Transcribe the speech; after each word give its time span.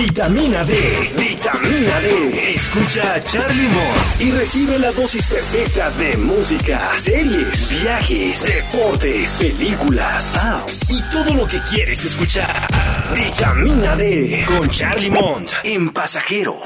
Vitamina 0.00 0.64
D, 0.64 0.72
vitamina 1.14 2.00
D. 2.00 2.54
Escucha 2.54 3.16
a 3.16 3.22
Charlie 3.22 3.68
Mott 3.68 4.20
y 4.20 4.30
recibe 4.30 4.78
la 4.78 4.92
dosis 4.92 5.26
perfecta 5.26 5.90
de 5.90 6.16
música, 6.16 6.90
series, 6.90 7.82
viajes, 7.82 8.46
deportes, 8.46 9.36
películas, 9.38 10.42
apps 10.42 10.90
y 10.90 11.02
todo 11.10 11.34
lo 11.34 11.46
que 11.46 11.60
quieres 11.68 12.02
escuchar. 12.02 12.66
Vitamina 13.14 13.94
D 13.94 14.42
con 14.46 14.70
Charlie 14.70 15.10
Mont 15.10 15.50
en 15.64 15.90
Pasajero. 15.90 16.56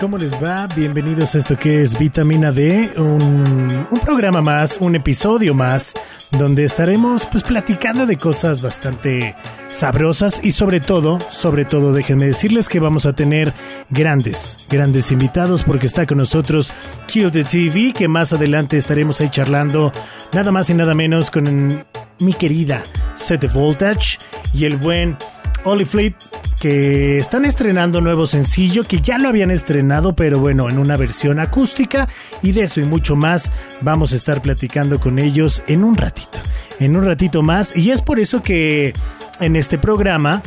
¿Cómo 0.00 0.18
les 0.18 0.34
va? 0.42 0.66
Bienvenidos 0.74 1.34
a 1.34 1.38
esto 1.38 1.56
que 1.56 1.82
es 1.82 1.98
Vitamina 1.98 2.52
D, 2.52 2.90
un, 2.96 3.98
programa 4.04 4.40
más, 4.40 4.78
un 4.80 4.96
episodio 4.96 5.54
más, 5.54 5.94
donde 6.30 6.64
estaremos 6.64 7.26
pues 7.26 7.42
platicando 7.42 8.06
de 8.06 8.16
cosas 8.16 8.60
bastante 8.60 9.34
sabrosas 9.70 10.40
y 10.42 10.52
sobre 10.52 10.80
todo, 10.80 11.18
sobre 11.30 11.64
todo 11.64 11.92
déjenme 11.92 12.26
decirles 12.26 12.68
que 12.68 12.80
vamos 12.80 13.06
a 13.06 13.14
tener 13.14 13.54
grandes, 13.90 14.58
grandes 14.68 15.12
invitados 15.12 15.62
porque 15.62 15.86
está 15.86 16.06
con 16.06 16.18
nosotros 16.18 16.72
Kill 17.06 17.30
TV, 17.30 17.92
que 17.92 18.08
más 18.08 18.32
adelante 18.32 18.76
estaremos 18.76 19.20
ahí 19.20 19.28
charlando 19.30 19.92
nada 20.32 20.50
más 20.50 20.70
y 20.70 20.74
nada 20.74 20.94
menos 20.94 21.30
con 21.30 21.84
mi 22.20 22.32
querida 22.32 22.82
Set 23.14 23.52
Voltage 23.52 24.18
y 24.52 24.64
el 24.64 24.76
buen 24.76 25.16
Oli 25.64 25.84
Fleet 25.84 26.14
que 26.60 27.18
están 27.18 27.44
estrenando 27.44 28.00
nuevo 28.00 28.26
sencillo 28.26 28.84
que 28.84 29.00
ya 29.00 29.18
lo 29.18 29.28
habían 29.28 29.50
estrenado 29.50 30.14
pero 30.14 30.38
bueno 30.38 30.68
en 30.68 30.78
una 30.78 30.96
versión 30.96 31.40
acústica 31.40 32.08
y 32.42 32.52
de 32.52 32.62
eso 32.62 32.80
y 32.80 32.84
mucho 32.84 33.16
más 33.16 33.50
vamos 33.80 34.12
a 34.12 34.16
estar 34.16 34.40
platicando 34.40 35.00
con 35.00 35.18
ellos 35.18 35.62
en 35.66 35.84
un 35.84 35.96
ratito 35.96 36.38
en 36.80 36.96
un 36.96 37.04
ratito 37.04 37.42
más 37.42 37.76
y 37.76 37.90
es 37.90 38.02
por 38.02 38.20
eso 38.20 38.42
que 38.42 38.94
en 39.40 39.56
este 39.56 39.78
programa 39.78 40.42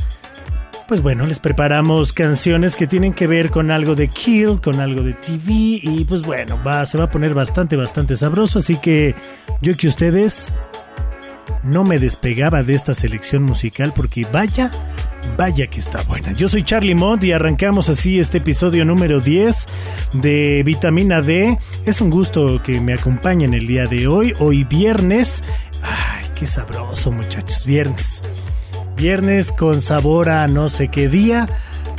pues 0.87 1.01
bueno, 1.01 1.27
les 1.27 1.39
preparamos 1.39 2.13
canciones 2.13 2.77
que 2.77 2.87
tienen 2.87 3.13
que 3.13 3.27
ver 3.27 3.49
con 3.49 3.71
algo 3.71 3.93
de 3.93 4.07
Kill, 4.07 4.61
con 4.61 4.79
algo 4.79 5.03
de 5.03 5.11
TV 5.11 5.81
y 5.83 6.05
pues 6.07 6.21
bueno, 6.21 6.57
se 6.85 6.97
va 6.97 7.03
a 7.03 7.09
poner 7.09 7.33
bastante, 7.33 7.75
bastante 7.75 8.15
sabroso, 8.15 8.59
así 8.59 8.77
que 8.77 9.13
yo 9.61 9.75
que 9.75 9.89
ustedes 9.89 10.53
no 11.63 11.83
me 11.83 11.99
despegaba 11.99 12.63
de 12.63 12.73
esta 12.73 12.93
selección 12.93 13.43
musical 13.43 13.91
porque 13.93 14.25
vaya, 14.31 14.71
vaya 15.35 15.67
que 15.67 15.79
está 15.79 16.01
buena. 16.03 16.31
Yo 16.33 16.47
soy 16.47 16.63
Charlie 16.63 16.95
Mont 16.95 17.23
y 17.23 17.31
arrancamos 17.31 17.89
así 17.89 18.19
este 18.19 18.39
episodio 18.39 18.85
número 18.85 19.19
10 19.19 19.67
de 20.13 20.63
Vitamina 20.63 21.21
D. 21.21 21.57
Es 21.85 22.01
un 22.01 22.09
gusto 22.09 22.61
que 22.63 22.79
me 22.81 22.93
acompañen 22.93 23.53
el 23.53 23.67
día 23.67 23.85
de 23.85 24.07
hoy, 24.07 24.33
hoy 24.39 24.63
viernes. 24.63 25.43
Ay, 25.81 26.25
qué 26.35 26.47
sabroso 26.47 27.11
muchachos, 27.11 27.65
viernes. 27.65 28.21
Viernes 28.95 29.51
con 29.51 29.81
sabor 29.81 30.29
a 30.29 30.47
no 30.47 30.69
sé 30.69 30.87
qué 30.87 31.07
día, 31.07 31.47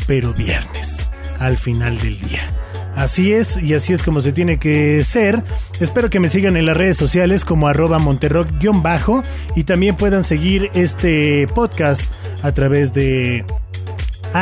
pero 0.07 0.33
viernes, 0.35 1.09
al 1.39 1.57
final 1.57 1.99
del 1.99 2.19
día. 2.21 2.58
Así 2.99 3.33
es, 3.33 3.57
y 3.63 3.75
así 3.75 3.93
es 3.93 4.03
como 4.03 4.21
se 4.21 4.33
tiene 4.33 4.59
que 4.59 5.05
ser. 5.05 5.45
Espero 5.79 6.11
que 6.11 6.19
me 6.19 6.29
sigan 6.29 6.57
en 6.57 6.67
las 6.67 6.77
redes 6.77 6.97
sociales 6.97 7.45
como 7.45 7.69
arroba 7.69 8.01
monterrock-bajo 8.01 9.23
y 9.55 9.63
también 9.63 9.95
puedan 9.95 10.25
seguir 10.25 10.69
este 10.75 11.47
podcast 11.55 12.13
a 12.43 12.51
través 12.51 12.93
de 12.95 13.45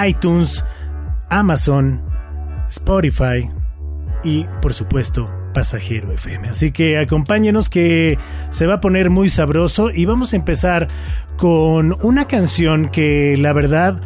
iTunes, 0.08 0.64
Amazon, 1.28 2.02
Spotify 2.70 3.50
y 4.24 4.46
por 4.62 4.72
supuesto 4.72 5.30
Pasajero 5.52 6.10
FM. 6.12 6.48
Así 6.48 6.72
que 6.72 6.98
acompáñenos 6.98 7.68
que 7.68 8.16
se 8.48 8.66
va 8.66 8.76
a 8.76 8.80
poner 8.80 9.10
muy 9.10 9.28
sabroso 9.28 9.90
y 9.90 10.06
vamos 10.06 10.32
a 10.32 10.36
empezar 10.36 10.88
con 11.36 11.98
una 12.02 12.26
canción 12.26 12.88
que 12.88 13.36
la 13.36 13.52
verdad 13.52 14.00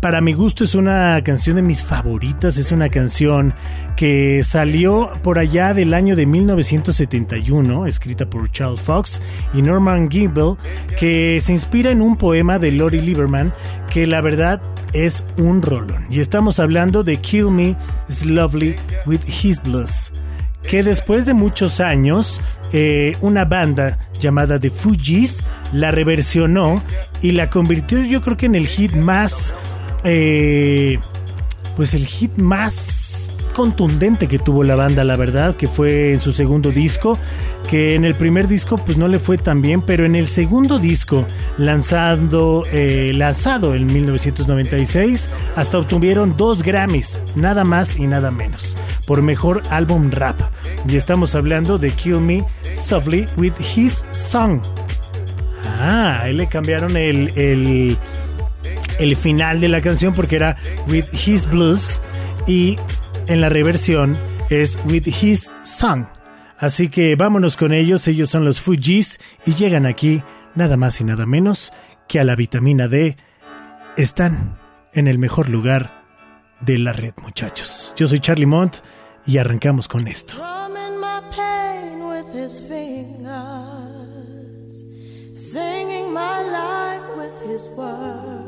para 0.00 0.20
mi 0.20 0.32
gusto 0.32 0.64
es 0.64 0.74
una 0.74 1.20
canción 1.24 1.56
de 1.56 1.62
mis 1.62 1.82
favoritas, 1.82 2.56
es 2.56 2.70
una 2.70 2.88
canción 2.88 3.54
que 3.96 4.42
salió 4.44 5.12
por 5.22 5.38
allá 5.38 5.74
del 5.74 5.92
año 5.92 6.14
de 6.14 6.26
1971, 6.26 7.86
escrita 7.86 8.28
por 8.28 8.50
Charles 8.52 8.80
Fox 8.80 9.20
y 9.52 9.62
Norman 9.62 10.08
Gimbel, 10.10 10.56
que 10.98 11.40
se 11.40 11.52
inspira 11.52 11.90
en 11.90 12.00
un 12.00 12.16
poema 12.16 12.58
de 12.58 12.72
Lori 12.72 13.00
Lieberman 13.00 13.52
que 13.90 14.06
la 14.06 14.20
verdad 14.20 14.62
es 14.92 15.24
un 15.36 15.62
rolón. 15.62 16.06
Y 16.10 16.20
estamos 16.20 16.60
hablando 16.60 17.02
de 17.02 17.16
Kill 17.16 17.50
Me 17.50 17.76
is 18.08 18.24
Lovely 18.24 18.76
with 19.06 19.20
His 19.26 19.62
Blues 19.62 20.12
que 20.68 20.82
después 20.82 21.24
de 21.24 21.34
muchos 21.34 21.80
años 21.80 22.40
eh, 22.72 23.16
una 23.22 23.44
banda 23.46 23.98
llamada 24.20 24.58
The 24.58 24.70
Fugees 24.70 25.42
la 25.72 25.92
reversionó 25.92 26.82
y 27.22 27.32
la 27.32 27.48
convirtió 27.48 28.04
yo 28.04 28.20
creo 28.20 28.36
que 28.36 28.46
en 28.46 28.54
el 28.54 28.66
hit 28.66 28.92
más 28.92 29.54
eh, 30.04 30.98
pues 31.76 31.94
el 31.94 32.06
hit 32.06 32.36
más 32.36 33.28
contundente 33.58 34.28
que 34.28 34.38
tuvo 34.38 34.62
la 34.62 34.76
banda, 34.76 35.02
la 35.02 35.16
verdad, 35.16 35.56
que 35.56 35.66
fue 35.66 36.12
en 36.12 36.20
su 36.20 36.30
segundo 36.30 36.70
disco, 36.70 37.18
que 37.68 37.96
en 37.96 38.04
el 38.04 38.14
primer 38.14 38.46
disco 38.46 38.78
pues 38.78 38.96
no 38.96 39.08
le 39.08 39.18
fue 39.18 39.36
tan 39.36 39.60
bien, 39.62 39.82
pero 39.82 40.06
en 40.06 40.14
el 40.14 40.28
segundo 40.28 40.78
disco, 40.78 41.24
lanzando, 41.56 42.62
eh, 42.70 43.10
lanzado 43.16 43.74
en 43.74 43.86
1996, 43.86 45.28
hasta 45.56 45.76
obtuvieron 45.76 46.36
dos 46.36 46.62
Grammys, 46.62 47.18
nada 47.34 47.64
más 47.64 47.96
y 47.96 48.06
nada 48.06 48.30
menos, 48.30 48.76
por 49.06 49.22
mejor 49.22 49.62
álbum 49.70 50.12
rap. 50.12 50.40
Y 50.88 50.94
estamos 50.94 51.34
hablando 51.34 51.78
de 51.78 51.90
Kill 51.90 52.20
Me 52.20 52.44
Softly 52.74 53.26
with 53.36 53.54
His 53.74 54.04
Song. 54.12 54.60
Ah, 55.80 56.20
ahí 56.22 56.32
le 56.32 56.46
cambiaron 56.46 56.96
el, 56.96 57.32
el 57.36 57.98
el 58.98 59.16
final 59.16 59.60
de 59.60 59.68
la 59.68 59.80
canción 59.80 60.14
porque 60.14 60.36
era 60.36 60.56
With 60.88 61.06
His 61.12 61.48
Blues 61.48 62.00
y 62.46 62.76
en 63.26 63.40
la 63.40 63.48
reversión 63.48 64.16
es 64.50 64.78
With 64.86 65.06
His 65.06 65.52
Song. 65.62 66.06
Así 66.58 66.88
que 66.88 67.14
vámonos 67.14 67.56
con 67.56 67.72
ellos, 67.72 68.08
ellos 68.08 68.30
son 68.30 68.44
los 68.44 68.60
Fujis 68.60 69.20
y 69.46 69.54
llegan 69.54 69.86
aquí 69.86 70.22
nada 70.54 70.76
más 70.76 71.00
y 71.00 71.04
nada 71.04 71.24
menos 71.24 71.72
que 72.08 72.18
a 72.18 72.24
la 72.24 72.34
vitamina 72.34 72.88
D. 72.88 73.16
Están 73.96 74.58
en 74.92 75.06
el 75.06 75.18
mejor 75.18 75.48
lugar 75.48 76.04
de 76.60 76.78
la 76.78 76.92
red, 76.92 77.14
muchachos. 77.22 77.94
Yo 77.96 78.08
soy 78.08 78.20
Charlie 78.20 78.46
Mont 78.46 78.76
y 79.26 79.38
arrancamos 79.38 79.86
con 79.86 80.08
esto. 80.08 80.34
Singing 85.38 86.12
my 86.12 86.42
life 86.50 87.16
with 87.16 87.48
his 87.48 87.68
words. 87.76 88.47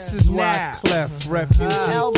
This 0.00 0.14
is 0.14 0.30
why 0.30 0.78
Clef, 0.82 1.10
uh-huh. 1.10 1.30
Refuge, 1.30 1.60
uh-huh. 1.60 2.10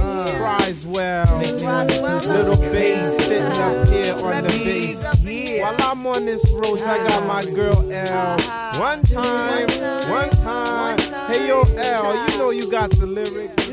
uh, 0.00 0.58
Criswell, 0.58 1.38
Little 1.38 2.56
Bass 2.56 3.16
sitting 3.24 3.44
up 3.44 3.58
uh-huh. 3.60 3.86
here 3.86 4.14
on 4.14 4.42
the 4.42 4.48
bass. 4.48 5.60
While 5.62 5.76
I'm 5.78 6.06
on 6.08 6.26
this 6.26 6.50
road, 6.50 6.80
I 6.80 6.98
got 7.06 7.26
my 7.28 7.44
girl 7.54 7.88
L. 7.92 8.38
One 8.80 9.02
time, 9.04 9.68
one 10.10 10.30
time. 10.30 10.98
Hey 11.30 11.46
yo, 11.46 11.62
L, 11.62 12.30
you 12.30 12.38
know 12.38 12.50
you 12.50 12.68
got 12.68 12.90
the 12.90 13.06
lyrics. 13.06 13.70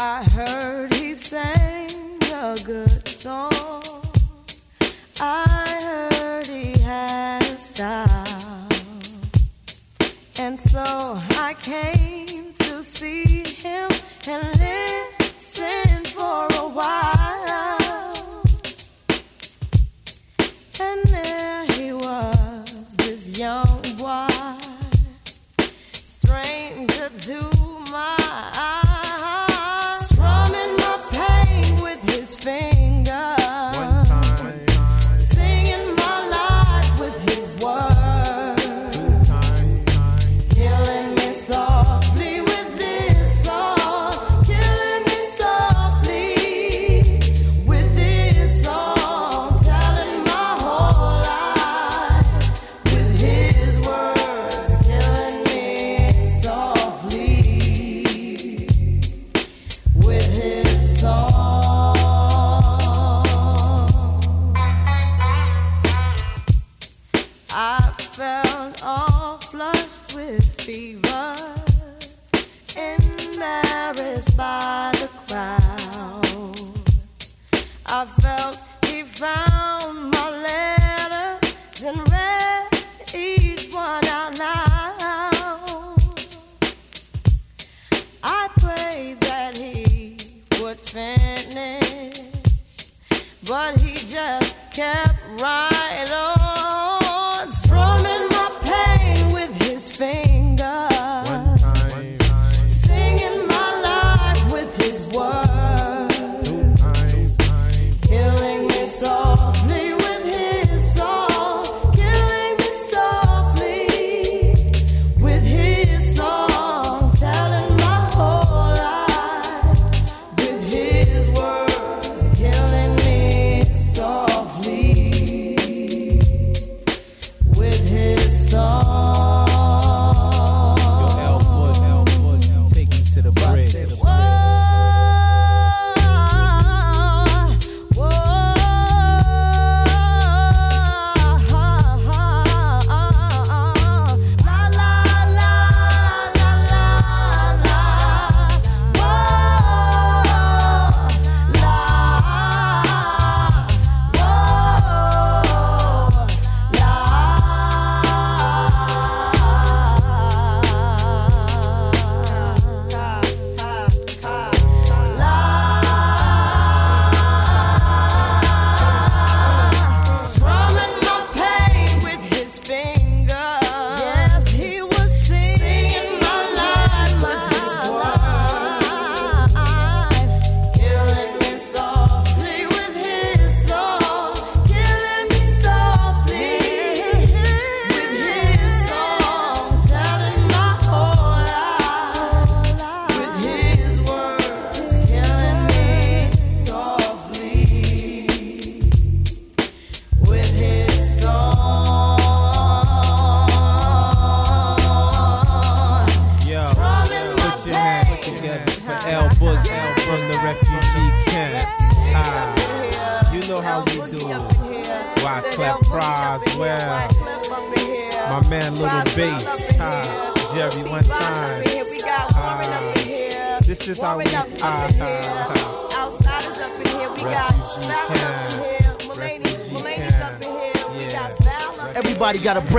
I 0.00 0.24
heard 0.24 0.92
he 0.94 1.14
sang 1.14 2.18
a 2.34 2.58
good 2.64 3.06
song. 3.06 3.52
I 5.20 6.08
heard 6.10 6.46
he 6.48 6.78
had 6.80 7.42
a 7.42 7.58
style. 7.58 8.07
And 10.40 10.58
so 10.58 10.84
I 10.84 11.56
came 11.60 12.52
to 12.60 12.84
see 12.84 13.42
him 13.44 13.90
and 14.28 14.44
listen 14.60 16.04
for 16.04 16.46
a 16.46 16.68
while. 16.68 18.44
And 20.80 21.07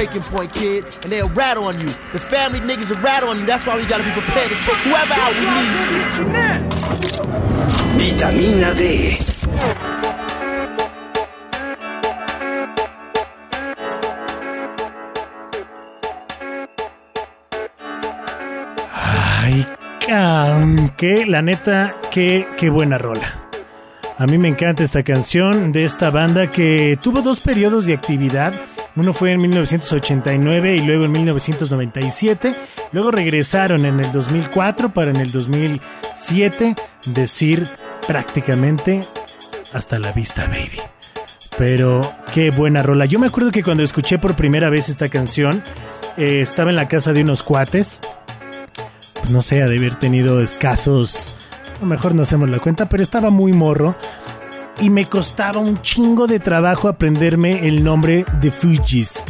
breaking 0.10 0.30
point, 0.32 0.54
kid, 0.54 0.86
and 1.04 1.12
they'll 1.12 1.30
rat 1.30 1.58
on 1.58 1.80
you. 1.80 1.88
The 2.14 2.20
family 2.20 2.60
niggas 2.60 2.90
will 2.90 3.02
rat 3.02 3.24
on 3.24 3.40
you. 3.40 3.46
That's 3.46 3.66
why 3.66 3.78
we 3.78 3.86
gotta 3.86 4.04
be 4.04 4.12
prepared 4.12 4.50
to 4.50 4.56
take 4.56 4.78
whoever 4.78 5.14
out 5.14 5.34
we 5.36 5.46
need 5.46 6.10
to. 6.16 6.24
Vitamina 7.98 8.74
D. 8.74 9.18
Ay, 18.92 19.66
que 20.98 21.26
la 21.26 21.42
neta, 21.42 21.96
qué, 22.12 22.48
qué 22.58 22.70
buena 22.70 22.98
rola. 22.98 23.46
A 24.18 24.26
mí 24.26 24.38
me 24.38 24.50
encanta 24.50 24.84
esta 24.84 25.04
canción 25.04 25.72
de 25.72 25.86
esta 25.86 26.10
banda 26.10 26.48
que 26.48 26.98
tuvo 27.02 27.22
dos 27.22 27.40
periodos 27.40 27.86
de 27.86 27.94
actividad. 27.94 28.54
Uno 28.96 29.14
fue 29.14 29.32
en 29.32 29.42
1989 29.42 30.76
y 30.76 30.80
luego 30.80 31.06
en 31.06 31.12
1997. 31.12 32.54
Luego 32.92 33.12
regresaron 33.12 33.86
en 33.86 34.00
el 34.00 34.12
2004 34.12 34.94
para 34.94 35.12
en 35.12 35.18
el 35.18 35.32
2007 35.32 36.76
decir 37.06 37.68
prácticamente 38.08 39.02
hasta 39.74 40.00
la 40.00 40.12
vista, 40.12 40.46
baby. 40.48 40.82
Pero 41.58 42.02
qué 42.34 42.52
buena 42.52 42.82
rola. 42.82 43.06
Yo 43.06 43.20
me 43.20 43.28
acuerdo 43.28 43.52
que 43.52 43.64
cuando 43.64 43.84
escuché 43.84 44.18
por 44.18 44.36
primera 44.36 44.70
vez 44.70 44.90
esta 44.90 45.10
canción, 45.10 45.62
eh, 46.18 46.42
estaba 46.42 46.70
en 46.70 46.76
la 46.76 46.88
casa 46.88 47.14
de 47.14 47.22
unos 47.22 47.44
cuates 47.44 48.00
pues 49.20 49.32
no 49.32 49.42
sé, 49.42 49.62
ha 49.62 49.68
de 49.68 49.78
haber 49.78 49.96
tenido 49.96 50.42
escasos, 50.42 51.34
a 51.78 51.82
lo 51.82 51.86
mejor 51.86 52.16
no 52.16 52.24
hacemos 52.24 52.50
la 52.50 52.60
cuenta, 52.60 52.88
pero 52.88 53.04
estaba 53.04 53.30
muy 53.30 53.54
morro. 53.54 53.96
Y 54.82 54.90
me 54.90 55.06
costaba 55.06 55.60
un 55.60 55.82
chingo 55.82 56.28
de 56.28 56.40
trabajo 56.40 56.88
aprenderme 56.88 57.68
el 57.68 57.84
nombre 57.84 58.26
de 58.42 58.52
Fugees. 58.52 59.24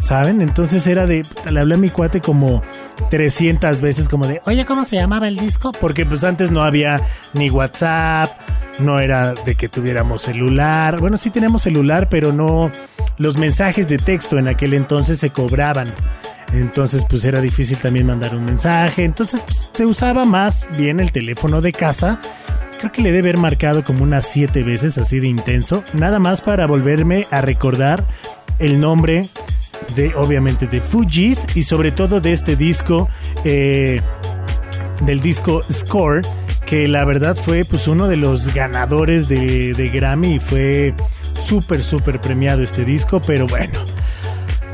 ¿Saben? 0.00 0.40
Entonces 0.40 0.86
era 0.86 1.06
de. 1.06 1.24
Le 1.50 1.60
hablé 1.60 1.74
a 1.74 1.78
mi 1.78 1.90
cuate 1.90 2.20
como 2.20 2.62
300 3.10 3.80
veces, 3.80 4.08
como 4.08 4.26
de. 4.26 4.40
Oye, 4.46 4.64
¿cómo 4.64 4.84
se 4.84 4.96
llamaba 4.96 5.28
el 5.28 5.36
disco? 5.36 5.72
Porque 5.72 6.06
pues 6.06 6.24
antes 6.24 6.50
no 6.50 6.62
había 6.62 7.02
ni 7.34 7.50
WhatsApp, 7.50 8.30
no 8.78 8.98
era 8.98 9.34
de 9.34 9.54
que 9.54 9.68
tuviéramos 9.68 10.22
celular. 10.22 10.98
Bueno, 11.00 11.18
sí 11.18 11.30
tenemos 11.30 11.62
celular, 11.62 12.08
pero 12.08 12.32
no. 12.32 12.70
Los 13.18 13.36
mensajes 13.36 13.88
de 13.88 13.98
texto 13.98 14.38
en 14.38 14.48
aquel 14.48 14.72
entonces 14.72 15.18
se 15.18 15.30
cobraban. 15.30 15.88
Entonces, 16.54 17.04
pues 17.08 17.24
era 17.24 17.40
difícil 17.40 17.78
también 17.78 18.06
mandar 18.06 18.34
un 18.34 18.44
mensaje. 18.44 19.04
Entonces, 19.04 19.42
pues, 19.42 19.68
se 19.72 19.84
usaba 19.84 20.24
más 20.24 20.66
bien 20.76 20.98
el 20.98 21.12
teléfono 21.12 21.60
de 21.60 21.72
casa. 21.72 22.18
Creo 22.80 22.92
que 22.92 23.02
le 23.02 23.12
debe 23.12 23.28
haber 23.28 23.36
marcado 23.36 23.84
como 23.84 24.02
unas 24.02 24.26
siete 24.26 24.62
veces 24.62 24.96
así 24.96 25.20
de 25.20 25.28
intenso. 25.28 25.84
Nada 25.92 26.18
más 26.18 26.40
para 26.40 26.66
volverme 26.66 27.26
a 27.30 27.42
recordar 27.42 28.06
el 28.58 28.80
nombre 28.80 29.28
de, 29.94 30.14
obviamente, 30.14 30.66
de 30.66 30.80
Fugees 30.80 31.46
y 31.54 31.62
sobre 31.64 31.92
todo 31.92 32.22
de 32.22 32.32
este 32.32 32.56
disco, 32.56 33.10
eh, 33.44 34.00
del 35.02 35.20
disco 35.20 35.60
Score, 35.70 36.22
que 36.64 36.88
la 36.88 37.04
verdad 37.04 37.36
fue 37.36 37.66
pues 37.66 37.86
uno 37.86 38.08
de 38.08 38.16
los 38.16 38.54
ganadores 38.54 39.28
de, 39.28 39.74
de 39.74 39.88
Grammy 39.90 40.36
y 40.36 40.40
fue 40.40 40.94
súper, 41.34 41.84
súper 41.84 42.18
premiado 42.18 42.62
este 42.62 42.86
disco, 42.86 43.20
pero 43.20 43.46
bueno. 43.46 43.78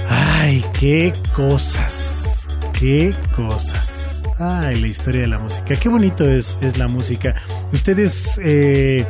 Ay, 0.08 0.64
qué 0.78 1.12
cosas, 1.34 2.46
qué 2.78 3.12
cosas. 3.34 3.95
Ay, 4.38 4.80
la 4.80 4.86
historia 4.86 5.22
de 5.22 5.26
la 5.28 5.38
música. 5.38 5.76
Qué 5.76 5.88
bonito 5.88 6.28
es, 6.28 6.58
es 6.60 6.76
la 6.76 6.88
música. 6.88 7.34
Ustedes, 7.72 8.38
eh, 8.42 9.06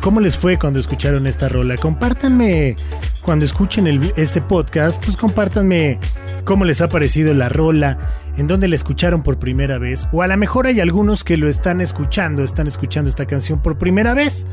¿cómo 0.00 0.20
les 0.20 0.38
fue 0.38 0.58
cuando 0.58 0.78
escucharon 0.78 1.26
esta 1.26 1.50
rola? 1.50 1.76
Compártanme 1.76 2.74
cuando 3.20 3.44
escuchen 3.44 3.86
este 4.16 4.40
podcast, 4.40 5.04
pues 5.04 5.16
compártanme 5.16 5.98
cómo 6.44 6.64
les 6.64 6.80
ha 6.80 6.88
parecido 6.88 7.34
la 7.34 7.50
rola, 7.50 7.98
en 8.38 8.46
dónde 8.46 8.68
la 8.68 8.74
escucharon 8.74 9.22
por 9.22 9.38
primera 9.38 9.76
vez. 9.76 10.06
O 10.12 10.22
a 10.22 10.26
lo 10.26 10.36
mejor 10.38 10.66
hay 10.66 10.80
algunos 10.80 11.24
que 11.24 11.36
lo 11.36 11.48
están 11.48 11.82
escuchando, 11.82 12.42
están 12.42 12.66
escuchando 12.66 13.10
esta 13.10 13.26
canción 13.26 13.60
por 13.60 13.76
primera 13.76 14.14
vez. 14.14 14.46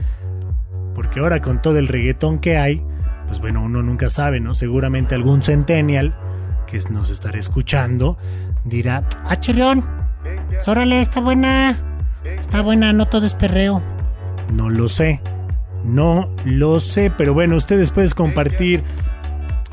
Porque 0.94 1.22
ahora 1.22 1.41
con 1.41 1.62
todo 1.62 1.77
el 1.77 1.88
reggaetón 1.88 2.39
que 2.39 2.58
hay, 2.58 2.84
pues 3.27 3.39
bueno, 3.39 3.63
uno 3.63 3.82
nunca 3.82 4.10
sabe, 4.10 4.41
¿no? 4.41 4.56
Seguramente 4.56 5.15
algún 5.15 5.41
centennial 5.41 6.13
que 6.68 6.80
nos 6.89 7.10
estará 7.10 7.39
escuchando 7.39 8.18
dirá, 8.65 9.08
ah, 9.25 9.39
chirrión, 9.39 10.00
órale, 10.67 11.01
está 11.01 11.20
buena, 11.20 11.77
está 12.24 12.62
buena, 12.62 12.93
no 12.93 13.08
todo 13.08 13.25
es 13.25 13.34
perreo. 13.34 13.81
No 14.53 14.70
lo 14.70 14.88
sé, 14.88 15.22
no 15.84 16.29
lo 16.46 16.79
sé, 16.79 17.12
pero 17.17 17.34
bueno, 17.34 17.55
ustedes 17.55 17.91
pueden 17.91 18.12
compartir 18.12 18.84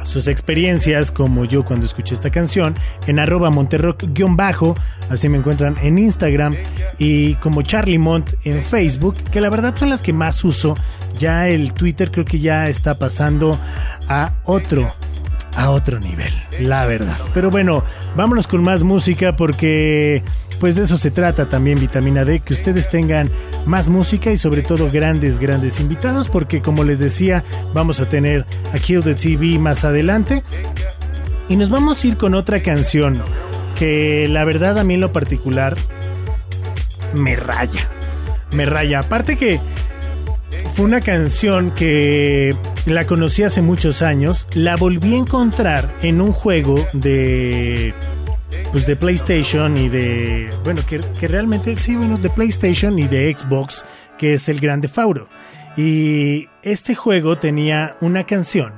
sus 0.05 0.27
experiencias 0.27 1.11
como 1.11 1.45
yo 1.45 1.65
cuando 1.65 1.85
escuché 1.85 2.15
esta 2.15 2.31
canción 2.31 2.75
en 3.07 3.19
arroba 3.19 3.51
monterrock-bajo, 3.51 4.75
así 5.11 5.29
me 5.29 5.39
encuentran 5.39 5.77
en 5.83 5.99
Instagram 5.99 6.57
y 6.99 7.35
como 7.35 7.63
Charlie 7.63 7.99
Mont 7.99 8.33
en 8.45 8.63
Facebook, 8.63 9.17
que 9.31 9.41
la 9.41 9.51
verdad 9.51 9.77
son 9.77 9.91
las 9.91 10.03
que 10.03 10.13
más 10.13 10.43
uso. 10.45 10.75
Ya 11.19 11.49
el 11.49 11.75
Twitter 11.75 12.11
creo 12.11 12.25
que 12.25 12.39
ya 12.39 12.69
está 12.69 12.99
pasando 12.99 13.59
a 14.09 14.33
otro 14.45 14.91
a 15.57 15.71
otro 15.71 15.99
nivel, 15.99 16.33
la 16.61 16.87
verdad. 16.87 17.19
Pero 17.35 17.51
bueno, 17.51 17.85
vámonos 18.17 18.47
con 18.47 18.63
más 18.63 18.83
música 18.83 19.37
porque 19.37 20.23
pues 20.61 20.75
de 20.75 20.83
eso 20.83 20.99
se 20.99 21.11
trata 21.11 21.49
también 21.49 21.79
Vitamina 21.79 22.25
D, 22.25 22.41
que 22.41 22.55
ustedes 22.55 22.89
tengan 22.89 23.31
más 23.65 23.89
música 23.89 24.33
y 24.33 24.37
sobre 24.37 24.63
todo 24.63 24.91
grandes, 24.91 25.39
grandes 25.39 25.81
invitados, 25.81 26.29
porque 26.29 26.61
como 26.61 26.85
les 26.85 26.99
decía, 26.99 27.45
vamos 27.75 28.01
a 28.01 28.09
tener 28.09 28.45
a 28.75 28.79
Kill 28.79 29.03
the 29.03 29.15
TV 29.15 29.59
más 29.59 29.85
adelante. 29.85 30.43
Y 31.49 31.57
nos 31.57 31.71
vamos 31.71 32.03
a 32.03 32.07
ir 32.07 32.17
con 32.17 32.35
otra 32.35 32.63
canción 32.63 33.17
que 33.77 34.27
la 34.29 34.45
verdad 34.45 34.79
a 34.79 34.85
mí 34.85 34.95
en 34.95 35.01
lo 35.01 35.13
particular 35.13 35.77
me 37.15 37.37
raya. 37.37 37.89
Me 38.53 38.67
raya. 38.67 39.01
Aparte 39.01 39.37
que 39.37 39.61
fue 40.75 40.85
una 40.85 41.01
canción 41.01 41.73
que 41.75 42.55
la 42.87 43.07
conocí 43.07 43.43
hace 43.43 43.63
muchos 43.63 44.03
años. 44.03 44.47
La 44.55 44.77
volví 44.77 45.15
a 45.15 45.19
encontrar 45.19 45.93
en 46.03 46.21
un 46.21 46.33
juego 46.33 46.87
de. 46.93 47.93
Pues 48.73 48.87
de 48.87 48.97
PlayStation 48.97 49.77
y 49.77 49.89
de. 49.89 50.51
Bueno, 50.65 50.83
que, 50.87 51.01
que 51.19 51.29
realmente 51.29 51.77
sí, 51.79 51.97
bueno, 51.97 52.17
de 52.19 52.31
PlayStation 52.31 52.99
y 52.99 53.07
de 53.07 53.35
Xbox, 53.37 53.85
que 54.19 54.35
es 54.35 54.49
el 54.49 54.61
Grande 54.61 54.89
Fauro. 54.89 55.29
Y 55.77 56.49
este 56.63 56.95
juego 56.95 57.39
tenía 57.39 57.97
una 58.01 58.25
canción 58.25 58.75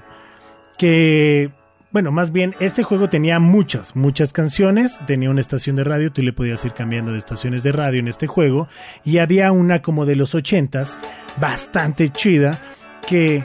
que. 0.78 1.50
Bueno, 1.92 2.12
más 2.12 2.30
bien, 2.30 2.54
este 2.60 2.84
juego 2.84 3.08
tenía 3.08 3.40
muchas, 3.40 3.96
muchas 3.96 4.32
canciones. 4.32 5.00
Tenía 5.06 5.28
una 5.28 5.40
estación 5.40 5.74
de 5.74 5.82
radio, 5.82 6.12
tú 6.12 6.22
le 6.22 6.32
podías 6.32 6.64
ir 6.64 6.72
cambiando 6.72 7.10
de 7.10 7.18
estaciones 7.18 7.64
de 7.64 7.72
radio 7.72 7.98
en 7.98 8.06
este 8.06 8.28
juego. 8.28 8.68
Y 9.04 9.18
había 9.18 9.50
una 9.50 9.82
como 9.82 10.06
de 10.06 10.14
los 10.14 10.36
ochentas, 10.36 10.96
bastante 11.40 12.08
chida, 12.10 12.60
que 13.08 13.42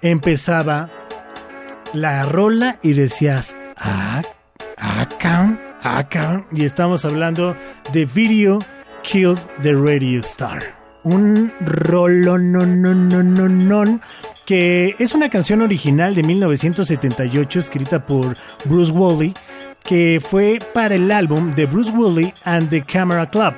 empezaba 0.00 0.90
la 1.92 2.22
rola 2.24 2.78
y 2.84 2.92
decías, 2.92 3.56
ah, 3.76 4.22
acá, 4.76 5.58
acá. 5.82 6.46
Y 6.52 6.64
estamos 6.64 7.04
hablando 7.04 7.56
de 7.92 8.04
Video 8.04 8.60
Killed 9.02 9.40
the 9.62 9.72
Radio 9.72 10.20
Star. 10.20 10.77
Un 11.04 11.52
rolo 11.60 12.38
no 12.38 12.66
no 12.66 12.94
no 12.94 13.22
no 13.22 13.48
no 13.48 14.00
que 14.44 14.96
es 14.98 15.14
una 15.14 15.28
canción 15.28 15.62
original 15.62 16.14
de 16.14 16.22
1978 16.22 17.58
escrita 17.58 18.04
por 18.04 18.34
Bruce 18.64 18.90
Woolley 18.90 19.34
que 19.84 20.20
fue 20.26 20.58
para 20.74 20.94
el 20.94 21.10
álbum 21.10 21.54
de 21.54 21.66
Bruce 21.66 21.90
Woolley 21.90 22.32
and 22.44 22.68
the 22.70 22.82
Camera 22.82 23.28
Club 23.30 23.54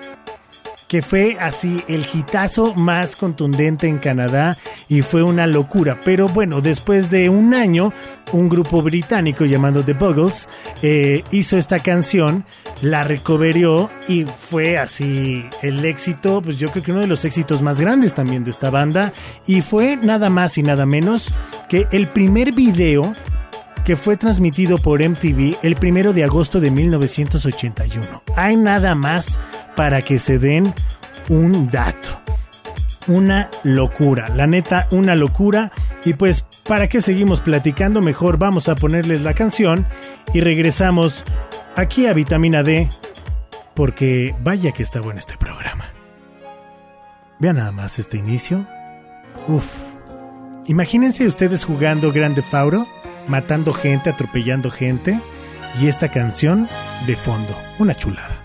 que 0.91 1.03
fue 1.03 1.37
así 1.39 1.85
el 1.87 2.05
hitazo 2.13 2.75
más 2.75 3.15
contundente 3.15 3.87
en 3.87 3.99
Canadá 3.99 4.59
y 4.89 5.03
fue 5.03 5.23
una 5.23 5.47
locura. 5.47 5.97
Pero 6.05 6.27
bueno, 6.27 6.61
después 6.61 7.11
de 7.11 7.29
un 7.29 7.55
año, 7.55 7.93
un 8.33 8.49
grupo 8.49 8.83
británico 8.83 9.45
llamado 9.45 9.85
The 9.85 9.93
Buggles 9.93 10.49
eh, 10.83 11.23
hizo 11.31 11.57
esta 11.57 11.79
canción, 11.79 12.45
la 12.83 13.05
recoverió 13.05 13.89
y 14.09 14.25
fue 14.25 14.79
así 14.79 15.49
el 15.63 15.85
éxito, 15.85 16.43
pues 16.43 16.59
yo 16.59 16.73
creo 16.73 16.83
que 16.83 16.91
uno 16.91 17.03
de 17.03 17.07
los 17.07 17.25
éxitos 17.25 17.63
más 17.63 17.81
grandes 17.81 18.15
también 18.15 18.43
de 18.43 18.51
esta 18.51 18.71
banda 18.71 19.13
y 19.47 19.63
fue 19.63 19.95
nada 19.95 20.29
más 20.29 20.59
y 20.59 20.65
nada 20.65 20.87
menos 20.87 21.29
que 21.69 21.87
el 21.93 22.09
primer 22.09 22.53
video 22.53 23.13
que 23.91 23.97
fue 23.97 24.17
transmitido 24.17 24.79
por 24.79 25.03
MTV 25.03 25.57
el 25.65 25.75
primero 25.75 26.13
de 26.13 26.23
agosto 26.23 26.61
de 26.61 26.71
1981. 26.71 28.23
Hay 28.37 28.55
nada 28.55 28.95
más 28.95 29.41
para 29.75 30.01
que 30.01 30.21
se 30.21 30.39
den 30.39 30.73
un 31.29 31.73
dato. 31.73 32.21
Una 33.09 33.51
locura, 33.65 34.29
la 34.29 34.47
neta, 34.47 34.87
una 34.93 35.17
locura. 35.17 35.73
Y 36.05 36.13
pues, 36.13 36.47
¿para 36.69 36.89
qué 36.89 37.03
seguimos 37.03 37.41
platicando? 37.41 38.01
Mejor 38.01 38.39
vamos 38.39 38.69
a 38.69 38.77
ponerles 38.77 39.23
la 39.23 39.35
canción 39.35 39.85
y 40.33 40.39
regresamos 40.39 41.25
aquí 41.75 42.07
a 42.07 42.13
Vitamina 42.13 42.63
D, 42.63 42.89
porque 43.75 44.37
vaya 44.41 44.71
que 44.71 44.85
está 44.85 45.01
bueno 45.01 45.19
este 45.19 45.37
programa. 45.37 45.87
Vean 47.41 47.57
nada 47.57 47.73
más 47.73 47.99
este 47.99 48.19
inicio. 48.19 48.65
Uf. 49.49 49.91
Imagínense 50.67 51.27
ustedes 51.27 51.65
jugando 51.65 52.13
Grande 52.13 52.43
Fauro, 52.43 52.87
matando 53.29 53.73
gente, 53.73 54.11
atropellando 54.11 54.71
gente, 54.71 55.21
y 55.81 55.89
esta 55.89 56.09
canción 56.09 56.69
de 57.07 57.17
fondo, 57.17 57.57
una 57.79 57.95
chulada. 57.95 58.40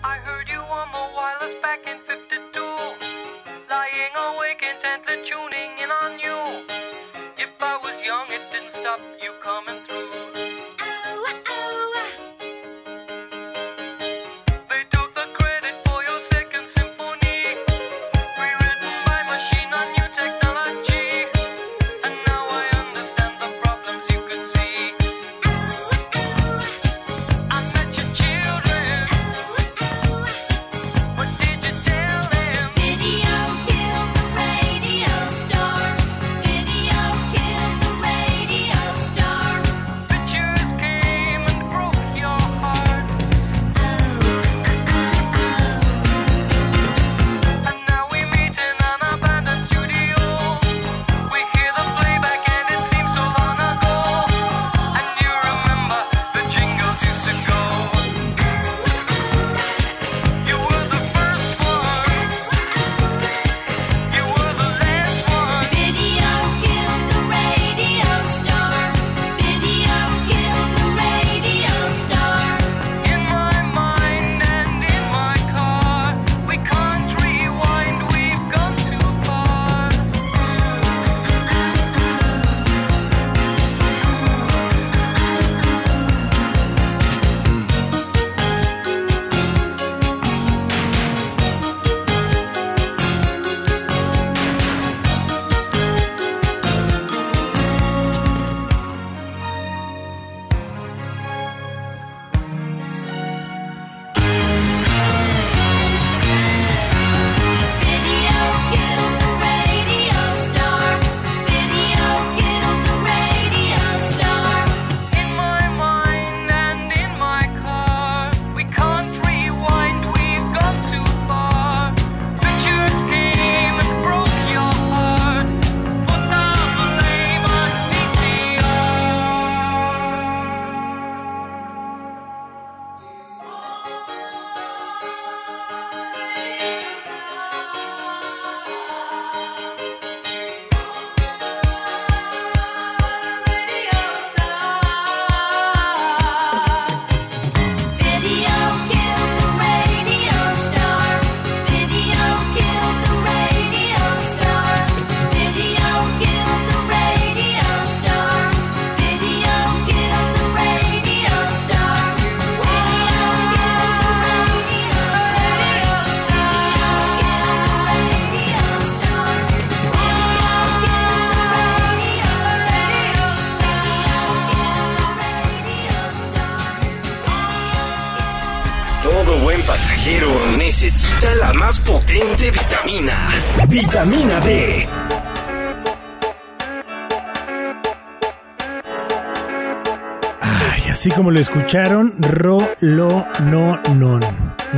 Escucharon, 191.66 192.14
ro, 192.20 192.58
lo, 192.78 193.26
no, 193.40 193.76
non. 193.96 194.20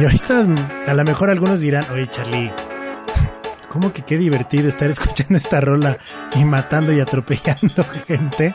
Y 0.01 0.05
ahorita 0.05 0.47
a 0.87 0.95
lo 0.95 1.05
mejor 1.05 1.29
algunos 1.29 1.61
dirán, 1.61 1.85
oye 1.93 2.07
Charlie, 2.07 2.51
¿cómo 3.69 3.93
que 3.93 4.01
qué 4.01 4.17
divertido 4.17 4.69
estar 4.69 4.89
escuchando 4.89 5.37
esta 5.37 5.61
rola 5.61 5.99
y 6.35 6.47
matando 6.47 6.95
y 6.95 7.01
atropellando 7.01 7.85
gente? 8.07 8.55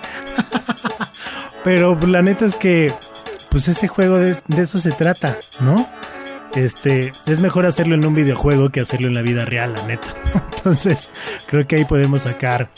Pero 1.64 1.96
la 2.08 2.24
neta 2.24 2.46
es 2.46 2.56
que, 2.56 2.92
pues 3.52 3.68
ese 3.68 3.88
juego 3.88 4.18
de, 4.18 4.36
de 4.48 4.62
eso 4.64 4.80
se 4.80 4.94
trata, 4.94 5.38
¿no? 5.60 5.88
Este, 6.56 7.14
es 7.28 7.40
mejor 7.40 7.68
hacerlo 7.68 7.94
en 7.94 8.04
un 8.04 8.16
videojuego 8.16 8.72
que 8.72 8.82
hacerlo 8.82 9.10
en 9.10 9.14
la 9.14 9.22
vida 9.22 9.46
real, 9.46 9.74
la 9.74 9.86
neta. 9.86 10.08
Entonces, 10.58 11.12
creo 11.46 11.68
que 11.68 11.76
ahí 11.76 11.86
podemos 11.86 12.24
sacar 12.24 12.72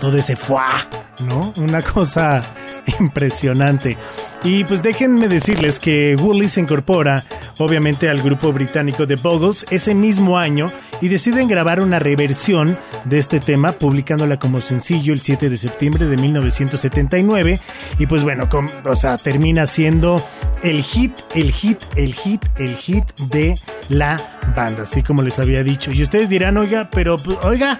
todo 0.00 0.18
ese 0.18 0.34
fuá, 0.34 0.88
¿no? 1.28 1.52
Una 1.58 1.80
cosa 1.80 2.42
impresionante. 3.00 3.96
Y 4.42 4.64
pues 4.64 4.82
déjenme 4.82 5.28
decirles 5.28 5.78
que 5.78 6.16
Woolly 6.20 6.48
se 6.48 6.60
incorpora 6.60 7.24
obviamente 7.58 8.08
al 8.10 8.20
grupo 8.22 8.52
británico 8.52 9.06
The 9.06 9.16
Bogles 9.16 9.64
ese 9.70 9.94
mismo 9.94 10.38
año 10.38 10.70
y 11.00 11.08
deciden 11.08 11.48
grabar 11.48 11.80
una 11.80 11.98
reversión 11.98 12.76
de 13.04 13.18
este 13.18 13.40
tema 13.40 13.72
publicándola 13.72 14.38
como 14.38 14.60
sencillo 14.60 15.12
el 15.12 15.20
7 15.20 15.48
de 15.50 15.56
septiembre 15.56 16.06
de 16.06 16.16
1979 16.16 17.58
y 17.98 18.06
pues 18.06 18.22
bueno, 18.22 18.48
com- 18.48 18.68
o 18.84 18.96
sea, 18.96 19.16
termina 19.18 19.66
siendo 19.66 20.22
el 20.62 20.82
hit, 20.82 21.12
el 21.34 21.52
hit, 21.52 21.78
el 21.96 22.14
hit, 22.14 22.42
el 22.58 22.76
hit 22.76 23.04
de 23.30 23.54
la 23.88 24.33
banda, 24.54 24.82
así 24.84 25.02
como 25.02 25.22
les 25.22 25.38
había 25.38 25.62
dicho. 25.62 25.92
Y 25.92 26.02
ustedes 26.02 26.28
dirán, 26.28 26.56
oiga, 26.56 26.88
pero 26.90 27.16
pues, 27.16 27.38
oiga, 27.42 27.78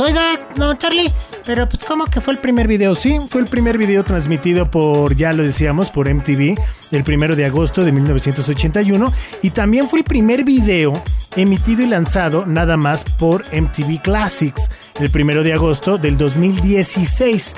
Oiga, 0.00 0.38
no, 0.54 0.74
Charlie, 0.76 1.12
pero 1.44 1.68
pues 1.68 1.84
¿cómo 1.84 2.04
que 2.06 2.20
fue 2.20 2.34
el 2.34 2.38
primer 2.38 2.68
video? 2.68 2.94
Sí, 2.94 3.18
fue 3.28 3.40
el 3.40 3.48
primer 3.48 3.78
video 3.78 4.04
transmitido 4.04 4.70
por, 4.70 5.16
ya 5.16 5.32
lo 5.32 5.42
decíamos, 5.42 5.90
por 5.90 6.08
MTV, 6.08 6.56
el 6.92 7.02
primero 7.02 7.34
de 7.34 7.46
agosto 7.46 7.84
de 7.84 7.90
1981, 7.90 9.12
y 9.42 9.50
también 9.50 9.88
fue 9.88 10.00
el 10.00 10.04
primer 10.04 10.44
video 10.44 11.02
emitido 11.34 11.82
y 11.82 11.86
lanzado 11.86 12.46
nada 12.46 12.76
más 12.76 13.02
por 13.02 13.44
MTV 13.52 14.00
Classics, 14.00 14.70
el 15.00 15.10
primero 15.10 15.42
de 15.42 15.52
agosto 15.52 15.98
del 15.98 16.16
2016. 16.16 17.54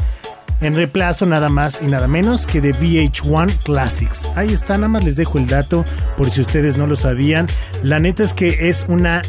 En 0.61 0.75
reemplazo 0.75 1.25
nada 1.25 1.49
más 1.49 1.81
y 1.81 1.87
nada 1.87 2.07
menos 2.07 2.45
que 2.45 2.61
de 2.61 2.75
VH1 2.75 3.63
Classics. 3.65 4.29
Ahí 4.37 4.53
está, 4.53 4.75
nada 4.77 4.89
más 4.89 5.05
les 5.05 5.17
dejo 5.17 5.39
el 5.39 5.47
dato 5.47 5.85
por 6.17 6.31
si 6.31 6.43
ustedes 6.43 6.77
no 6.77 6.87
lo 6.87 6.97
sabían. 6.97 7.47
La 7.83 7.99
neta 7.99 8.23
es 8.23 8.35
que 8.35 8.69
es 8.69 8.85
una 8.89 9.23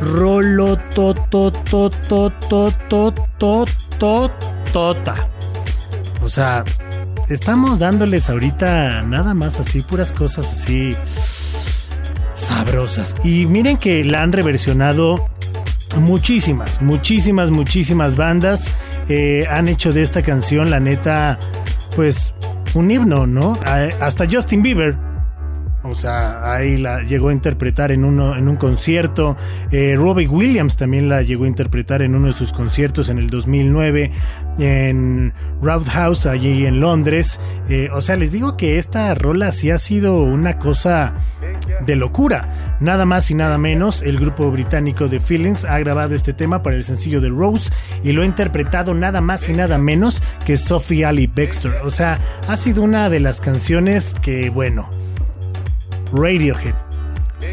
rolo 0.00 0.76
to 0.94 1.14
to 1.30 1.50
to 1.50 1.90
to 1.90 2.30
to 2.48 2.72
to 2.88 3.14
to 3.38 3.64
to 3.98 4.30
tota. 4.72 5.28
O 6.22 6.28
sea, 6.28 6.64
estamos 7.28 7.78
dándoles 7.78 8.30
ahorita 8.30 9.02
nada 9.02 9.34
más 9.34 9.58
así 9.58 9.80
puras 9.80 10.12
cosas 10.12 10.52
así 10.52 10.94
sabrosas. 12.34 13.16
Y 13.24 13.46
miren 13.46 13.76
que 13.76 14.04
la 14.04 14.22
han 14.22 14.32
reversionado 14.32 15.28
muchísimas, 15.96 16.80
muchísimas, 16.82 17.50
muchísimas 17.50 18.16
bandas 18.16 18.70
eh, 19.08 19.46
han 19.50 19.68
hecho 19.68 19.92
de 19.92 20.02
esta 20.02 20.22
canción, 20.22 20.70
la 20.70 20.80
neta, 20.80 21.38
pues 21.96 22.34
un 22.74 22.90
himno, 22.90 23.26
¿no? 23.26 23.58
Hasta 24.00 24.26
Justin 24.30 24.62
Bieber. 24.62 24.96
O 25.84 25.94
sea, 25.94 26.52
ahí 26.52 26.76
la 26.76 27.02
llegó 27.02 27.28
a 27.28 27.32
interpretar 27.32 27.92
en 27.92 28.04
uno 28.04 28.36
en 28.36 28.48
un 28.48 28.56
concierto. 28.56 29.36
Eh, 29.70 29.94
Robbie 29.96 30.26
Williams 30.26 30.76
también 30.76 31.08
la 31.08 31.22
llegó 31.22 31.44
a 31.44 31.48
interpretar 31.48 32.02
en 32.02 32.14
uno 32.14 32.26
de 32.26 32.32
sus 32.32 32.52
conciertos 32.52 33.08
en 33.08 33.18
el 33.18 33.28
2009 33.28 34.10
en 34.58 35.32
Roundhouse 35.62 36.26
allí 36.26 36.66
en 36.66 36.80
Londres. 36.80 37.38
Eh, 37.68 37.88
o 37.92 38.02
sea, 38.02 38.16
les 38.16 38.32
digo 38.32 38.56
que 38.56 38.78
esta 38.78 39.14
rola 39.14 39.52
sí 39.52 39.70
ha 39.70 39.78
sido 39.78 40.22
una 40.22 40.58
cosa 40.58 41.14
de 41.84 41.96
locura. 41.96 42.76
Nada 42.80 43.04
más 43.04 43.30
y 43.30 43.34
nada 43.34 43.58
menos, 43.58 44.02
el 44.02 44.18
grupo 44.18 44.50
británico 44.50 45.08
The 45.08 45.20
Feelings 45.20 45.64
ha 45.64 45.78
grabado 45.78 46.14
este 46.14 46.32
tema 46.32 46.62
para 46.62 46.76
el 46.76 46.84
sencillo 46.84 47.20
de 47.20 47.28
Rose 47.28 47.70
y 48.02 48.12
lo 48.12 48.22
ha 48.22 48.26
interpretado 48.26 48.94
nada 48.94 49.20
más 49.20 49.48
y 49.48 49.52
nada 49.52 49.78
menos 49.78 50.22
que 50.44 50.56
Sophie 50.56 51.04
Ali 51.04 51.26
Baxter. 51.26 51.72
O 51.84 51.90
sea, 51.90 52.20
ha 52.46 52.56
sido 52.56 52.82
una 52.82 53.08
de 53.08 53.20
las 53.20 53.40
canciones 53.40 54.14
que, 54.14 54.50
bueno, 54.50 54.90
Radiohead, 56.12 56.74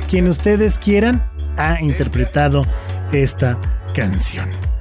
quien 0.07 0.27
ustedes 0.27 0.79
quieran, 0.79 1.23
ha 1.57 1.81
interpretado 1.81 2.65
esta 3.11 3.57
canción. 3.93 4.74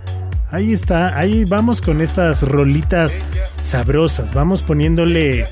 Ahí 0.54 0.72
está, 0.72 1.18
ahí 1.18 1.44
vamos 1.44 1.80
con 1.80 2.00
estas 2.00 2.42
rolitas 2.42 3.24
sabrosas, 3.62 4.32
vamos 4.32 4.62
poniéndole 4.62 5.46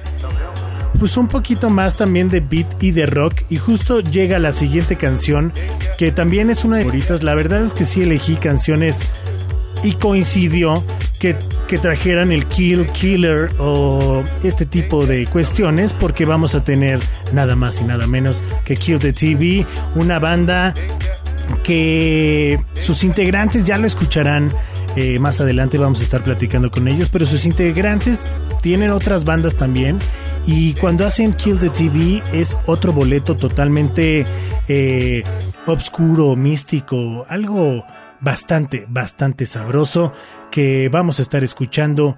pues 0.96 1.16
un 1.16 1.26
poquito 1.26 1.70
más 1.70 1.96
también 1.96 2.28
de 2.28 2.38
beat 2.38 2.80
y 2.80 2.92
de 2.92 3.06
rock 3.06 3.42
y 3.50 3.56
justo 3.56 3.98
llega 3.98 4.38
la 4.38 4.52
siguiente 4.52 4.94
canción 4.94 5.52
que 5.98 6.12
también 6.12 6.50
es 6.50 6.62
una 6.62 6.76
de 6.76 6.84
favoritas. 6.84 7.24
La 7.24 7.34
verdad 7.34 7.64
es 7.64 7.74
que 7.74 7.84
sí 7.84 8.02
elegí 8.02 8.36
canciones 8.36 9.02
y 9.82 9.94
coincidió 9.94 10.84
que, 11.18 11.34
que 11.66 11.78
trajeran 11.78 12.30
el 12.30 12.46
Kill 12.46 12.86
Killer 12.92 13.50
o 13.58 14.22
este 14.44 14.66
tipo 14.66 15.04
de 15.04 15.26
cuestiones 15.26 15.94
porque 15.94 16.26
vamos 16.26 16.54
a 16.54 16.62
tener 16.62 17.00
nada 17.32 17.56
más 17.56 17.80
y 17.80 17.84
nada 17.84 18.06
menos 18.06 18.44
que 18.64 18.76
Kill 18.76 19.00
the 19.00 19.12
TV, 19.12 19.66
una 19.96 20.20
banda 20.20 20.74
que 21.64 22.62
sus 22.80 23.02
integrantes 23.02 23.66
ya 23.66 23.76
lo 23.78 23.88
escucharán 23.88 24.52
eh, 24.96 25.18
más 25.18 25.40
adelante 25.40 25.78
vamos 25.78 26.00
a 26.00 26.04
estar 26.04 26.22
platicando 26.22 26.70
con 26.70 26.86
ellos 26.86 27.08
pero 27.10 27.24
sus 27.24 27.46
integrantes 27.46 28.24
tienen 28.62 28.90
otras 28.90 29.24
bandas 29.24 29.56
también. 29.56 29.98
Y 30.46 30.72
cuando 30.74 31.06
hacen 31.06 31.34
Kill 31.34 31.58
the 31.58 31.68
TV 31.68 32.22
es 32.32 32.56
otro 32.66 32.92
boleto 32.92 33.36
totalmente 33.36 34.24
eh, 34.68 35.22
obscuro, 35.66 36.34
místico, 36.36 37.26
algo 37.28 37.84
bastante, 38.20 38.86
bastante 38.88 39.46
sabroso 39.46 40.12
que 40.50 40.88
vamos 40.88 41.18
a 41.18 41.22
estar 41.22 41.44
escuchando 41.44 42.16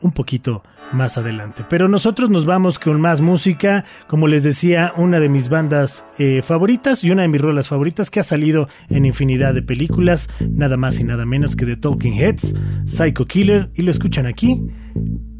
un 0.00 0.12
poquito 0.12 0.62
más 0.92 1.18
adelante. 1.18 1.64
Pero 1.68 1.88
nosotros 1.88 2.30
nos 2.30 2.46
vamos 2.46 2.78
con 2.78 3.00
más 3.00 3.20
música, 3.20 3.84
como 4.06 4.28
les 4.28 4.42
decía, 4.42 4.92
una 4.96 5.20
de 5.20 5.28
mis 5.28 5.48
bandas 5.48 6.04
eh, 6.18 6.42
favoritas 6.42 7.04
y 7.04 7.10
una 7.10 7.22
de 7.22 7.28
mis 7.28 7.40
rolas 7.40 7.68
favoritas 7.68 8.10
que 8.10 8.20
ha 8.20 8.24
salido 8.24 8.68
en 8.88 9.04
infinidad 9.04 9.54
de 9.54 9.62
películas, 9.62 10.28
nada 10.48 10.76
más 10.76 11.00
y 11.00 11.04
nada 11.04 11.26
menos 11.26 11.56
que 11.56 11.66
de 11.66 11.76
Talking 11.76 12.14
Heads, 12.14 12.54
Psycho 12.86 13.26
Killer, 13.26 13.70
y 13.74 13.82
lo 13.82 13.90
escuchan 13.90 14.26
aquí 14.26 14.62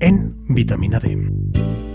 en 0.00 0.34
Vitamina 0.48 0.98
D. 1.00 1.85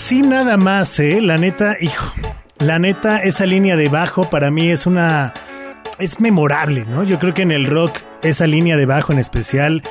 así 0.00 0.22
nada 0.22 0.56
más, 0.56 0.98
¿eh? 0.98 1.20
La 1.20 1.36
neta, 1.36 1.76
hijo. 1.78 2.14
La 2.58 2.78
neta, 2.78 3.18
esa 3.18 3.44
línea 3.44 3.76
de 3.76 3.90
bajo 3.90 4.30
para 4.30 4.50
mí 4.50 4.70
es 4.70 4.86
una... 4.86 5.34
Es 5.98 6.20
memorable, 6.20 6.86
¿no? 6.86 7.04
Yo 7.04 7.18
creo 7.18 7.34
que 7.34 7.42
en 7.42 7.52
el 7.52 7.66
rock, 7.66 7.98
esa 8.22 8.46
línea 8.46 8.78
de 8.78 8.86
bajo 8.86 9.12
en 9.12 9.18
especial 9.18 9.82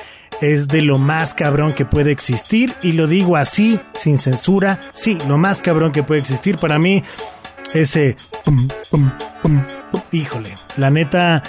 es 0.42 0.68
de 0.68 0.82
lo 0.82 0.98
más 0.98 1.36
cabrón 1.36 1.74
que 1.74 1.86
puede 1.86 2.10
existir. 2.10 2.74
Y 2.82 2.94
lo 2.94 3.06
digo 3.06 3.38
así, 3.38 3.80
sin 3.94 4.18
censura. 4.18 4.80
Sí, 4.96 5.20
lo 5.28 5.38
más 5.38 5.62
cabrón 5.62 5.92
que 5.92 6.02
puede 6.02 6.22
existir 6.22 6.58
para 6.58 6.80
mí. 6.80 7.04
Ese... 7.76 8.18
pum, 8.44 8.68
pum, 8.90 9.12
pum. 9.44 9.62
Híjole, 10.12 10.56
la 10.78 10.90
neta 10.90 11.44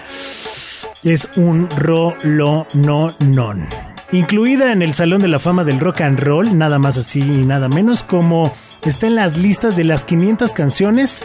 es 1.02 1.30
un 1.36 1.66
rolo 1.78 2.66
no 2.74 3.16
non. 3.20 3.66
Incluida 4.12 4.72
en 4.72 4.82
el 4.82 4.92
Salón 4.94 5.22
de 5.22 5.28
la 5.28 5.38
Fama 5.38 5.62
del 5.62 5.78
Rock 5.78 6.00
and 6.00 6.18
Roll, 6.18 6.58
nada 6.58 6.80
más 6.80 6.98
así 6.98 7.20
y 7.20 7.44
nada 7.44 7.68
menos, 7.68 8.02
como 8.02 8.52
está 8.84 9.06
en 9.06 9.14
las 9.14 9.36
listas 9.36 9.76
de 9.76 9.84
las 9.84 10.04
500 10.04 10.52
canciones 10.52 11.24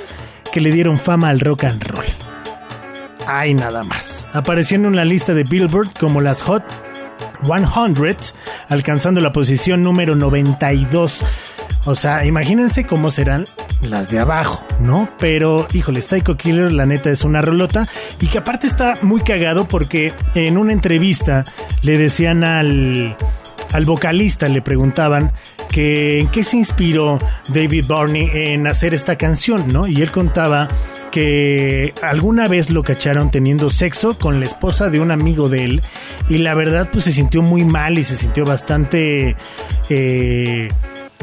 que 0.52 0.62
le 0.62 0.72
dieron 0.72 0.98
fama 0.98 1.30
al 1.30 1.40
rock 1.40 1.64
and 1.64 1.84
roll. 1.84 2.06
Ay, 3.28 3.56
nada 3.56 3.84
más. 3.84 4.28
Apareció 4.34 4.76
en 4.76 4.86
una 4.86 5.04
lista 5.04 5.34
de 5.34 5.44
Billboard 5.44 5.90
como 6.00 6.22
las 6.22 6.44
Hot 6.44 6.64
100, 7.44 8.18
alcanzando 8.70 9.20
la 9.20 9.32
posición 9.32 9.82
número 9.82 10.16
92. 10.16 11.24
O 11.86 11.96
sea, 11.96 12.26
imagínense 12.26 12.84
cómo 12.84 13.12
serán 13.12 13.46
las 13.82 14.10
de 14.10 14.20
abajo, 14.20 14.64
¿no? 14.80 15.10
Pero, 15.20 15.68
híjole, 15.74 16.02
Psycho 16.02 16.36
Killer, 16.36 16.72
la 16.72 16.86
neta 16.86 17.12
es 17.12 17.24
una 17.24 17.42
rolota. 17.42 17.88
Y 18.20 18.28
que 18.28 18.40
aparte 18.40 18.66
está 18.68 18.96
muy 19.02 19.22
cagado 19.22 19.68
porque 19.68 20.12
en 20.34 20.58
una 20.58 20.74
entrevista 20.74 21.46
le 21.84 21.98
decían 21.98 22.44
al, 22.44 23.16
al 23.72 23.86
vocalista, 23.86 24.48
le 24.48 24.62
preguntaban 24.62 25.32
que 25.70 26.22
en 26.22 26.28
qué 26.30 26.44
se 26.44 26.58
inspiró 26.58 27.20
David 27.50 27.86
Barney 27.88 28.30
en 28.34 28.66
hacer 28.66 28.94
esta 28.94 29.18
canción, 29.18 29.72
¿no? 29.72 29.88
Y 29.88 30.02
él 30.02 30.10
contaba 30.10 30.68
que 31.12 31.94
alguna 32.02 32.48
vez 32.48 32.70
lo 32.70 32.84
cacharon 32.84 33.32
teniendo 33.32 33.70
sexo 33.70 34.18
con 34.18 34.40
la 34.40 34.46
esposa 34.46 34.90
de 34.90 35.00
un 35.00 35.12
amigo 35.12 35.48
de 35.48 35.64
él 35.64 35.82
y 36.28 36.40
la 36.40 36.54
verdad 36.56 36.90
pues 36.92 37.06
se 37.06 37.14
sintió 37.14 37.42
muy 37.42 37.64
mal 37.64 37.98
y 37.98 38.04
se 38.04 38.18
sintió 38.18 38.44
bastante 38.44 39.38
eh, 39.90 40.72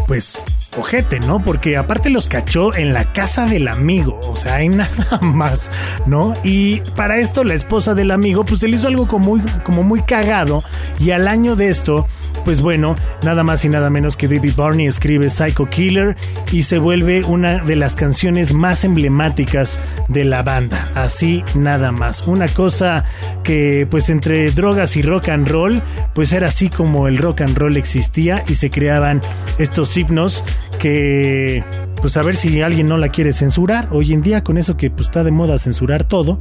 pues 0.06 0.34
ojete, 0.76 1.20
¿no? 1.20 1.42
Porque 1.42 1.76
aparte 1.76 2.10
los 2.10 2.28
cachó 2.28 2.74
en 2.74 2.92
la 2.92 3.12
casa 3.12 3.44
del 3.46 3.68
amigo, 3.68 4.18
o 4.28 4.36
sea, 4.36 4.56
hay 4.56 4.68
nada 4.70 5.20
más, 5.20 5.70
¿no? 6.06 6.34
Y 6.42 6.80
para 6.96 7.18
esto 7.18 7.44
la 7.44 7.54
esposa 7.54 7.94
del 7.94 8.10
amigo 8.10 8.44
pues 8.44 8.60
se 8.60 8.68
le 8.68 8.76
hizo 8.76 8.88
algo 8.88 9.06
como 9.06 9.36
muy, 9.36 9.42
como 9.64 9.82
muy 9.82 10.02
cagado 10.02 10.62
y 10.98 11.10
al 11.10 11.28
año 11.28 11.56
de 11.56 11.68
esto 11.68 12.06
pues 12.44 12.60
bueno, 12.60 12.96
nada 13.22 13.42
más 13.42 13.64
y 13.64 13.68
nada 13.68 13.90
menos 13.90 14.16
que 14.16 14.28
David 14.28 14.54
Barney 14.56 14.86
escribe 14.86 15.30
Psycho 15.30 15.66
Killer 15.66 16.16
y 16.50 16.64
se 16.64 16.78
vuelve 16.78 17.24
una 17.24 17.58
de 17.58 17.76
las 17.76 17.96
canciones 17.96 18.52
más 18.52 18.84
emblemáticas 18.84 19.78
de 20.08 20.24
la 20.24 20.42
banda. 20.42 20.88
Así 20.94 21.44
nada 21.54 21.92
más. 21.92 22.26
Una 22.26 22.48
cosa 22.48 23.04
que 23.44 23.86
pues 23.90 24.10
entre 24.10 24.50
drogas 24.50 24.96
y 24.96 25.02
rock 25.02 25.28
and 25.28 25.48
roll, 25.48 25.80
pues 26.14 26.32
era 26.32 26.48
así 26.48 26.68
como 26.68 27.08
el 27.08 27.18
rock 27.18 27.42
and 27.42 27.56
roll 27.56 27.76
existía 27.76 28.44
y 28.48 28.54
se 28.54 28.70
creaban 28.70 29.20
estos 29.58 29.96
himnos 29.96 30.44
que 30.78 31.62
pues 32.00 32.16
a 32.16 32.22
ver 32.22 32.34
si 32.34 32.60
alguien 32.62 32.88
no 32.88 32.98
la 32.98 33.08
quiere 33.08 33.32
censurar. 33.32 33.88
Hoy 33.92 34.12
en 34.12 34.22
día 34.22 34.42
con 34.42 34.58
eso 34.58 34.76
que 34.76 34.90
pues 34.90 35.06
está 35.06 35.22
de 35.22 35.30
moda 35.30 35.58
censurar 35.58 36.04
todo, 36.04 36.40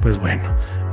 pues 0.00 0.18
bueno. 0.18 0.42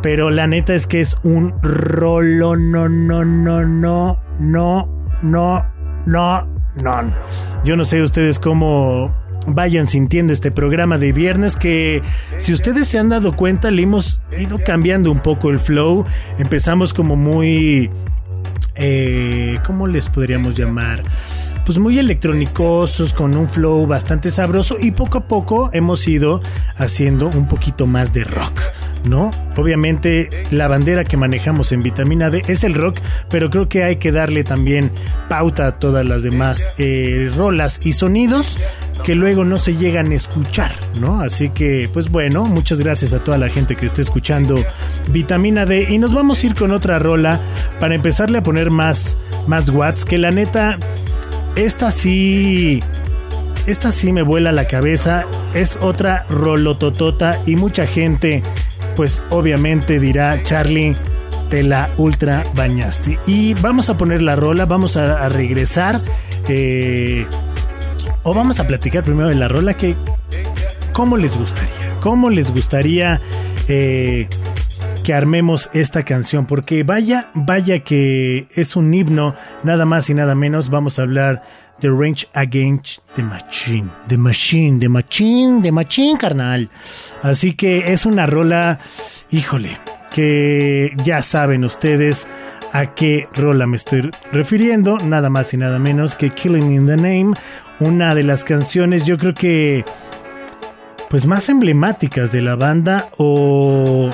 Pero 0.02 0.32
la 0.32 0.48
neta 0.48 0.74
es 0.74 0.88
que 0.88 1.00
es 1.00 1.18
un 1.24 1.54
rolo, 1.62 2.56
no, 2.56 2.90
no, 2.90 3.24
no, 3.24 3.66
no, 3.66 4.20
no, 4.40 4.90
no, 5.22 5.66
no, 6.06 6.48
no. 6.82 7.14
Yo 7.64 7.76
no 7.76 7.84
sé 7.86 8.02
ustedes 8.02 8.40
cómo 8.40 9.14
vayan 9.48 9.88
sintiendo 9.88 10.34
este 10.34 10.52
programa 10.52 10.98
de 10.98 11.12
viernes 11.12 11.58
que 11.58 12.02
si 12.38 12.54
ustedes 12.54 12.88
se 12.88 13.00
han 13.00 13.10
dado 13.10 13.36
cuenta 13.36 13.72
le 13.72 13.84
hemos 13.84 14.22
ido 14.38 14.60
cambiando 14.64 15.12
un 15.12 15.20
poco 15.20 15.50
el 15.50 15.60
flow. 15.60 16.06
Empezamos 16.38 16.94
como 16.94 17.16
muy... 17.16 17.90
Eh, 18.76 19.60
¿Cómo 19.66 19.86
les 19.86 20.08
podríamos 20.08 20.56
llamar? 20.56 21.04
Pues 21.66 21.78
muy 21.78 22.00
electrónicosos, 22.00 23.14
con 23.14 23.36
un 23.36 23.50
flow 23.50 23.86
bastante 23.88 24.32
sabroso 24.32 24.78
y 24.80 24.92
poco 24.92 25.20
a 25.20 25.28
poco 25.28 25.70
hemos 25.74 26.08
ido 26.08 26.42
haciendo 26.78 27.28
un 27.28 27.48
poquito 27.48 27.88
más 27.88 28.14
de 28.14 28.24
rock, 28.24 28.60
¿no? 29.06 29.32
Obviamente 29.58 30.30
la 30.52 30.68
bandera 30.68 31.04
que 31.04 31.18
manejamos 31.18 31.72
en 31.72 31.84
Vitamina 31.84 32.30
D 32.30 32.42
es 32.48 32.64
el 32.64 32.74
rock, 32.74 33.00
pero 33.30 33.50
creo 33.50 33.70
que 33.70 33.84
hay 33.84 33.98
que 33.98 34.12
darle 34.12 34.44
también 34.44 34.92
pauta 35.30 35.68
a 35.68 35.80
todas 35.80 36.06
las 36.06 36.24
demás 36.24 36.72
eh, 36.78 37.32
rolas 37.36 37.80
y 37.84 37.94
sonidos 37.94 38.58
que 39.04 39.16
luego 39.16 39.44
no 39.44 39.58
se 39.58 39.76
llegan 39.76 40.12
a 40.12 40.16
escuchar, 40.16 40.72
¿no? 41.00 41.22
Así 41.22 41.50
que, 41.50 41.90
pues 41.92 42.10
bueno, 42.10 42.46
muchas 42.46 42.80
gracias 42.80 43.14
a 43.14 43.24
toda 43.24 43.38
la 43.38 43.50
gente 43.50 43.76
que 43.76 43.86
esté 43.86 44.02
escuchando 44.02 44.56
Vitamina 45.10 45.66
D 45.66 45.88
y 45.90 45.98
nos 45.98 46.14
vamos 46.14 46.44
a 46.44 46.48
ir 46.48 46.56
con 46.56 46.72
otra 46.72 47.00
rola 47.00 47.40
para 47.80 47.96
empezarle 47.96 48.38
a 48.38 48.44
poner 48.44 48.70
más, 48.70 49.18
más 49.48 49.70
watts, 49.70 50.06
que 50.06 50.18
la 50.18 50.32
neta, 50.32 50.78
esta 51.56 51.92
sí, 51.92 52.82
esta 53.66 53.92
sí 53.92 54.12
me 54.12 54.22
vuela 54.22 54.52
la 54.52 54.68
cabeza, 54.68 55.26
es 55.54 55.78
otra 55.82 56.26
rolototota 56.30 57.40
y 57.46 57.56
mucha 57.56 57.86
gente, 57.86 58.44
pues 58.96 59.24
obviamente 59.30 60.00
dirá, 60.00 60.42
Charlie, 60.44 60.96
te 61.50 61.64
la 61.64 61.90
ultra 61.98 62.44
bañaste. 62.56 63.20
Y 63.28 63.54
vamos 63.56 63.90
a 63.90 63.98
poner 63.98 64.22
la 64.22 64.36
rola, 64.36 64.66
vamos 64.66 64.98
a, 64.98 65.30
regresar. 65.30 66.02
eh, 66.48 67.26
o 68.24 68.34
vamos 68.34 68.60
a 68.60 68.68
platicar 68.68 69.04
primero 69.04 69.30
de 69.30 69.36
la 69.36 69.48
rola 69.48 69.74
que 69.74 69.96
cómo 70.94 71.18
les 71.18 71.36
gustaría, 71.36 72.00
cómo 72.02 72.30
les 72.30 72.52
gustaría 72.52 73.20
eh, 73.68 74.28
que 75.04 75.14
armemos 75.14 75.70
esta 75.74 76.04
canción, 76.04 76.46
porque 76.46 76.84
vaya, 76.84 77.30
vaya 77.34 77.80
que 77.80 78.48
es 78.56 78.76
un 78.76 78.94
himno, 78.94 79.36
nada 79.64 79.86
más 79.86 80.10
y 80.10 80.14
nada 80.14 80.36
menos. 80.36 80.70
Vamos 80.70 81.00
a 81.00 81.04
hablar 81.04 81.44
de 81.80 81.90
Range 81.90 82.28
Against 82.34 83.00
the 83.16 83.24
Machine, 83.24 83.90
the 84.08 84.18
Machine, 84.18 84.80
the 84.80 84.90
Machine, 84.90 85.62
the 85.62 85.72
Machine, 85.72 86.18
carnal. 86.18 86.70
Así 87.24 87.54
que 87.54 87.92
es 87.92 88.06
una 88.06 88.26
rola, 88.26 88.80
híjole, 89.32 89.78
que 90.14 90.96
ya 91.04 91.24
saben 91.24 91.66
ustedes 91.66 92.28
a 92.74 92.94
qué 92.94 93.28
rola 93.34 93.66
me 93.66 93.78
estoy 93.78 94.12
refiriendo, 94.32 94.98
nada 95.00 95.30
más 95.30 95.54
y 95.54 95.58
nada 95.58 95.80
menos 95.80 96.16
que 96.16 96.30
Killing 96.30 96.72
in 96.72 96.86
the 96.86 96.96
Name, 96.96 97.34
una 97.80 98.16
de 98.16 98.24
las 98.24 98.44
canciones 98.44 99.04
yo 99.06 99.18
creo 99.18 99.34
que 99.34 99.84
pues 101.10 101.26
más 101.26 101.50
emblemáticas 101.50 102.32
de 102.32 102.42
la 102.42 102.56
banda 102.56 103.10
o 103.18 104.10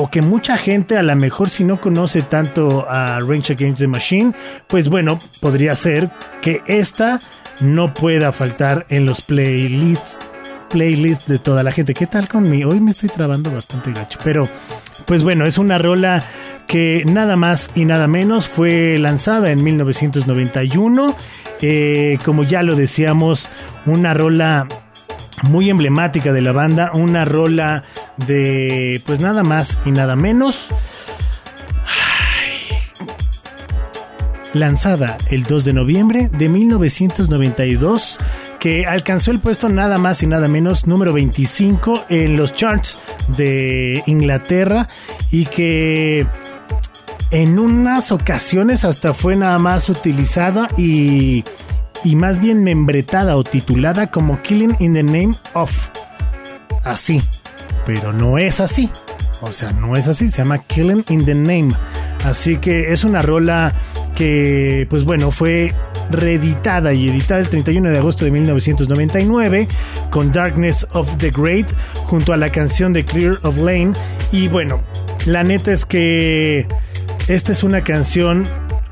o 0.00 0.10
que 0.10 0.22
mucha 0.22 0.56
gente 0.56 0.96
a 0.96 1.02
lo 1.02 1.14
mejor 1.14 1.50
si 1.50 1.62
no 1.62 1.78
conoce 1.78 2.22
tanto 2.22 2.86
a 2.88 3.18
Rage 3.20 3.52
Against 3.52 3.80
the 3.80 3.86
Machine, 3.86 4.32
pues 4.66 4.88
bueno, 4.88 5.18
podría 5.40 5.76
ser 5.76 6.10
que 6.40 6.62
esta 6.66 7.20
no 7.60 7.92
pueda 7.92 8.32
faltar 8.32 8.86
en 8.88 9.04
los 9.04 9.20
playlists 9.20 10.18
playlist 10.70 11.26
de 11.26 11.38
toda 11.38 11.62
la 11.62 11.72
gente. 11.72 11.94
¿Qué 11.94 12.06
tal 12.06 12.28
conmigo? 12.28 12.70
Hoy 12.70 12.80
me 12.80 12.92
estoy 12.92 13.08
trabando 13.08 13.52
bastante 13.52 13.92
gacho, 13.92 14.18
pero 14.24 14.48
pues 15.04 15.22
bueno, 15.22 15.44
es 15.44 15.58
una 15.58 15.78
rola 15.78 16.24
que 16.66 17.02
nada 17.06 17.36
más 17.36 17.70
y 17.74 17.84
nada 17.84 18.06
menos 18.06 18.48
fue 18.48 18.98
lanzada 18.98 19.50
en 19.50 19.62
1991. 19.62 21.16
Eh, 21.60 22.18
como 22.24 22.44
ya 22.44 22.62
lo 22.62 22.76
decíamos, 22.76 23.48
una 23.84 24.14
rola 24.14 24.66
muy 25.42 25.70
emblemática 25.70 26.32
de 26.32 26.40
la 26.40 26.52
banda, 26.52 26.90
una 26.94 27.24
rola 27.24 27.84
de 28.16 29.02
pues 29.06 29.20
nada 29.20 29.42
más 29.42 29.78
y 29.84 29.90
nada 29.90 30.16
menos. 30.16 30.68
Lanzada 34.52 35.16
el 35.30 35.44
2 35.44 35.64
de 35.64 35.72
noviembre 35.72 36.28
de 36.28 36.48
1992 36.48 38.18
que 38.58 38.84
alcanzó 38.84 39.30
el 39.30 39.38
puesto 39.38 39.68
nada 39.68 39.96
más 39.96 40.22
y 40.22 40.26
nada 40.26 40.46
menos 40.46 40.86
número 40.86 41.12
25 41.12 42.04
en 42.10 42.36
los 42.36 42.54
charts 42.54 42.98
de 43.28 44.02
Inglaterra 44.06 44.86
y 45.30 45.46
que 45.46 46.26
en 47.30 47.58
unas 47.58 48.12
ocasiones 48.12 48.84
hasta 48.84 49.14
fue 49.14 49.36
nada 49.36 49.58
más 49.58 49.88
utilizada 49.88 50.68
y, 50.76 51.44
y 52.04 52.16
más 52.16 52.40
bien 52.40 52.64
membretada 52.64 53.36
o 53.36 53.44
titulada 53.44 54.08
como 54.08 54.40
Killing 54.42 54.76
in 54.78 54.94
the 54.94 55.02
Name 55.02 55.34
of. 55.54 55.70
Así, 56.84 57.22
pero 57.86 58.12
no 58.12 58.38
es 58.38 58.60
así. 58.60 58.90
O 59.42 59.52
sea, 59.52 59.72
no 59.72 59.96
es 59.96 60.08
así, 60.08 60.30
se 60.30 60.38
llama 60.38 60.58
Killing 60.58 61.04
in 61.08 61.24
the 61.24 61.34
Name. 61.34 61.72
Así 62.24 62.58
que 62.58 62.92
es 62.92 63.04
una 63.04 63.22
rola 63.22 63.74
que, 64.14 64.86
pues 64.90 65.04
bueno, 65.04 65.30
fue 65.30 65.74
reeditada 66.10 66.92
y 66.92 67.08
editada 67.08 67.40
el 67.40 67.48
31 67.48 67.90
de 67.90 67.98
agosto 67.98 68.24
de 68.24 68.32
1999 68.32 69.68
con 70.10 70.32
Darkness 70.32 70.86
of 70.92 71.08
the 71.18 71.30
Great 71.30 71.66
junto 72.06 72.32
a 72.32 72.36
la 72.36 72.50
canción 72.50 72.92
de 72.92 73.04
Clear 73.04 73.38
of 73.42 73.56
Lane. 73.56 73.92
Y 74.32 74.48
bueno, 74.48 74.82
la 75.26 75.42
neta 75.42 75.72
es 75.72 75.86
que 75.86 76.66
esta 77.28 77.52
es 77.52 77.62
una 77.62 77.82
canción 77.82 78.44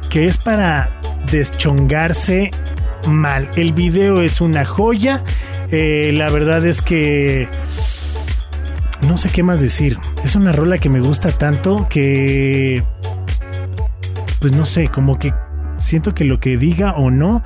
que 0.08 0.24
es 0.24 0.38
para 0.38 0.90
deschongarse 1.30 2.50
mal. 3.08 3.48
El 3.56 3.72
video 3.72 4.22
es 4.22 4.40
una 4.40 4.64
joya. 4.64 5.24
Eh, 5.70 6.12
la 6.14 6.30
verdad 6.30 6.64
es 6.66 6.82
que 6.82 7.48
no 9.06 9.16
sé 9.16 9.28
qué 9.30 9.42
más 9.42 9.60
decir. 9.60 9.98
Es 10.24 10.36
una 10.36 10.52
rola 10.52 10.78
que 10.78 10.88
me 10.88 11.00
gusta 11.00 11.32
tanto 11.32 11.86
que 11.88 12.82
pues 14.40 14.52
no 14.52 14.66
sé, 14.66 14.88
como 14.88 15.18
que 15.18 15.34
siento 15.78 16.14
que 16.14 16.24
lo 16.24 16.38
que 16.40 16.56
diga 16.56 16.92
o 16.92 17.10
no 17.10 17.42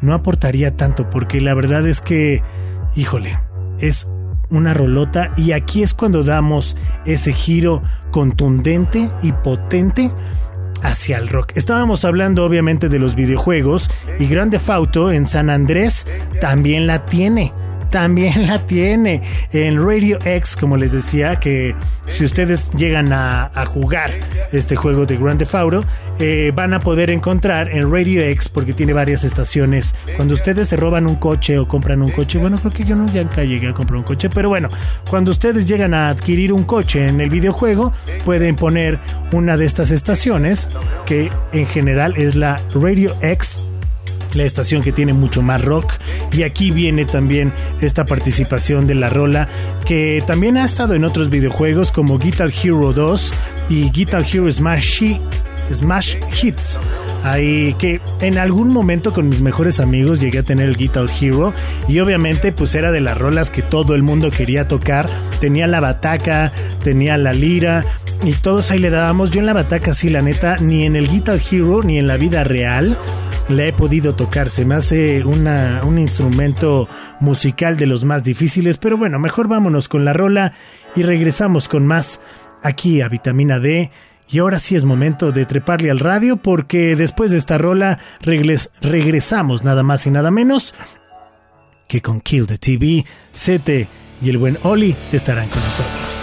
no 0.00 0.14
aportaría 0.14 0.76
tanto 0.76 1.08
porque 1.08 1.40
la 1.40 1.54
verdad 1.54 1.86
es 1.86 2.00
que 2.00 2.42
híjole, 2.96 3.38
es 3.78 4.08
una 4.50 4.74
rolota 4.74 5.32
y 5.36 5.52
aquí 5.52 5.82
es 5.82 5.94
cuando 5.94 6.24
damos 6.24 6.76
ese 7.04 7.32
giro 7.32 7.82
contundente 8.10 9.08
y 9.22 9.32
potente 9.32 10.10
hacia 10.82 11.18
el 11.18 11.28
rock. 11.28 11.52
Estábamos 11.54 12.04
hablando 12.04 12.44
obviamente 12.44 12.88
de 12.88 12.98
los 12.98 13.14
videojuegos 13.14 13.90
y 14.18 14.26
Grand 14.26 14.50
Theft 14.50 14.70
Auto 14.70 15.12
en 15.12 15.26
San 15.26 15.50
Andrés 15.50 16.06
también 16.40 16.86
la 16.86 17.06
tiene. 17.06 17.52
También 17.92 18.46
la 18.46 18.66
tiene 18.66 19.20
en 19.52 19.86
Radio 19.86 20.18
X, 20.24 20.56
como 20.56 20.78
les 20.78 20.92
decía, 20.92 21.36
que 21.36 21.74
si 22.08 22.24
ustedes 22.24 22.72
llegan 22.72 23.12
a, 23.12 23.50
jugar 23.66 24.18
este 24.50 24.76
juego 24.76 25.04
de 25.04 25.18
Grand 25.18 25.38
Theft 25.38 25.54
Auto, 25.54 25.84
eh, 26.18 26.52
van 26.54 26.72
a 26.72 26.80
poder 26.80 27.10
encontrar 27.10 27.68
en 27.70 27.92
Radio 27.92 28.22
X, 28.22 28.48
porque 28.48 28.72
tiene 28.72 28.94
varias 28.94 29.24
estaciones, 29.24 29.94
cuando 30.16 30.32
ustedes 30.32 30.68
se 30.68 30.76
roban 30.76 31.06
un 31.06 31.16
coche 31.16 31.58
o 31.58 31.68
compran 31.68 32.00
un 32.00 32.10
coche, 32.10 32.38
bueno, 32.38 32.56
creo 32.58 32.72
que 32.72 32.84
yo 32.84 32.96
nunca 32.96 33.44
llegué 33.44 33.68
a 33.68 33.74
comprar 33.74 33.98
un 33.98 34.04
coche, 34.04 34.30
pero 34.30 34.48
bueno, 34.48 34.70
cuando 35.10 35.30
ustedes 35.30 35.66
llegan 35.66 35.92
a 35.92 36.08
adquirir 36.08 36.54
un 36.54 36.64
coche 36.64 37.06
en 37.06 37.20
el 37.20 37.28
videojuego, 37.28 37.92
pueden 38.24 38.56
poner 38.56 38.98
una 39.32 39.58
de 39.58 39.66
estas 39.66 39.90
estaciones, 39.90 40.66
que 41.04 41.30
en 41.52 41.66
general 41.66 42.14
es 42.16 42.36
la 42.36 42.58
Radio 42.74 43.14
X 43.20 43.62
la 44.34 44.44
estación 44.44 44.82
que 44.82 44.92
tiene 44.92 45.12
mucho 45.12 45.42
más 45.42 45.62
rock. 45.62 45.92
Y 46.32 46.42
aquí 46.42 46.70
viene 46.70 47.04
también 47.04 47.52
esta 47.80 48.06
participación 48.06 48.86
de 48.86 48.94
la 48.94 49.08
rola 49.08 49.48
que 49.84 50.22
también 50.26 50.56
ha 50.56 50.64
estado 50.64 50.94
en 50.94 51.04
otros 51.04 51.30
videojuegos 51.30 51.92
como 51.92 52.18
Guitar 52.18 52.50
Hero 52.50 52.92
2 52.92 53.34
y 53.68 53.90
Guitar 53.90 54.24
Hero 54.30 54.50
Smash, 54.50 55.16
Smash 55.72 56.16
Hits. 56.42 56.78
Ahí 57.24 57.74
que 57.78 58.00
en 58.20 58.38
algún 58.38 58.68
momento 58.68 59.12
con 59.12 59.28
mis 59.28 59.40
mejores 59.40 59.78
amigos 59.78 60.20
llegué 60.20 60.40
a 60.40 60.42
tener 60.42 60.68
el 60.68 60.76
Guitar 60.76 61.06
Hero 61.20 61.52
y 61.86 62.00
obviamente 62.00 62.50
pues 62.50 62.74
era 62.74 62.90
de 62.90 63.00
las 63.00 63.16
rolas 63.16 63.50
que 63.50 63.62
todo 63.62 63.94
el 63.94 64.02
mundo 64.02 64.30
quería 64.30 64.66
tocar. 64.66 65.08
Tenía 65.40 65.66
la 65.66 65.80
bataca, 65.80 66.52
tenía 66.82 67.16
la 67.16 67.32
lira 67.32 67.84
y 68.24 68.32
todos 68.32 68.70
ahí 68.70 68.78
le 68.78 68.90
dábamos. 68.90 69.30
Yo 69.30 69.40
en 69.40 69.46
la 69.46 69.52
bataca 69.52 69.92
sí, 69.92 70.08
la 70.08 70.22
neta, 70.22 70.56
ni 70.56 70.84
en 70.84 70.96
el 70.96 71.08
Guitar 71.08 71.40
Hero 71.50 71.82
ni 71.82 71.98
en 71.98 72.06
la 72.06 72.16
vida 72.16 72.42
real 72.44 72.98
la 73.52 73.66
he 73.66 73.72
podido 73.72 74.14
tocar. 74.14 74.50
Se 74.50 74.64
me 74.64 74.74
hace 74.74 75.24
una, 75.24 75.82
un 75.84 75.98
instrumento 75.98 76.88
musical 77.20 77.76
de 77.76 77.86
los 77.86 78.04
más 78.04 78.24
difíciles, 78.24 78.76
pero 78.78 78.96
bueno, 78.96 79.18
mejor 79.18 79.48
vámonos 79.48 79.88
con 79.88 80.04
la 80.04 80.12
rola 80.12 80.52
y 80.96 81.02
regresamos 81.02 81.68
con 81.68 81.86
más 81.86 82.20
aquí 82.62 83.00
a 83.00 83.08
Vitamina 83.08 83.58
D. 83.60 83.90
Y 84.28 84.38
ahora 84.38 84.58
sí 84.58 84.76
es 84.76 84.84
momento 84.84 85.30
de 85.30 85.44
treparle 85.44 85.90
al 85.90 85.98
radio 85.98 86.36
porque 86.38 86.96
después 86.96 87.30
de 87.30 87.38
esta 87.38 87.58
rola 87.58 87.98
regres- 88.22 88.70
regresamos 88.80 89.62
nada 89.62 89.82
más 89.82 90.06
y 90.06 90.10
nada 90.10 90.30
menos 90.30 90.74
que 91.86 92.00
con 92.00 92.20
Kill 92.22 92.46
the 92.46 92.56
TV, 92.56 93.04
Sete 93.32 93.86
y 94.22 94.30
el 94.30 94.38
buen 94.38 94.56
Oli 94.62 94.96
estarán 95.12 95.48
con 95.48 95.58
nosotros. 95.60 96.21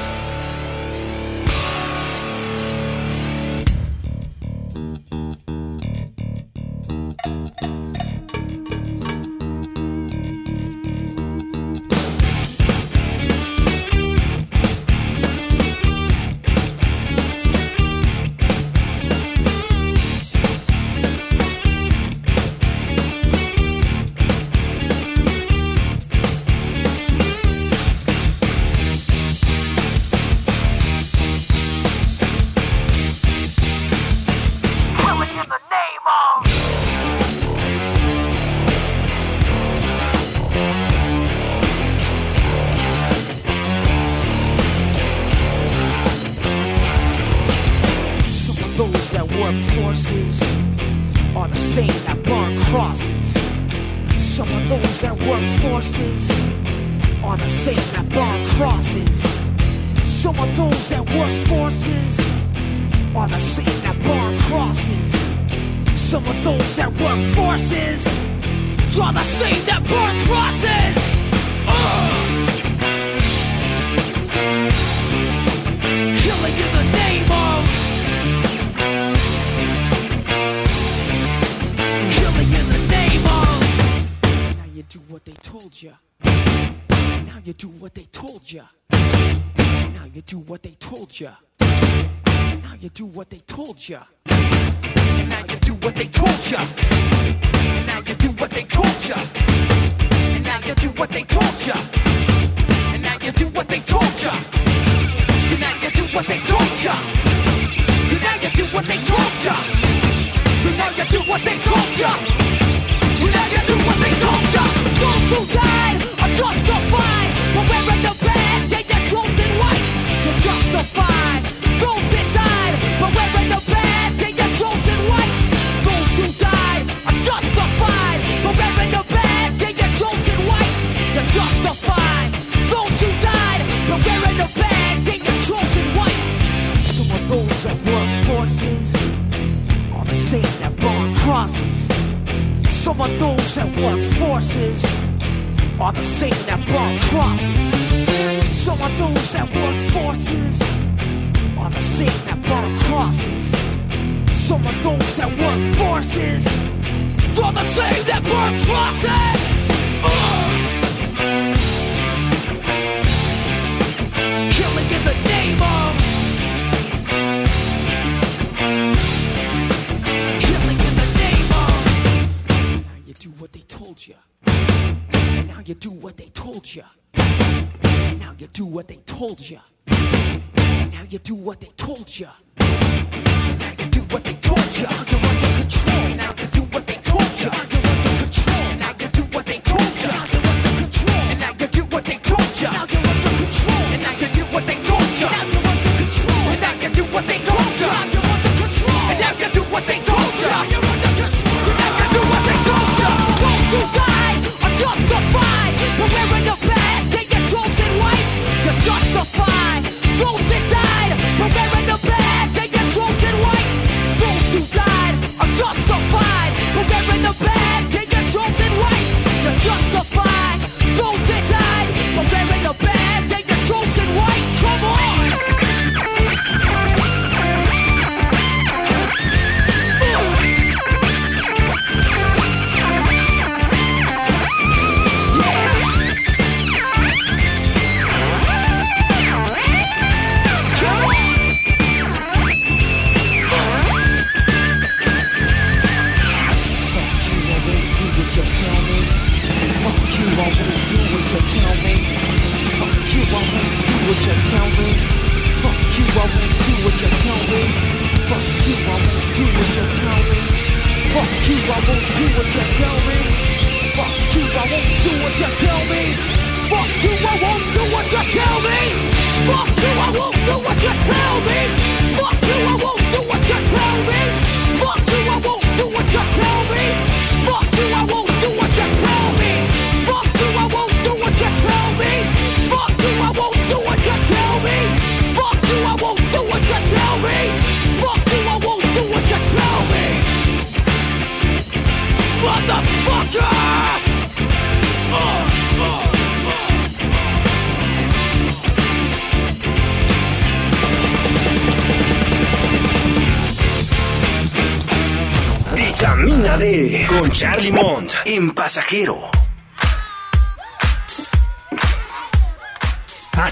Charlie 307.40 307.72
Mont 307.72 308.14
en 308.26 308.50
pasajero. 308.50 309.39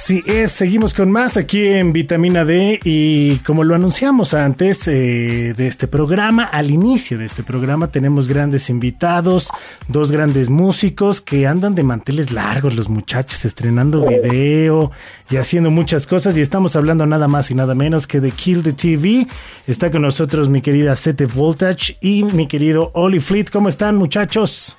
Así 0.08 0.24
es, 0.26 0.54
seguimos 0.54 0.94
con 0.94 1.12
más 1.12 1.36
aquí 1.36 1.66
en 1.66 1.92
Vitamina 1.92 2.46
D 2.46 2.80
y 2.86 3.40
como 3.40 3.66
lo 3.66 3.76
anunciamos 3.76 4.34
antes 4.34 4.88
eh, 4.88 5.54
de 5.54 5.68
este 5.68 5.86
programa, 5.90 6.46
al 6.46 6.72
inicio 6.72 7.18
de 7.18 7.26
este 7.26 7.44
programa 7.44 7.92
tenemos 7.92 8.30
grandes 8.30 8.70
invitados, 8.70 9.50
dos 9.90 10.14
grandes 10.14 10.50
músicos 10.50 11.20
que 11.20 11.46
andan 11.46 11.76
de 11.76 11.84
manteles 11.84 12.32
largos 12.32 12.74
los 12.74 12.88
muchachos, 12.88 13.44
estrenando 13.44 14.08
video 14.08 14.92
y 15.30 15.36
haciendo 15.36 15.72
muchas 15.72 16.08
cosas 16.08 16.38
y 16.38 16.40
estamos 16.40 16.78
hablando 16.78 17.06
nada 17.06 17.28
más 17.28 17.52
y 17.52 17.56
nada 17.56 17.76
menos 17.76 18.08
que 18.08 18.22
de 18.22 18.32
Kill 18.32 18.64
the 18.64 18.72
TV. 18.72 19.28
Está 19.68 19.92
con 19.92 20.04
nosotros 20.04 20.48
mi 20.48 20.62
querida 20.62 20.96
Sete 20.96 21.26
Voltage 21.26 21.98
y 22.00 22.24
mi 22.24 22.48
querido 22.48 22.92
Oli 22.94 23.20
Fleet. 23.20 23.50
¿Cómo 23.52 23.68
están 23.68 23.98
muchachos? 23.98 24.78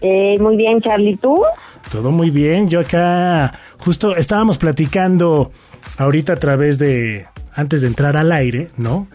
Eh, 0.00 0.36
muy 0.38 0.56
bien, 0.56 0.80
Charlie, 0.80 1.16
¿tú? 1.16 1.42
Todo 1.90 2.10
muy 2.10 2.30
bien. 2.30 2.68
Yo 2.68 2.80
acá 2.80 3.58
justo 3.78 4.16
estábamos 4.16 4.58
platicando 4.58 5.52
ahorita 5.98 6.34
a 6.34 6.36
través 6.36 6.78
de, 6.78 7.26
antes 7.54 7.80
de 7.82 7.88
entrar 7.88 8.16
al 8.16 8.32
aire, 8.32 8.68
¿no? 8.76 9.08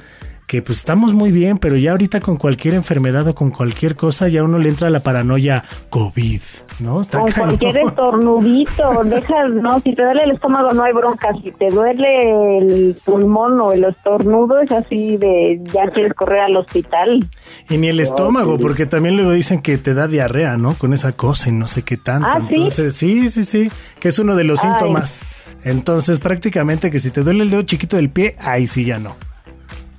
Que 0.48 0.62
pues 0.62 0.78
estamos 0.78 1.12
muy 1.14 1.34
bien, 1.34 1.58
pero 1.58 1.76
ya 1.76 1.91
ahorita 1.91 2.22
con 2.22 2.38
cualquier 2.38 2.74
enfermedad 2.74 3.28
o 3.28 3.36
con 3.36 3.52
cualquier 3.52 3.98
cosa 3.98 4.30
ya 4.30 4.43
uno 4.43 4.58
le 4.60 4.70
entra 4.70 4.89
la 4.89 5.02
paranoia 5.02 5.66
COVID, 5.89 6.39
¿no? 6.80 7.02
Está 7.02 7.20
Con 7.20 7.32
cañón. 7.32 7.58
cualquier 7.58 7.86
estornudito, 7.86 9.04
dejas, 9.04 9.50
no, 9.62 9.82
si 9.82 9.93
te 9.93 10.04
duele 10.04 10.24
el 10.24 10.32
estómago 10.32 10.72
no 10.72 10.84
hay 10.84 10.93
bronca, 10.93 11.34
si 11.43 11.52
te 11.52 11.70
duele 11.70 12.60
el 12.60 12.95
pulmón 13.04 13.60
o 13.60 13.74
el 13.74 13.84
estornudo 13.84 14.62
es 14.62 14.72
así 14.72 15.18
de 15.18 15.60
ya 15.66 15.86
quieres 15.91 16.14
correr 16.14 16.39
al 16.39 16.56
hospital. 16.56 17.28
Y 17.70 17.78
ni 17.78 17.89
el 17.89 18.00
estómago, 18.00 18.58
porque 18.58 18.86
también 18.86 19.18
luego 19.18 19.32
dicen 19.32 19.62
que 19.62 19.78
te 19.78 19.93
da 19.93 20.08
diarrea, 20.08 20.56
¿no? 20.56 20.76
Con 20.76 20.93
esa 20.93 21.12
cosa 21.12 21.50
y 21.50 21.52
no 21.52 21.68
sé 21.68 21.82
qué 21.82 21.98
tanto. 21.98 22.26
Ah, 22.32 22.39
¿sí? 22.48 22.56
Entonces, 22.56 22.95
sí, 22.95 23.30
sí, 23.32 23.43
sí, 23.43 23.70
que 24.00 24.08
es 24.08 24.18
uno 24.18 24.38
de 24.38 24.45
los 24.45 24.64
Ay. 24.64 24.70
síntomas. 24.72 25.24
Entonces, 25.66 26.20
prácticamente 26.20 26.89
que 26.89 27.00
si 27.00 27.12
te 27.12 27.22
duele 27.22 27.43
el 27.43 27.50
dedo 27.50 27.64
chiquito 27.64 27.98
del 27.98 28.10
pie, 28.10 28.38
ahí 28.39 28.66
sí 28.66 28.86
ya 28.86 28.98
no. 28.98 29.14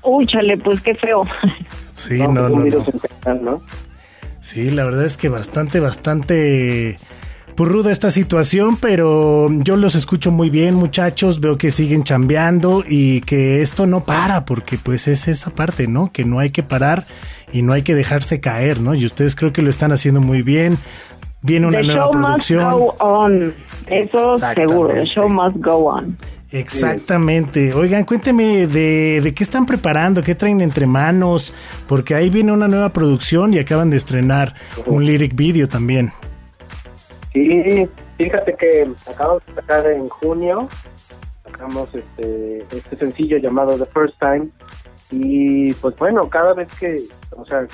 Uy, 0.08 0.26
chale, 0.26 0.56
pues 0.56 0.80
qué 0.80 0.94
feo. 0.94 1.22
Sí, 1.92 2.18
no, 2.18 2.48
no, 2.48 2.48
no. 2.48 3.62
Sí, 4.40 4.70
la 4.70 4.84
verdad 4.84 5.04
es 5.04 5.16
que 5.18 5.28
bastante, 5.28 5.80
bastante 5.80 6.96
pues, 7.54 7.70
ruda 7.70 7.92
esta 7.92 8.10
situación, 8.10 8.78
pero 8.80 9.48
yo 9.50 9.76
los 9.76 9.94
escucho 9.96 10.30
muy 10.30 10.48
bien, 10.48 10.76
muchachos, 10.76 11.40
veo 11.40 11.58
que 11.58 11.70
siguen 11.70 12.04
chambeando 12.04 12.84
y 12.88 13.20
que 13.22 13.60
esto 13.60 13.86
no 13.86 14.04
para, 14.04 14.46
porque 14.46 14.78
pues 14.78 15.08
es 15.08 15.28
esa 15.28 15.50
parte, 15.50 15.88
¿no? 15.88 16.10
Que 16.10 16.24
no 16.24 16.38
hay 16.38 16.50
que 16.50 16.62
parar 16.62 17.04
y 17.52 17.60
no 17.62 17.74
hay 17.74 17.82
que 17.82 17.94
dejarse 17.94 18.40
caer, 18.40 18.80
¿no? 18.80 18.94
Y 18.94 19.04
ustedes 19.04 19.34
creo 19.34 19.52
que 19.52 19.60
lo 19.60 19.68
están 19.68 19.92
haciendo 19.92 20.20
muy 20.20 20.40
bien. 20.42 20.78
Viene 21.42 21.66
una 21.66 21.78
The 21.78 21.84
nueva 21.84 22.04
show 22.04 22.12
must 22.14 22.24
producción. 22.26 22.70
go 22.72 22.94
on. 23.00 23.54
Eso 23.88 24.38
seguro, 24.38 24.94
the 24.94 25.04
show 25.04 25.28
must 25.28 25.56
go 25.58 25.88
on. 25.88 26.16
Exactamente. 26.50 27.74
Oigan, 27.74 28.04
cuénteme 28.04 28.66
de, 28.66 29.20
de 29.20 29.34
qué 29.34 29.44
están 29.44 29.66
preparando, 29.66 30.22
qué 30.22 30.34
traen 30.34 30.60
entre 30.60 30.86
manos, 30.86 31.52
porque 31.86 32.14
ahí 32.14 32.30
viene 32.30 32.52
una 32.52 32.68
nueva 32.68 32.90
producción 32.92 33.52
y 33.52 33.58
acaban 33.58 33.90
de 33.90 33.98
estrenar 33.98 34.54
un 34.86 35.04
lyric 35.04 35.34
video 35.34 35.68
también. 35.68 36.10
Sí, 37.32 37.88
fíjate 38.16 38.54
que 38.56 38.90
acabamos 39.10 39.44
de 39.46 39.54
sacar 39.54 39.86
en 39.90 40.08
junio, 40.08 40.68
sacamos 41.44 41.88
este, 41.94 42.64
este 42.70 42.96
sencillo 42.96 43.38
llamado 43.38 43.76
The 43.76 43.86
First 43.92 44.14
Time 44.18 44.48
y 45.10 45.72
pues 45.74 45.96
bueno, 45.96 46.28
cada 46.28 46.52
vez 46.52 46.68
que, 46.78 46.96
o 47.30 47.44
sea, 47.46 47.66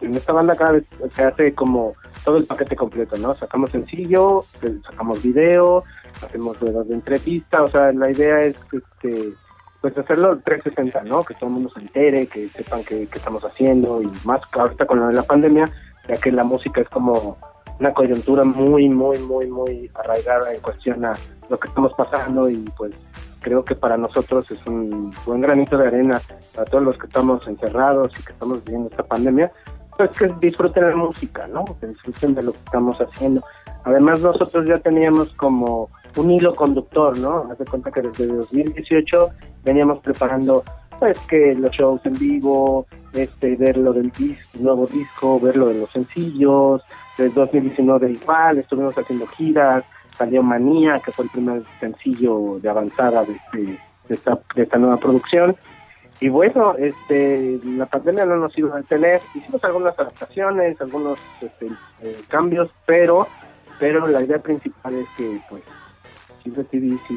en, 0.00 0.14
esta 0.14 0.32
banda 0.32 0.54
cada 0.54 0.72
vez 0.72 0.84
se 1.14 1.22
hace 1.22 1.54
como 1.54 1.94
todo 2.24 2.36
el 2.36 2.44
paquete 2.44 2.76
completo, 2.76 3.16
¿no? 3.16 3.34
Sacamos 3.36 3.70
sencillo, 3.70 4.40
sacamos 4.84 5.22
video, 5.22 5.84
hacemos 6.22 6.58
ruedas 6.60 6.88
de 6.88 6.94
entrevista, 6.94 7.62
o 7.62 7.68
sea, 7.68 7.92
la 7.92 8.10
idea 8.10 8.40
es 8.40 8.56
este 8.72 9.34
pues 9.82 9.98
hacerlo 9.98 10.38
360, 10.44 11.02
¿no? 11.02 11.24
Que 11.24 11.34
todo 11.34 11.46
el 11.46 11.54
mundo 11.54 11.70
se 11.74 11.80
entere, 11.80 12.28
que 12.28 12.48
sepan 12.50 12.84
qué, 12.84 13.02
estamos 13.02 13.42
haciendo 13.42 14.00
y 14.00 14.08
más 14.24 14.40
ahorita 14.52 14.86
con 14.86 15.00
lo 15.00 15.08
de 15.08 15.14
la 15.14 15.24
pandemia, 15.24 15.64
ya 16.08 16.16
que 16.16 16.30
la 16.30 16.44
música 16.44 16.80
es 16.80 16.88
como 16.88 17.36
una 17.80 17.92
coyuntura 17.92 18.44
muy, 18.44 18.88
muy, 18.88 19.18
muy, 19.18 19.50
muy 19.50 19.90
arraigada 19.94 20.54
en 20.54 20.60
cuestión 20.60 21.04
a 21.04 21.14
lo 21.50 21.58
que 21.58 21.66
estamos 21.66 21.92
pasando 21.94 22.48
y 22.48 22.64
pues 22.76 22.92
creo 23.40 23.64
que 23.64 23.74
para 23.74 23.96
nosotros 23.96 24.48
es 24.52 24.64
un 24.66 25.12
buen 25.26 25.40
granito 25.40 25.76
de 25.76 25.88
arena 25.88 26.20
para 26.54 26.64
todos 26.64 26.84
los 26.84 26.96
que 26.96 27.08
estamos 27.08 27.44
encerrados 27.48 28.12
y 28.20 28.22
que 28.22 28.32
estamos 28.32 28.64
viviendo 28.64 28.88
esta 28.88 29.02
pandemia, 29.02 29.50
pues 29.96 30.10
que 30.10 30.32
disfruten 30.40 30.90
la 30.90 30.94
música, 30.94 31.48
¿no? 31.48 31.64
Que 31.80 31.88
disfruten 31.88 32.36
de 32.36 32.44
lo 32.44 32.52
que 32.52 32.58
estamos 32.58 32.98
haciendo. 32.98 33.42
Además 33.82 34.20
nosotros 34.20 34.64
ya 34.66 34.78
teníamos 34.78 35.32
como 35.34 35.90
un 36.16 36.30
hilo 36.30 36.54
conductor, 36.54 37.18
¿no? 37.18 37.48
Haz 37.50 37.58
de 37.58 37.64
cuenta 37.64 37.90
que 37.90 38.02
desde 38.02 38.26
2018 38.26 39.28
veníamos 39.64 39.98
preparando 40.00 40.62
pues 40.98 41.18
que 41.28 41.54
los 41.54 41.70
shows 41.72 42.00
en 42.06 42.12
vivo, 42.14 42.86
este, 43.12 43.56
ver 43.56 43.76
lo 43.76 43.92
del 43.92 44.12
dis- 44.12 44.54
nuevo 44.60 44.86
disco, 44.86 45.40
ver 45.40 45.56
lo 45.56 45.66
de 45.68 45.74
los 45.80 45.90
sencillos, 45.90 46.82
desde 47.18 47.34
2019 47.34 48.12
igual, 48.12 48.58
estuvimos 48.58 48.96
haciendo 48.96 49.26
giras, 49.26 49.84
salió 50.16 50.42
Manía, 50.42 51.00
que 51.00 51.10
fue 51.10 51.24
el 51.24 51.30
primer 51.30 51.62
sencillo 51.80 52.58
de 52.62 52.68
avanzada 52.68 53.24
de, 53.24 53.32
este- 53.32 53.78
de 54.08 54.14
esta, 54.14 54.38
de 54.54 54.62
esta 54.62 54.78
nueva 54.78 54.96
producción. 54.98 55.56
Y 56.20 56.28
bueno, 56.28 56.76
este, 56.78 57.58
la 57.64 57.86
pandemia 57.86 58.24
no 58.24 58.36
nos 58.36 58.56
iba 58.56 58.72
a 58.74 58.78
detener, 58.78 59.20
hicimos 59.34 59.64
algunas 59.64 59.98
adaptaciones, 59.98 60.80
algunos 60.80 61.18
este, 61.40 61.66
eh, 62.02 62.16
cambios, 62.28 62.70
pero, 62.86 63.26
pero 63.80 64.06
la 64.06 64.22
idea 64.22 64.38
principal 64.38 64.94
es 64.94 65.08
que 65.16 65.40
pues 65.50 65.62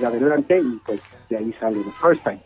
adelante 0.06 0.60
y 0.60 0.80
pues 0.86 1.02
de 1.30 1.38
ahí 1.38 1.54
sale 1.60 1.78
The 1.80 1.92
First 2.02 2.24
Time. 2.24 2.40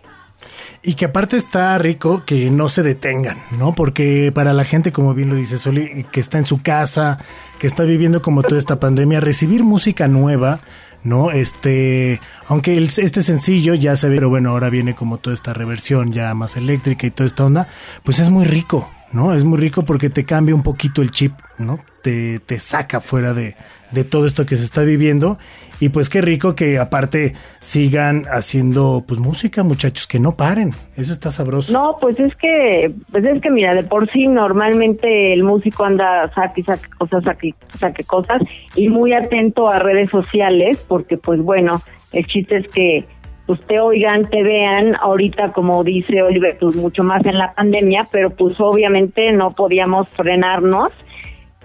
Y 0.82 0.94
que 0.94 1.06
aparte 1.06 1.36
está 1.36 1.78
rico 1.78 2.24
que 2.26 2.50
no 2.50 2.70
se 2.70 2.82
detengan, 2.82 3.38
¿no? 3.58 3.76
Porque 3.76 4.32
para 4.34 4.54
la 4.54 4.64
gente, 4.64 4.94
como 4.94 5.14
bien 5.14 5.28
lo 5.30 5.36
dice 5.36 5.58
Soli, 5.58 6.06
que 6.12 6.22
está 6.22 6.38
en 6.38 6.46
su 6.46 6.62
casa, 6.62 7.20
que 7.60 7.68
está 7.68 7.84
viviendo 7.84 8.22
como 8.22 8.42
toda 8.44 8.58
esta 8.58 8.80
pandemia, 8.80 9.20
recibir 9.20 9.66
música 9.66 10.08
nueva, 10.08 10.62
¿no? 11.04 11.32
Este, 11.32 12.22
aunque 12.48 12.78
el- 12.78 12.86
este 12.86 13.22
sencillo 13.24 13.74
ya 13.74 13.98
se 13.98 14.08
ve, 14.08 14.16
pero 14.16 14.30
bueno, 14.30 14.52
ahora 14.52 14.70
viene 14.70 14.96
como 14.96 15.18
toda 15.18 15.34
esta 15.34 15.54
reversión 15.54 16.14
ya 16.14 16.34
más 16.34 16.56
eléctrica 16.56 17.06
y 17.06 17.12
toda 17.12 17.28
esta 17.28 17.44
onda, 17.44 17.68
pues 18.06 18.20
es 18.20 18.30
muy 18.30 18.46
rico, 18.46 18.90
¿no? 19.12 19.34
Es 19.34 19.44
muy 19.44 19.58
rico 19.58 19.84
porque 19.84 20.10
te 20.10 20.24
cambia 20.24 20.56
un 20.56 20.64
poquito 20.64 21.02
el 21.02 21.12
chip, 21.12 21.34
¿no? 21.58 21.80
Te, 22.02 22.40
te 22.40 22.60
saca 22.60 23.02
fuera 23.02 23.34
de, 23.34 23.56
de 23.92 24.04
todo 24.04 24.26
esto 24.26 24.46
que 24.46 24.58
se 24.58 24.64
está 24.64 24.84
viviendo. 24.84 25.38
Y 25.82 25.90
pues 25.90 26.10
qué 26.10 26.20
rico 26.22 26.56
que 26.56 26.78
aparte 26.78 27.34
sigan 27.62 28.26
haciendo 28.30 29.04
pues 29.08 29.20
música, 29.20 29.64
muchachos, 29.64 30.08
que 30.08 30.20
no 30.20 30.36
paren. 30.36 30.72
Eso 30.98 31.14
está 31.14 31.32
sabroso. 31.32 31.72
No, 31.72 31.96
pues 32.00 32.20
es 32.20 32.36
que, 32.36 32.92
pues 33.12 33.26
es 33.26 33.42
que 33.42 33.50
mira, 33.50 33.74
de 33.74 33.84
por 33.84 34.10
sí 34.10 34.28
normalmente 34.28 35.34
el 35.34 35.44
músico 35.44 35.86
anda 35.86 36.30
saque, 36.34 36.64
saque 36.64 36.90
cosas, 36.98 37.24
saque, 37.24 37.56
saque 37.78 38.04
cosas 38.04 38.42
y 38.76 38.90
muy 38.90 39.14
atento 39.14 39.70
a 39.70 39.80
redes 39.80 40.10
sociales, 40.10 40.84
porque 40.88 41.18
pues 41.18 41.42
bueno, 41.42 41.82
el 42.12 42.26
chiste 42.26 42.58
es 42.58 42.68
que 42.68 43.06
pues 43.46 43.66
te 43.66 43.80
oigan, 43.80 44.26
te 44.30 44.44
vean, 44.44 44.96
ahorita 45.00 45.54
como 45.54 45.84
dice 45.84 46.22
Oliver, 46.22 46.58
pues 46.60 46.76
mucho 46.76 47.04
más 47.04 47.26
en 47.26 47.38
la 47.38 47.54
pandemia, 47.54 48.06
pero 48.12 48.32
pues 48.32 48.60
obviamente 48.60 49.32
no 49.32 49.56
podíamos 49.56 50.10
frenarnos. 50.10 50.92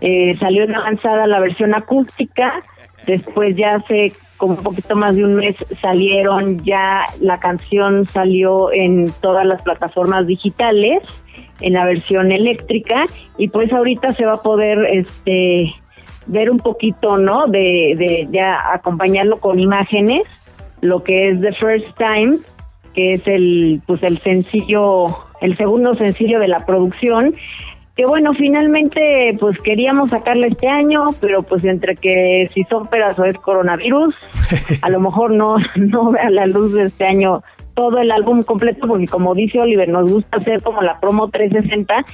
Eh, 0.01 0.35
salió 0.35 0.65
en 0.65 0.75
avanzada 0.75 1.27
la 1.27 1.41
versión 1.41 1.75
acústica, 1.75 2.61
después 3.07 3.57
ya 3.57 3.77
hace 3.77 4.13
como 4.37 4.55
un 4.55 4.63
poquito 4.63 4.97
más 4.97 5.17
de 5.17 5.25
un 5.25 5.37
mes 5.37 5.57
salieron 5.81 6.63
ya, 6.65 7.05
la 7.21 7.39
canción 7.39 8.05
salió 8.07 8.73
en 8.73 9.13
todas 9.23 9.47
las 9.47 9.63
plataformas 9.63 10.27
digitales, 10.27 11.01
en 11.61 11.75
la 11.75 11.85
versión 11.85 12.33
eléctrica, 12.33 13.05
y 13.39 13.49
pues 13.49 13.73
ahorita 13.73 14.13
se 14.13 14.27
va 14.27 14.35
a 14.35 14.43
poder 14.43 14.79
este 14.91 15.73
ver 16.27 16.51
un 16.51 16.59
poquito, 16.59 17.17
¿no? 17.19 17.47
De, 17.47 17.95
de, 17.97 18.27
de 18.29 18.41
a- 18.41 18.73
acompañarlo 18.75 19.39
con 19.39 19.61
imágenes, 19.61 20.23
lo 20.81 21.05
que 21.05 21.29
es 21.31 21.41
The 21.41 21.53
First 21.53 21.87
Time, 21.97 22.37
que 22.95 23.15
es 23.15 23.27
el, 23.27 23.81
pues 23.87 24.03
el 24.03 24.19
sencillo, 24.19 25.07
el 25.41 25.57
segundo 25.57 25.95
sencillo 25.95 26.41
de 26.41 26.49
la 26.49 26.65
producción, 26.67 27.35
que 27.97 28.07
bueno, 28.07 28.35
finalmente 28.35 29.37
pues 29.39 29.57
queríamos 29.63 30.11
sacarla 30.11 30.47
este 30.47 30.69
año, 30.69 31.11
pero 31.21 31.43
pues 31.43 31.65
entre 31.65 31.97
que 31.97 32.51
si 32.53 32.65
son 32.65 32.89
peras 32.89 33.19
o 33.19 33.25
es 33.25 33.37
coronavirus, 33.39 34.15
a 34.83 34.91
lo 34.91 35.01
mejor 35.01 35.31
no, 35.31 35.57
no 35.77 36.11
vea 36.11 36.31
la 36.31 36.47
luz 36.47 36.73
de 36.73 36.85
este 36.85 37.07
año 37.07 37.43
todo 37.75 37.99
el 37.99 38.11
álbum 38.11 38.43
completo, 38.43 38.87
porque 38.87 39.07
como 39.07 39.35
dice 39.35 39.61
Oliver, 39.61 39.89
nos 39.89 40.11
gusta 40.11 40.39
hacer 40.39 40.63
como 40.63 40.81
la 40.83 41.01
promo 41.01 41.29
360 41.29 42.05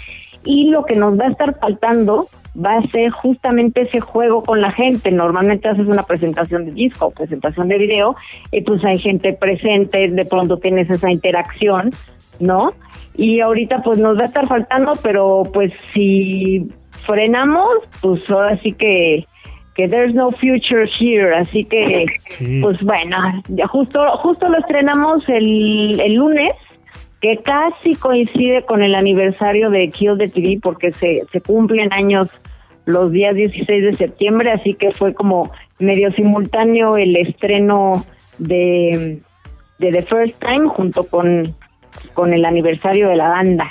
y 0.45 0.71
lo 0.71 0.85
que 0.85 0.97
nos 0.97 1.19
va 1.19 1.27
a 1.27 1.31
estar 1.31 1.59
faltando 1.59 2.27
va 2.57 2.79
a 2.79 2.89
ser 2.89 3.11
justamente 3.11 3.83
ese 3.83 4.01
juego 4.01 4.43
con 4.43 4.61
la 4.61 4.73
gente. 4.73 5.11
Normalmente 5.11 5.69
haces 5.69 5.87
una 5.87 6.03
presentación 6.03 6.65
de 6.65 6.73
disco 6.73 7.07
o 7.07 7.11
presentación 7.11 7.69
de 7.69 7.79
video 7.79 8.17
y 8.51 8.63
pues 8.63 8.85
hay 8.85 8.99
gente 8.99 9.33
presente, 9.35 10.09
de 10.09 10.25
pronto 10.25 10.57
tienes 10.57 10.91
esa 10.91 11.11
interacción, 11.11 11.91
¿no? 12.41 12.73
Y 13.17 13.41
ahorita 13.41 13.83
pues 13.83 13.99
nos 13.99 14.19
va 14.19 14.23
a 14.23 14.27
estar 14.27 14.47
faltando, 14.47 14.93
pero 15.03 15.43
pues 15.53 15.73
si 15.93 16.67
frenamos, 17.07 17.69
pues 18.01 18.29
ahora 18.31 18.59
sí 18.63 18.73
que 18.73 19.27
que 19.77 19.87
there's 19.89 20.15
no 20.15 20.31
future 20.33 20.85
here, 20.99 21.35
así 21.37 21.65
que 21.65 22.07
Sí. 22.29 22.61
pues 22.61 22.81
bueno, 22.83 23.17
ya 23.49 23.67
justo 23.69 24.05
justo 24.19 24.49
lo 24.49 24.59
estrenamos 24.59 25.23
el, 25.29 26.01
el 26.01 26.15
lunes, 26.15 26.53
que 27.21 27.39
casi 27.39 27.95
coincide 27.95 28.63
con 28.65 28.83
el 28.83 28.95
aniversario 28.95 29.71
de 29.71 29.89
Kill 29.91 30.19
the 30.19 30.29
TV 30.29 30.59
porque 30.63 30.91
se, 30.91 31.23
se 31.33 31.41
cumplen 31.41 31.93
años 31.93 32.29
los 32.87 33.13
días 33.13 33.35
16 33.35 33.85
de 33.85 33.93
septiembre, 33.95 34.51
así 34.51 34.75
que 34.75 34.91
fue 34.93 35.15
como 35.15 35.51
medio 35.79 36.11
simultáneo 36.13 36.97
el 36.97 37.15
estreno 37.17 38.05
de, 38.39 39.21
de 39.79 39.91
The 39.93 40.03
First 40.03 40.43
Time 40.43 40.69
junto 40.69 41.05
con, 41.05 41.55
con 42.15 42.33
el 42.33 42.45
aniversario 42.45 43.09
de 43.09 43.17
la 43.17 43.29
banda. 43.29 43.69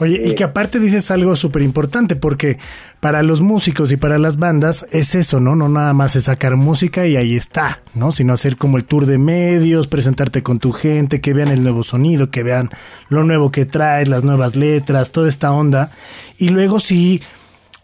Oye, 0.00 0.22
y 0.24 0.34
que 0.34 0.44
aparte 0.44 0.78
dices 0.78 1.10
algo 1.10 1.34
súper 1.34 1.62
importante, 1.62 2.14
porque 2.14 2.58
para 3.00 3.24
los 3.24 3.40
músicos 3.40 3.90
y 3.90 3.96
para 3.96 4.18
las 4.18 4.38
bandas 4.38 4.86
es 4.92 5.16
eso, 5.16 5.40
¿no? 5.40 5.56
No 5.56 5.68
nada 5.68 5.92
más 5.92 6.14
es 6.14 6.24
sacar 6.24 6.54
música 6.54 7.06
y 7.06 7.16
ahí 7.16 7.34
está, 7.34 7.80
¿no? 7.94 8.12
Sino 8.12 8.32
hacer 8.32 8.56
como 8.56 8.76
el 8.76 8.84
tour 8.84 9.06
de 9.06 9.18
medios, 9.18 9.88
presentarte 9.88 10.44
con 10.44 10.60
tu 10.60 10.70
gente, 10.70 11.20
que 11.20 11.34
vean 11.34 11.48
el 11.48 11.64
nuevo 11.64 11.82
sonido, 11.82 12.30
que 12.30 12.44
vean 12.44 12.70
lo 13.08 13.24
nuevo 13.24 13.50
que 13.50 13.66
traes, 13.66 14.08
las 14.08 14.22
nuevas 14.22 14.54
letras, 14.54 15.10
toda 15.10 15.28
esta 15.28 15.50
onda. 15.50 15.90
Y 16.36 16.50
luego 16.50 16.78
sí, 16.78 17.20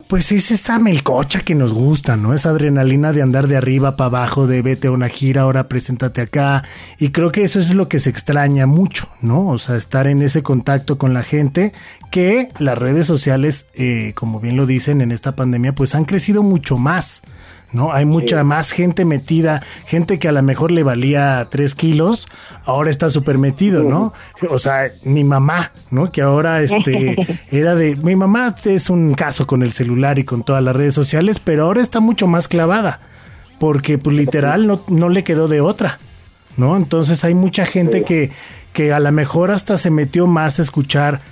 pues 0.09 0.33
es 0.33 0.51
esta 0.51 0.79
melcocha 0.79 1.41
que 1.41 1.55
nos 1.55 1.73
gusta, 1.73 2.17
¿no? 2.17 2.35
Esa 2.35 2.51
adrenalina 2.51 3.13
de 3.13 3.23
andar 3.23 3.49
de 3.49 3.57
arriba 3.57 3.97
para 3.97 4.07
abajo, 4.07 4.47
de 4.47 4.63
vete 4.63 4.89
a 4.89 4.91
una 4.91 5.09
gira, 5.09 5.43
ahora 5.43 5.69
preséntate 5.69 6.21
acá. 6.21 6.65
Y 6.99 7.11
creo 7.11 7.33
que 7.33 7.45
eso 7.45 7.59
es 7.59 7.75
lo 7.75 7.89
que 7.89 8.01
se 8.01 8.11
extraña 8.11 8.67
mucho, 8.67 9.09
¿no? 9.21 9.49
O 9.49 9.59
sea, 9.59 9.77
estar 9.77 10.07
en 10.07 10.23
ese 10.23 10.43
contacto 10.43 10.99
con 10.99 11.15
la 11.15 11.23
gente, 11.23 11.73
que 12.11 12.49
las 12.59 12.79
redes 12.79 13.07
sociales, 13.07 13.67
eh, 13.75 14.13
como 14.15 14.41
bien 14.41 14.57
lo 14.57 14.67
dicen 14.67 15.01
en 15.01 15.13
esta 15.13 15.33
pandemia, 15.33 15.75
pues 15.75 15.95
han 15.95 16.05
crecido 16.05 16.43
mucho 16.43 16.77
más. 16.77 17.23
¿No? 17.75 17.93
Hay 17.93 18.05
mucha 18.05 18.45
más 18.45 18.71
gente 18.71 19.05
metida, 19.05 19.61
gente 19.87 20.21
que 20.21 20.29
a 20.29 20.33
lo 20.33 20.43
mejor 20.43 20.71
le 20.71 20.85
valía 20.85 21.49
tres 21.51 21.75
kilos, 21.75 22.29
ahora 22.65 22.89
está 22.89 23.11
súper 23.11 23.37
metido, 23.37 23.83
¿no? 23.83 24.13
O 24.49 24.61
sea, 24.61 24.87
mi 25.05 25.25
mamá, 25.25 25.73
¿no? 25.91 26.13
Que 26.13 26.23
ahora 26.23 26.63
este 26.63 27.17
era 27.51 27.75
de. 27.75 27.97
Mi 27.97 28.15
mamá 28.15 28.55
es 28.65 28.91
un 28.91 29.15
caso 29.15 29.49
con 29.49 29.63
el 29.63 29.73
celular 29.73 30.21
y 30.21 30.25
con 30.25 30.45
todas 30.45 30.63
las 30.63 30.77
redes 30.77 30.95
sociales, 30.95 31.41
pero 31.41 31.65
ahora 31.65 31.83
está 31.83 31.99
mucho 31.99 32.29
más 32.29 32.47
clavada. 32.47 33.01
Porque, 33.59 33.99
pues, 33.99 34.17
literal, 34.17 34.69
no, 34.69 34.81
no 34.89 35.09
le 35.09 35.25
quedó 35.25 35.49
de 35.49 35.61
otra. 35.61 35.99
¿No? 36.57 36.77
Entonces 36.77 37.25
hay 37.25 37.35
mucha 37.35 37.67
gente 37.67 38.05
que, 38.05 38.31
que 38.73 38.93
a 38.93 39.01
lo 39.01 39.11
mejor 39.11 39.51
hasta 39.51 39.77
se 39.79 39.91
metió 39.91 40.29
más 40.29 40.61
a 40.61 40.63
escuchar 40.63 41.23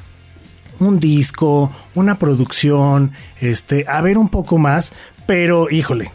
un 0.80 0.98
disco, 0.98 1.70
una 1.94 2.18
producción, 2.18 3.12
este, 3.40 3.84
a 3.88 4.00
ver 4.00 4.18
un 4.18 4.28
poco 4.28 4.58
más, 4.58 4.92
pero 5.26 5.70
híjole, 5.70 6.10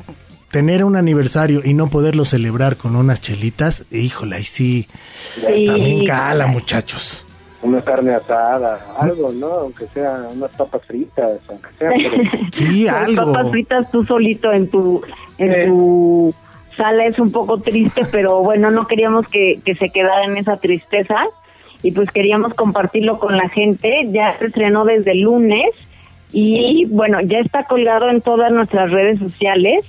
tener 0.51 0.83
un 0.83 0.95
aniversario 0.95 1.61
y 1.63 1.73
no 1.73 1.89
poderlo 1.89 2.25
celebrar 2.25 2.77
con 2.77 2.95
unas 2.95 3.19
chelitas, 3.21 3.85
híjole, 3.91 4.37
ahí 4.37 4.43
sí, 4.43 4.87
Sí. 5.45 5.65
también 5.65 6.05
cala, 6.05 6.47
muchachos. 6.47 7.23
Una 7.61 7.81
carne 7.81 8.13
asada, 8.13 8.79
algo, 8.99 9.31
¿no? 9.33 9.47
Aunque 9.47 9.87
sea 9.87 10.27
unas 10.31 10.51
papas 10.51 10.81
fritas, 10.85 11.31
aunque 11.49 11.69
sea. 11.77 11.89
pero- 11.89 12.47
Sí, 12.51 12.83
Las 12.83 12.95
algo. 12.95 13.33
papas 13.33 13.51
fritas 13.51 13.91
tú 13.91 14.03
solito 14.05 14.51
en 14.53 14.69
tu 14.69 15.01
en 15.39 15.65
tu 15.67 16.33
sala 16.77 17.05
es 17.07 17.17
un 17.19 17.31
poco 17.31 17.59
triste, 17.59 18.01
pero 18.11 18.41
bueno, 18.43 18.69
no 18.71 18.85
queríamos 18.87 19.27
que, 19.27 19.59
que 19.65 19.75
se 19.75 19.89
quedara 19.89 20.25
en 20.25 20.37
esa 20.37 20.57
tristeza 20.57 21.15
y 21.81 21.91
pues 21.91 22.09
queríamos 22.11 22.53
compartirlo 22.53 23.19
con 23.19 23.35
la 23.35 23.49
gente. 23.49 24.07
Ya 24.11 24.31
se 24.37 24.45
estrenó 24.45 24.85
desde 24.85 25.11
el 25.11 25.21
lunes 25.21 25.65
y 26.31 26.85
bueno, 26.89 27.19
ya 27.21 27.39
está 27.39 27.63
colgado 27.63 28.09
en 28.09 28.21
todas 28.21 28.51
nuestras 28.51 28.91
redes 28.91 29.17
sociales, 29.19 29.83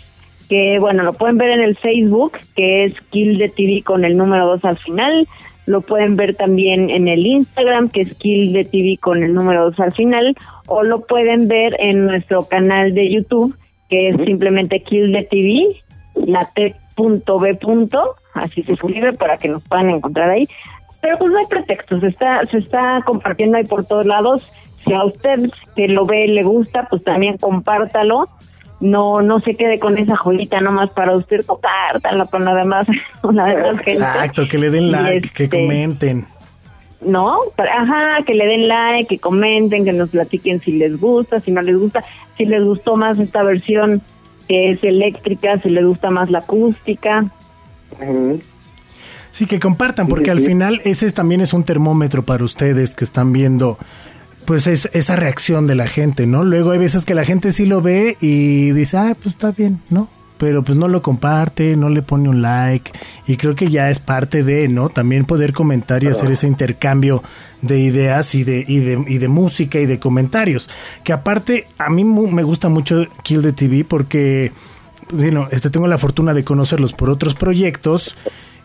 que 0.48 0.78
bueno, 0.78 1.02
lo 1.02 1.12
pueden 1.12 1.38
ver 1.38 1.50
en 1.50 1.60
el 1.60 1.76
Facebook, 1.76 2.32
que 2.56 2.84
es 2.84 3.00
Kill 3.10 3.38
de 3.38 3.48
TV 3.48 3.82
con 3.82 4.04
el 4.04 4.16
número 4.16 4.46
2 4.46 4.64
al 4.64 4.78
final. 4.78 5.28
Lo 5.66 5.82
pueden 5.82 6.16
ver 6.16 6.34
también 6.34 6.88
en 6.88 7.08
el 7.08 7.26
Instagram, 7.26 7.90
que 7.90 8.00
es 8.00 8.14
Kill 8.14 8.54
de 8.54 8.64
TV 8.64 8.96
con 8.98 9.22
el 9.22 9.34
número 9.34 9.64
2 9.64 9.80
al 9.80 9.92
final, 9.92 10.34
o 10.66 10.82
lo 10.82 11.02
pueden 11.02 11.46
ver 11.46 11.76
en 11.78 12.06
nuestro 12.06 12.42
canal 12.42 12.94
de 12.94 13.12
YouTube, 13.12 13.54
que 13.90 14.08
es 14.08 14.16
simplemente 14.24 14.82
Kill 14.82 15.12
de 15.12 15.24
TV, 15.24 15.82
la 16.14 16.48
T.B. 16.54 16.74
punto, 17.56 18.14
así 18.34 18.62
se 18.62 18.72
escribe 18.72 19.12
para 19.12 19.36
que 19.36 19.48
nos 19.48 19.62
puedan 19.64 19.90
encontrar 19.90 20.30
ahí. 20.30 20.48
Pero 21.00 21.18
pues 21.18 21.30
no 21.30 21.38
hay 21.38 21.46
pretextos, 21.46 22.00
se 22.00 22.08
está, 22.08 22.40
se 22.46 22.58
está 22.58 23.02
compartiendo 23.04 23.58
ahí 23.58 23.64
por 23.64 23.84
todos 23.86 24.06
lados. 24.06 24.50
Si 24.84 24.92
a 24.92 25.04
usted 25.04 25.50
que 25.76 25.86
lo 25.86 26.06
ve 26.06 26.26
le 26.26 26.42
gusta, 26.42 26.86
pues 26.88 27.04
también 27.04 27.36
compártalo. 27.36 28.28
No, 28.80 29.22
no 29.22 29.40
se 29.40 29.56
quede 29.56 29.78
con 29.80 29.98
esa 29.98 30.16
joyita 30.16 30.60
nomás 30.60 30.92
para 30.94 31.16
usted, 31.16 31.44
compártalo 31.44 32.26
con 32.26 32.44
la 32.44 32.54
demás, 32.54 32.86
con 33.20 33.34
la 33.36 33.46
demás 33.46 33.78
gente. 33.78 34.04
Exacto, 34.04 34.46
que 34.48 34.58
le 34.58 34.70
den 34.70 34.92
like, 34.92 35.28
que 35.30 35.44
este, 35.44 35.58
comenten. 35.58 36.26
¿no? 37.00 37.38
Ajá, 37.56 38.22
que 38.24 38.34
le 38.34 38.46
den 38.46 38.68
like, 38.68 39.08
que 39.08 39.18
comenten, 39.18 39.84
que 39.84 39.92
nos 39.92 40.10
platiquen 40.10 40.60
si 40.60 40.72
les 40.72 41.00
gusta, 41.00 41.40
si 41.40 41.50
no 41.50 41.62
les 41.62 41.76
gusta, 41.76 42.04
si 42.36 42.44
les 42.44 42.64
gustó 42.64 42.96
más 42.96 43.18
esta 43.18 43.42
versión 43.42 44.02
que 44.48 44.70
es 44.70 44.82
eléctrica, 44.82 45.60
si 45.60 45.70
les 45.70 45.84
gusta 45.84 46.10
más 46.10 46.30
la 46.30 46.38
acústica. 46.38 47.26
Sí, 49.30 49.46
que 49.46 49.60
compartan, 49.60 50.08
porque 50.08 50.26
Sí, 50.26 50.30
al 50.30 50.38
sí. 50.40 50.46
final 50.46 50.80
ese 50.84 51.10
también 51.12 51.40
es 51.40 51.52
un 51.52 51.64
termómetro 51.64 52.24
para 52.24 52.44
ustedes 52.44 52.94
que 52.96 53.04
están 53.04 53.32
viendo, 53.32 53.78
pues 54.48 54.66
es, 54.66 54.88
esa 54.94 55.14
reacción 55.14 55.66
de 55.66 55.74
la 55.74 55.86
gente, 55.86 56.26
¿no? 56.26 56.42
Luego 56.42 56.70
hay 56.70 56.78
veces 56.78 57.04
que 57.04 57.14
la 57.14 57.26
gente 57.26 57.52
sí 57.52 57.66
lo 57.66 57.82
ve 57.82 58.16
y 58.18 58.70
dice, 58.70 58.96
ah, 58.96 59.14
pues 59.14 59.34
está 59.34 59.50
bien, 59.52 59.82
¿no? 59.90 60.08
Pero 60.38 60.64
pues 60.64 60.78
no 60.78 60.88
lo 60.88 61.02
comparte, 61.02 61.76
no 61.76 61.90
le 61.90 62.00
pone 62.00 62.30
un 62.30 62.40
like 62.40 62.90
y 63.26 63.36
creo 63.36 63.54
que 63.54 63.68
ya 63.68 63.90
es 63.90 64.00
parte 64.00 64.42
de, 64.44 64.66
¿no? 64.68 64.88
También 64.88 65.26
poder 65.26 65.52
comentar 65.52 66.02
y 66.02 66.06
hacer 66.06 66.30
ese 66.30 66.46
intercambio 66.46 67.22
de 67.60 67.78
ideas 67.80 68.34
y 68.34 68.42
de, 68.42 68.64
y 68.66 68.78
de, 68.78 69.04
y 69.06 69.18
de 69.18 69.28
música 69.28 69.80
y 69.80 69.84
de 69.84 69.98
comentarios. 69.98 70.70
Que 71.04 71.12
aparte, 71.12 71.66
a 71.76 71.90
mí 71.90 72.02
me 72.04 72.42
gusta 72.42 72.70
mucho 72.70 73.04
Kill 73.22 73.42
the 73.42 73.52
TV 73.52 73.84
porque 73.84 74.50
bueno, 75.12 75.48
este, 75.50 75.68
tengo 75.68 75.88
la 75.88 75.98
fortuna 75.98 76.32
de 76.32 76.44
conocerlos 76.44 76.94
por 76.94 77.10
otros 77.10 77.34
proyectos 77.34 78.16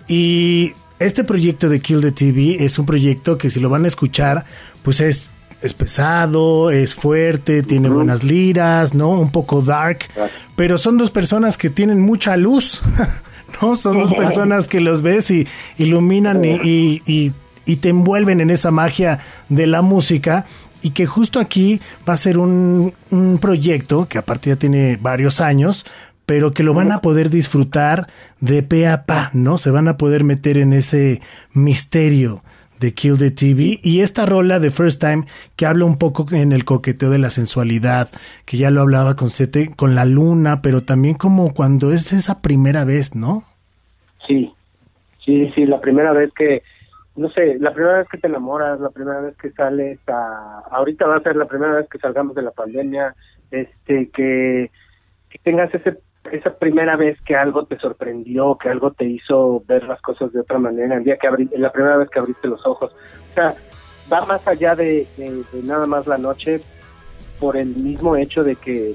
y 0.08 0.72
este 1.00 1.26
proyecto 1.26 1.68
de 1.68 1.82
Kill 1.82 2.00
the 2.00 2.14
TV 2.14 2.64
es 2.64 2.80
un 2.80 2.86
proyecto 2.86 3.38
que 3.38 3.50
si 3.50 3.60
lo 3.60 3.68
van 3.70 3.84
a 3.84 3.90
escuchar, 3.90 4.46
pues 4.82 5.02
es, 5.02 5.30
es 5.64 5.74
pesado, 5.74 6.70
es 6.72 6.94
fuerte, 6.94 7.64
tiene 7.64 7.90
buenas 7.90 8.24
liras, 8.24 8.94
¿no? 8.94 9.10
Un 9.12 9.32
poco 9.32 9.62
dark, 9.62 10.00
pero 10.56 10.78
son 10.78 10.98
dos 10.98 11.10
personas 11.10 11.58
que 11.58 11.70
tienen 11.70 12.02
mucha 12.02 12.38
luz, 12.38 12.82
¿no? 13.62 13.76
Son 13.76 13.98
dos 13.98 14.14
personas 14.14 14.68
que 14.68 14.82
los 14.82 15.02
ves 15.02 15.32
y 15.32 15.48
iluminan 15.78 16.44
y, 16.46 16.50
y- 16.64 17.02
y- 17.06 17.32
y 17.66 17.78
te 17.78 17.90
envuelven 17.90 18.42
en 18.42 18.50
esa 18.50 18.72
magia 18.72 19.20
de 19.48 19.68
la 19.68 19.82
música 19.82 20.46
y 20.82 20.90
que 20.90 21.06
justo 21.06 21.40
aquí 21.40 21.80
va 22.08 22.14
a 22.14 22.18
ser 22.18 22.38
un, 22.38 22.94
un 23.10 23.38
proyecto 23.38 24.06
que 24.10 24.18
aparte 24.18 24.50
ya 24.50 24.58
tiene 24.58 24.98
varios 25.02 25.40
años, 25.40 25.86
pero 26.26 26.54
que 26.54 26.64
lo 26.64 26.74
van 26.74 26.92
a 26.92 27.00
poder 27.00 27.30
disfrutar 27.30 28.08
de 28.42 28.64
pe 28.64 28.86
a 28.90 29.06
pa, 29.06 29.30
¿no? 29.32 29.58
Se 29.58 29.72
van 29.72 29.88
a 29.88 29.96
poder 29.96 30.26
meter 30.26 30.58
en 30.58 30.74
ese 30.74 31.22
misterio 31.54 32.44
de 32.84 32.94
Kill 32.94 33.18
the 33.18 33.32
TV 33.32 33.80
y 33.82 34.02
esta 34.02 34.26
rola 34.26 34.60
de 34.60 34.70
First 34.70 35.02
Time 35.02 35.24
que 35.56 35.66
habla 35.66 35.86
un 35.86 35.98
poco 35.98 36.26
en 36.34 36.52
el 36.52 36.66
coqueteo 36.66 37.10
de 37.10 37.18
la 37.18 37.30
sensualidad, 37.30 38.10
que 38.46 38.58
ya 38.58 38.72
lo 38.72 38.82
hablaba 38.82 39.16
con 39.16 39.30
Sete, 39.30 39.72
con 39.76 39.96
la 39.96 40.04
luna, 40.04 40.62
pero 40.62 40.84
también 40.84 41.16
como 41.16 41.54
cuando 41.54 41.92
es 41.94 42.12
esa 42.12 42.42
primera 42.42 42.84
vez, 42.84 43.16
¿no? 43.16 43.42
Sí, 44.28 44.54
sí, 45.24 45.50
sí, 45.56 45.66
la 45.66 45.80
primera 45.80 46.12
vez 46.12 46.32
que, 46.34 46.62
no 47.16 47.30
sé, 47.30 47.58
la 47.60 47.74
primera 47.74 48.00
vez 48.00 48.08
que 48.10 48.18
te 48.18 48.28
enamoras, 48.28 48.80
la 48.82 48.90
primera 48.90 49.22
vez 49.22 49.38
que 49.38 49.52
sales 49.52 50.00
a, 50.08 50.64
ahorita 50.70 51.08
va 51.08 51.18
a 51.18 51.24
ser 51.24 51.38
la 51.38 51.46
primera 51.46 51.76
vez 51.76 51.88
que 51.90 52.00
salgamos 52.00 52.36
de 52.36 52.42
la 52.42 52.52
pandemia, 52.52 53.16
este, 53.50 54.10
que, 54.10 54.70
que 55.30 55.40
tengas 55.44 55.74
ese, 55.74 56.00
esa 56.32 56.54
primera 56.56 56.96
vez 56.96 57.20
que 57.26 57.36
algo 57.36 57.66
te 57.66 57.78
sorprendió, 57.78 58.58
que 58.58 58.70
algo 58.70 58.92
te 58.92 59.06
hizo 59.06 59.64
ver 59.68 59.84
las 59.84 60.02
cosas 60.02 60.32
de 60.34 60.40
otra 60.40 60.58
manera, 60.58 60.96
el 60.96 61.04
día 61.04 61.18
que 61.18 61.28
abrí, 61.28 61.50
la 61.58 61.72
primera 61.72 61.98
vez 61.98 62.10
que 62.10 62.20
abriste 62.20 62.48
los 62.48 62.66
ojos, 62.66 62.92
o 63.32 63.34
sea, 63.34 63.56
va 64.12 64.26
más 64.26 64.48
allá 64.48 64.76
de, 64.76 65.08
nada 65.64 65.86
más 65.86 66.08
la 66.08 66.18
noche 66.18 66.62
por 67.40 67.58
el 67.58 67.68
mismo 67.76 68.16
hecho 68.16 68.44
de 68.44 68.56
que 68.56 68.94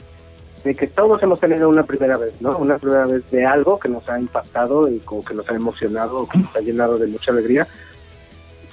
de 0.65 0.75
que 0.75 0.89
todos 0.89 1.23
hemos 1.23 1.39
tenido 1.39 1.69
una 1.69 1.85
primera 1.85 2.17
vez, 2.17 2.35
¿no? 2.41 2.59
Una 2.59 2.79
primera 2.79 3.07
vez 3.07 3.23
de 3.31 3.47
algo 3.47 3.79
que 3.79 3.89
nos 3.89 4.09
ha 4.09 4.19
impactado 4.19 4.89
y 4.89 4.99
como 4.99 5.25
que 5.25 5.33
nos 5.33 5.49
ha 5.49 5.55
emocionado, 5.55 6.27
que 6.29 6.39
nos 6.39 6.57
ha 6.57 6.59
llenado 6.61 6.99
de 6.99 7.07
mucha 7.07 7.31
alegría. 7.31 7.65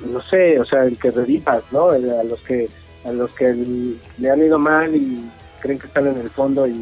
No 0.03 0.20
sé, 0.24 0.60
o 0.60 0.66
sea, 0.66 0.84
el 0.86 0.97
que 0.97 1.12
revivas, 1.12 1.64
¿no? 1.72 1.93
El- 1.93 2.10
a 2.10 2.24
los 2.24 2.41
que 2.41 2.68
a 3.06 3.12
los 3.12 3.30
que 3.36 3.53
le 4.18 4.30
han 4.32 4.39
ido 4.41 4.58
mal 4.58 4.95
y 4.95 5.30
creen 5.62 5.78
que 5.78 5.86
están 5.86 6.08
en 6.08 6.18
el 6.18 6.30
fondo 6.32 6.66
y 6.66 6.74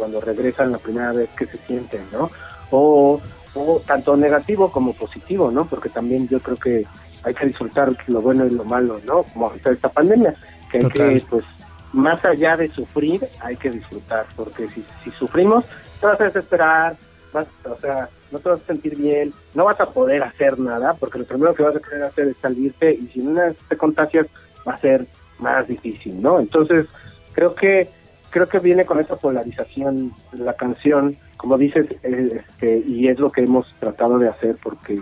cuando 0.00 0.18
regresan 0.18 0.72
la 0.72 0.78
primera 0.78 1.12
vez 1.12 1.28
que 1.36 1.44
se 1.44 1.58
sienten, 1.58 2.00
¿no? 2.10 2.30
O, 2.70 3.20
o 3.54 3.82
tanto 3.86 4.16
negativo 4.16 4.72
como 4.72 4.94
positivo, 4.94 5.50
¿no? 5.50 5.66
Porque 5.66 5.90
también 5.90 6.26
yo 6.26 6.40
creo 6.40 6.56
que 6.56 6.86
hay 7.22 7.34
que 7.34 7.46
disfrutar 7.46 7.94
lo 8.06 8.22
bueno 8.22 8.46
y 8.46 8.50
lo 8.50 8.64
malo, 8.64 8.98
¿no? 9.06 9.24
Como 9.24 9.48
ahorita 9.48 9.72
esta 9.72 9.90
pandemia, 9.90 10.34
que 10.72 10.78
hay 10.78 10.84
Total. 10.84 11.20
que, 11.20 11.26
pues, 11.28 11.44
más 11.92 12.24
allá 12.24 12.56
de 12.56 12.68
sufrir, 12.68 13.20
hay 13.40 13.56
que 13.56 13.68
disfrutar, 13.68 14.24
porque 14.36 14.70
si, 14.70 14.82
si 15.04 15.10
sufrimos, 15.10 15.66
te 16.00 16.06
vas 16.06 16.18
a 16.18 16.24
desesperar, 16.24 16.96
vas, 17.34 17.46
o 17.68 17.76
sea, 17.76 18.08
no 18.30 18.38
te 18.38 18.48
vas 18.48 18.62
a 18.62 18.66
sentir 18.66 18.96
bien, 18.96 19.34
no 19.52 19.66
vas 19.66 19.80
a 19.80 19.90
poder 19.90 20.22
hacer 20.22 20.58
nada, 20.58 20.94
porque 20.94 21.18
lo 21.18 21.26
primero 21.26 21.54
que 21.54 21.62
vas 21.62 21.76
a 21.76 21.80
querer 21.80 22.04
hacer 22.04 22.28
es 22.28 22.36
salirte, 22.40 22.94
y 22.94 23.06
si 23.08 23.20
una 23.20 23.44
vez 23.44 23.58
te 23.68 23.76
contagias, 23.76 24.28
va 24.66 24.72
a 24.72 24.78
ser 24.78 25.04
más 25.38 25.68
difícil, 25.68 26.22
¿no? 26.22 26.40
Entonces, 26.40 26.86
creo 27.34 27.54
que 27.54 27.90
creo 28.30 28.48
que 28.48 28.58
viene 28.60 28.84
con 28.84 29.00
esa 29.00 29.16
polarización 29.16 30.12
la 30.32 30.54
canción, 30.54 31.16
como 31.36 31.58
dices, 31.58 31.90
eh, 32.02 32.42
este, 32.48 32.82
y 32.86 33.08
es 33.08 33.18
lo 33.18 33.30
que 33.30 33.42
hemos 33.42 33.66
tratado 33.80 34.18
de 34.18 34.28
hacer, 34.28 34.56
porque 34.62 35.00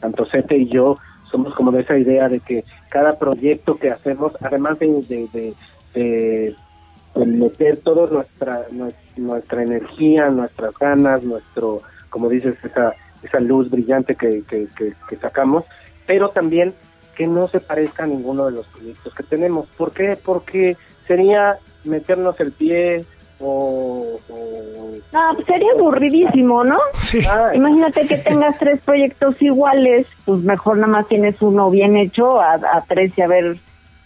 tanto 0.00 0.24
Sete 0.26 0.56
y 0.56 0.68
yo 0.68 0.96
somos 1.30 1.54
como 1.54 1.70
de 1.72 1.82
esa 1.82 1.96
idea 1.96 2.28
de 2.28 2.40
que 2.40 2.64
cada 2.88 3.18
proyecto 3.18 3.76
que 3.76 3.90
hacemos, 3.90 4.32
además 4.42 4.78
de, 4.78 4.86
de, 5.08 5.54
de, 5.94 6.56
meter 7.26 7.76
toda 7.78 8.10
nuestra, 8.10 8.68
nue- 8.70 8.94
nuestra 9.16 9.62
energía, 9.62 10.28
nuestras 10.30 10.72
ganas, 10.78 11.22
nuestro, 11.22 11.82
como 12.08 12.28
dices, 12.28 12.54
esa, 12.64 12.94
esa 13.22 13.40
luz 13.40 13.70
brillante 13.70 14.14
que, 14.14 14.42
que, 14.48 14.66
que, 14.76 14.92
que 15.08 15.16
sacamos, 15.16 15.64
pero 16.06 16.28
también 16.30 16.74
que 17.16 17.26
no 17.26 17.48
se 17.48 17.60
parezca 17.60 18.04
a 18.04 18.06
ninguno 18.06 18.46
de 18.46 18.52
los 18.52 18.66
proyectos 18.68 19.14
que 19.14 19.22
tenemos. 19.22 19.68
¿Por 19.76 19.92
qué? 19.92 20.16
Porque 20.22 20.76
sería 21.06 21.58
meternos 21.84 22.38
el 22.40 22.52
pie 22.52 23.04
o... 23.40 24.18
o- 24.28 24.90
No, 25.12 25.20
pues 25.34 25.46
sería 25.46 25.72
aburridísimo, 25.74 26.62
¿no? 26.64 26.78
Sí. 26.94 27.20
Ay, 27.30 27.56
Imagínate 27.56 28.06
que 28.06 28.16
tengas 28.18 28.58
tres 28.58 28.80
proyectos 28.84 29.40
iguales, 29.40 30.06
pues 30.24 30.40
mejor 30.42 30.76
nada 30.76 30.92
más 30.92 31.08
tienes 31.08 31.40
uno 31.42 31.70
bien 31.70 31.96
hecho 31.96 32.40
a, 32.40 32.54
a 32.54 32.84
tres 32.86 33.12
y 33.16 33.22
a 33.22 33.26
ver 33.26 33.56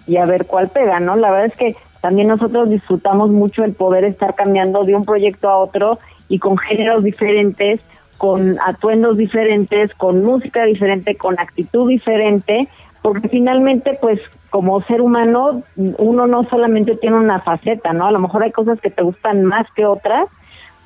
y 0.06 0.16
a 0.18 0.26
ver 0.26 0.46
cuál 0.46 0.68
pega, 0.68 1.00
¿no? 1.00 1.16
La 1.16 1.30
verdad 1.30 1.46
es 1.46 1.56
que 1.56 1.76
también 2.02 2.28
nosotros 2.28 2.68
disfrutamos 2.68 3.30
mucho 3.30 3.64
el 3.64 3.72
poder 3.72 4.04
estar 4.04 4.34
cambiando 4.34 4.84
de 4.84 4.94
un 4.94 5.04
proyecto 5.06 5.48
a 5.48 5.56
otro 5.56 5.98
y 6.28 6.38
con 6.38 6.58
géneros 6.58 7.02
diferentes, 7.02 7.80
con 8.18 8.58
atuendos 8.66 9.16
diferentes, 9.16 9.92
con 9.94 10.22
música 10.22 10.64
diferente, 10.64 11.16
con 11.16 11.38
actitud 11.40 11.88
diferente, 11.88 12.68
porque 13.04 13.28
finalmente, 13.28 13.98
pues, 14.00 14.18
como 14.48 14.80
ser 14.80 15.02
humano, 15.02 15.62
uno 15.76 16.26
no 16.26 16.42
solamente 16.44 16.96
tiene 16.96 17.18
una 17.18 17.38
faceta, 17.38 17.92
¿no? 17.92 18.06
A 18.06 18.10
lo 18.10 18.18
mejor 18.18 18.42
hay 18.42 18.50
cosas 18.50 18.80
que 18.80 18.88
te 18.88 19.02
gustan 19.02 19.44
más 19.44 19.66
que 19.76 19.84
otras, 19.84 20.26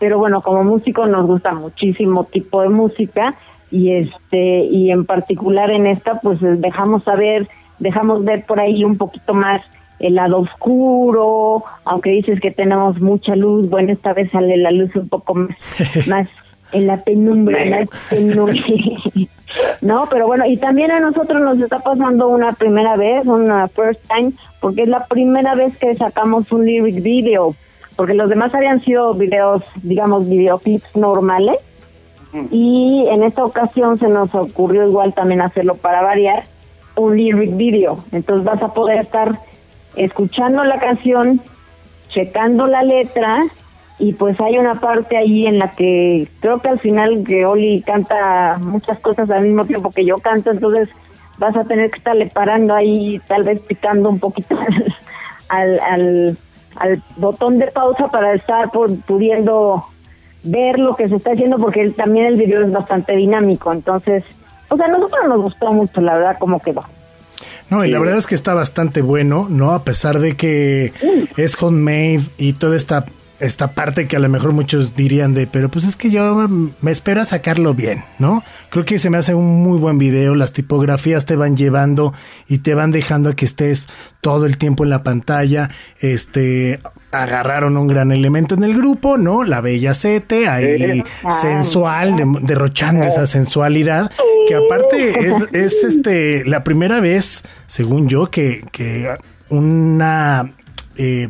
pero 0.01 0.19
bueno, 0.19 0.43
como 0.43 0.65
músico 0.65 1.07
nos 1.07 1.27
gusta 1.27 1.55
muchísimo 1.55 2.25
tipo 2.25 2.61
de 2.63 2.71
música 2.71 3.37
y 3.71 3.93
este 3.93 4.65
y 4.65 4.91
en 4.91 5.05
particular 5.05 5.71
en 5.71 5.87
esta 5.87 6.19
pues 6.21 6.41
dejamos 6.41 7.05
saber, 7.05 7.47
dejamos 7.79 8.25
ver 8.25 8.45
por 8.47 8.59
ahí 8.59 8.83
un 8.83 8.99
poquito 8.99 9.33
más 9.33 9.63
el 10.01 10.17
lado 10.17 10.41
oscuro, 10.41 11.63
aunque 11.85 12.11
dices 12.11 12.41
que 12.41 12.51
tenemos 12.51 13.01
mucha 13.01 13.37
luz, 13.37 13.71
bueno, 13.71 13.93
esta 13.93 14.13
vez 14.13 14.29
sale 14.33 14.57
la 14.57 14.73
luz 14.73 14.91
un 14.97 15.09
poco 15.09 15.37
más, 15.37 15.57
más 16.09 16.29
en 16.73 16.89
la 16.89 17.01
penumbra, 17.05 17.65
más 17.65 17.89
penumbra. 18.11 18.61
no, 19.81 20.07
pero 20.11 20.27
bueno, 20.27 20.45
y 20.47 20.57
también 20.57 20.91
a 20.91 21.01
nosotros 21.01 21.41
nos 21.41 21.61
está 21.61 21.79
pasando 21.81 22.29
una 22.29 22.53
primera 22.53 22.97
vez, 22.97 23.27
una 23.27 23.67
first 23.69 24.01
time, 24.09 24.33
porque 24.61 24.83
es 24.83 24.89
la 24.89 25.07
primera 25.07 25.55
vez 25.55 25.77
que 25.79 25.95
sacamos 25.97 26.51
un 26.53 26.67
lyric 26.67 27.03
video, 27.03 27.55
porque 27.97 28.15
los 28.15 28.29
demás 28.29 28.55
habían 28.55 28.81
sido 28.85 29.15
videos, 29.15 29.63
digamos, 29.83 30.29
videoclips 30.29 30.97
normales, 30.97 31.57
y 32.51 33.07
en 33.09 33.23
esta 33.23 33.45
ocasión 33.45 33.99
se 33.99 34.09
nos 34.09 34.35
ocurrió 34.35 34.87
igual 34.87 35.15
también 35.15 35.41
hacerlo 35.41 35.77
para 35.77 36.03
variar, 36.03 36.45
un 36.97 37.17
lyric 37.17 37.57
video. 37.57 37.97
Entonces 38.13 38.45
vas 38.45 38.63
a 38.63 38.75
poder 38.75 39.01
estar 39.01 39.39
escuchando 39.97 40.63
la 40.65 40.79
canción, 40.79 41.41
checando 42.09 42.67
la 42.67 42.83
letra 42.83 43.45
y 43.99 44.13
pues 44.13 44.41
hay 44.41 44.59
una 44.59 44.77
parte 44.77 45.17
ahí 45.17 45.47
en 45.47 45.59
la 45.59 45.71
que 45.71 46.29
creo 46.41 46.61
que 46.61 46.69
al 46.69 46.79
final 46.79 47.25
que 47.27 47.45
Oli 47.47 47.83
canta 47.83 48.59
muchas 48.61 48.99
cosas 49.01 49.29
al 49.31 49.43
mismo 49.45 49.65
tiempo 49.65 49.91
que 49.91 50.05
yo 50.05 50.17
canto, 50.19 50.51
entonces 50.51 50.89
vas 51.39 51.57
a 51.57 51.65
tener 51.65 51.91
que 51.91 51.99
estarle 51.99 52.27
parando 52.27 52.75
ahí, 52.75 53.21
tal 53.27 53.43
vez 53.45 53.61
picando 53.61 54.09
un 54.09 54.19
poquito 54.19 54.57
al, 55.49 55.81
al, 55.81 56.39
al 56.77 57.03
botón 57.17 57.59
de 57.59 57.67
pausa 57.69 58.09
para 58.09 58.35
estar 58.35 58.67
pu- 58.69 59.01
pudiendo 59.03 59.85
ver 60.45 60.79
lo 60.79 60.95
que 60.95 61.09
se 61.09 61.17
está 61.17 61.33
haciendo 61.33 61.59
porque 61.59 61.91
también 61.91 62.27
el 62.27 62.37
video 62.37 62.65
es 62.65 62.71
bastante 62.73 63.17
dinámico, 63.17 63.73
entonces, 63.73 64.23
o 64.69 64.77
sea, 64.77 64.87
a 64.87 64.89
nosotros 64.91 65.21
nos 65.29 65.43
gustó 65.43 65.73
mucho, 65.73 66.01
la 66.01 66.15
verdad, 66.15 66.37
cómo 66.39 66.61
quedó. 66.61 66.83
No, 67.71 67.85
y 67.85 67.91
la 67.91 67.99
verdad 67.99 68.17
es 68.17 68.27
que 68.27 68.35
está 68.35 68.55
bastante 68.55 69.03
bueno, 69.03 69.47
¿no? 69.51 69.73
A 69.73 69.83
pesar 69.85 70.21
de 70.21 70.37
que 70.37 70.93
es 71.37 71.63
homemade 71.63 72.21
y 72.39 72.55
toda 72.55 72.77
esta, 72.77 73.05
esta 73.41 73.71
parte 73.73 74.09
que 74.09 74.17
a 74.17 74.19
lo 74.19 74.29
mejor 74.29 74.53
muchos 74.53 74.97
dirían 74.97 75.33
de, 75.33 75.47
pero 75.47 75.69
pues 75.69 75.85
es 75.85 75.95
que 75.97 76.11
yo 76.11 76.49
me 76.81 76.91
espero 76.91 77.21
a 77.21 77.25
sacarlo 77.25 77.73
bien, 77.73 78.05
¿no? 78.19 78.43
Creo 78.71 78.85
que 78.85 78.99
se 78.99 79.11
me 79.11 79.19
hace 79.19 79.33
un 79.35 79.63
muy 79.63 79.79
buen 79.79 79.97
video, 79.99 80.35
las 80.35 80.53
tipografías 80.53 81.25
te 81.25 81.37
van 81.37 81.57
llevando 81.57 82.13
y 82.49 82.59
te 82.59 82.75
van 82.75 82.91
dejando 82.91 83.31
a 83.31 83.37
que 83.37 83.45
estés 83.45 83.89
todo 84.21 84.45
el 84.47 84.59
tiempo 84.59 84.83
en 84.85 84.91
la 84.91 85.03
pantalla, 85.05 85.71
este... 86.01 86.81
Agarraron 87.13 87.77
un 87.79 87.87
gran 87.87 88.13
elemento 88.13 88.55
en 88.55 88.65
el 88.65 88.75
grupo, 88.75 89.17
¿no? 89.17 89.43
La 89.45 89.61
bella 89.63 89.95
Sete, 89.95 90.47
ahí 90.49 91.03
Ah. 91.25 91.31
sensual, 91.31 92.17
de- 92.17 92.39
derrochando 92.43 93.05
esa 93.07 93.27
sensualidad, 93.27 94.11
que 94.47 94.55
aparte 94.55 95.27
es, 95.29 95.35
es, 95.53 95.85
este 95.85 96.45
la 96.45 96.65
primera 96.65 97.01
vez, 97.01 97.45
según 97.67 98.09
yo, 98.09 98.31
que, 98.31 98.63
que 98.73 99.09
una 99.49 100.51
eh, 100.97 101.29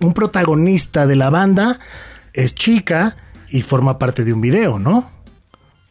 un 0.00 0.12
protagonista 0.12 1.06
de 1.06 1.16
la 1.16 1.30
banda 1.30 1.78
es 2.32 2.54
chica 2.54 3.16
y 3.48 3.62
forma 3.62 3.98
parte 3.98 4.24
de 4.24 4.32
un 4.32 4.40
video, 4.40 4.78
¿no? 4.78 5.08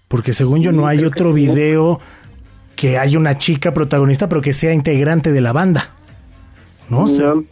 Porque 0.07 0.33
según 0.33 0.61
yo 0.61 0.71
no 0.71 0.87
hay 0.87 1.03
otro 1.03 1.33
video 1.33 1.99
que 2.75 2.97
haya 2.97 3.17
una 3.17 3.37
chica 3.37 3.73
protagonista, 3.73 4.29
pero 4.29 4.41
que 4.41 4.53
sea 4.53 4.73
integrante 4.73 5.31
de 5.31 5.41
la 5.41 5.53
banda. 5.53 5.89
¿No? 6.89 7.07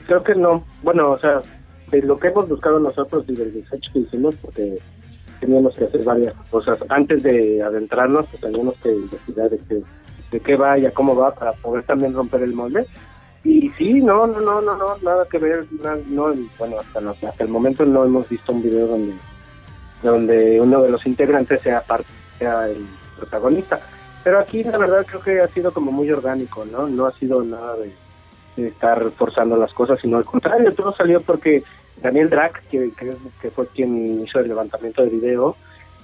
Creo 0.05 0.23
que 0.23 0.35
no. 0.35 0.63
Bueno, 0.83 1.11
o 1.11 1.19
sea, 1.19 1.41
de 1.89 2.01
lo 2.03 2.17
que 2.17 2.27
hemos 2.27 2.47
buscado 2.47 2.79
nosotros 2.79 3.25
y 3.27 3.35
del 3.35 3.53
research 3.53 3.91
que 3.91 3.99
hicimos, 3.99 4.35
porque 4.35 4.77
teníamos 5.39 5.75
que 5.75 5.85
hacer 5.85 6.03
varias 6.03 6.33
cosas. 6.51 6.79
Antes 6.89 7.23
de 7.23 7.61
adentrarnos, 7.63 8.27
pues 8.27 8.41
teníamos 8.41 8.75
que 8.81 8.93
investigar 8.93 9.49
de 9.49 9.59
qué, 9.59 9.81
de 10.31 10.39
qué 10.39 10.55
va 10.55 10.77
y 10.77 10.85
a 10.85 10.91
cómo 10.91 11.15
va 11.15 11.33
para 11.33 11.53
poder 11.53 11.83
también 11.83 12.13
romper 12.13 12.43
el 12.43 12.53
molde. 12.53 12.85
Y 13.43 13.69
sí, 13.77 14.01
no, 14.01 14.25
no, 14.25 14.39
no, 14.39 14.61
no, 14.61 14.77
no 14.77 14.97
nada 15.01 15.25
que 15.29 15.37
ver. 15.37 15.65
na- 15.83 15.97
no, 16.07 16.33
bueno, 16.57 16.77
hasta, 16.79 17.01
no- 17.01 17.11
hasta 17.11 17.43
el 17.43 17.49
momento 17.49 17.85
no 17.85 18.05
hemos 18.05 18.27
visto 18.29 18.51
un 18.53 18.63
video 18.63 18.87
donde, 18.87 19.13
donde 20.01 20.61
uno 20.61 20.81
de 20.81 20.89
los 20.89 21.05
integrantes 21.05 21.61
sea 21.61 21.81
parte, 21.81 22.07
sea 22.39 22.67
el 22.69 22.85
protagonista. 23.17 23.79
Pero 24.23 24.39
aquí 24.39 24.63
la 24.63 24.77
verdad 24.77 25.05
creo 25.05 25.21
que 25.21 25.41
ha 25.41 25.47
sido 25.47 25.73
como 25.73 25.91
muy 25.91 26.09
orgánico, 26.09 26.63
¿no? 26.65 26.87
No 26.87 27.05
ha 27.05 27.11
sido 27.11 27.43
nada 27.43 27.75
de, 27.75 27.93
estar 28.67 29.09
forzando 29.11 29.57
las 29.57 29.73
cosas, 29.73 29.99
sino 29.99 30.17
al 30.17 30.25
contrario, 30.25 30.73
todo 30.73 30.95
salió 30.95 31.19
porque 31.19 31.63
Daniel 32.01 32.29
Drac, 32.29 32.63
que, 32.69 32.91
que 33.41 33.49
fue 33.51 33.67
quien 33.67 34.21
hizo 34.21 34.39
el 34.39 34.47
levantamiento 34.47 35.03
de 35.03 35.09
video, 35.09 35.55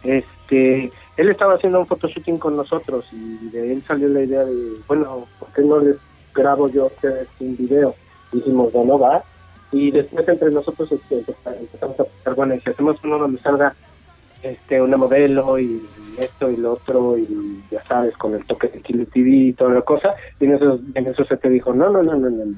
este, 0.03 0.91
él 1.17 1.29
estaba 1.29 1.55
haciendo 1.55 1.79
un 1.79 1.87
photoshooting 1.87 2.37
con 2.37 2.55
nosotros 2.55 3.05
y 3.13 3.49
de 3.49 3.73
él 3.73 3.81
salió 3.83 4.09
la 4.09 4.21
idea 4.23 4.43
de, 4.45 4.73
bueno, 4.87 5.27
¿por 5.39 5.49
qué 5.49 5.61
no 5.61 5.79
les 5.79 5.97
grabo 6.39 6.69
yo 6.69 6.87
ustedes 6.87 7.27
un 7.39 7.55
video? 7.57 7.95
Dijimos, 8.31 8.71
bueno, 8.73 8.97
va. 8.97 9.23
Y 9.71 9.91
después 9.91 10.27
entre 10.27 10.49
nosotros 10.51 10.91
este, 10.91 11.19
empezamos 11.19 11.99
a 11.99 12.03
pensar, 12.03 12.35
bueno, 12.35 12.55
y 12.55 12.59
si 12.61 12.69
hacemos 12.71 12.97
uno 13.03 13.19
donde 13.19 13.39
salga 13.39 13.73
este 14.41 14.81
una 14.81 14.95
modelo 14.97 15.59
y 15.59 15.85
esto 16.17 16.49
y 16.49 16.55
lo 16.57 16.73
otro 16.73 17.17
y 17.17 17.61
ya 17.69 17.83
sabes 17.83 18.15
con 18.17 18.33
el 18.33 18.45
toque 18.45 18.69
de 18.69 18.81
Kilo 18.81 19.05
TV 19.05 19.29
y 19.29 19.53
toda 19.53 19.73
la 19.73 19.81
cosa 19.81 20.11
y 20.39 20.45
en 20.45 20.55
eso 20.55 20.79
en 20.95 21.07
eso 21.07 21.25
se 21.25 21.35
te 21.35 21.49
dijo 21.49 21.73
no 21.73 21.89
no 21.89 22.01
no 22.03 22.15
no 22.15 22.29
no, 22.29 22.45
no, 22.45 22.55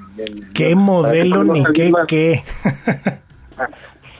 ¿Qué 0.53 0.75
no, 0.75 0.81
modelo 0.81 1.43
ni 1.43 1.63
qué 1.73 1.89
salir 1.89 1.91
más". 1.91 2.07
qué? 2.07 2.43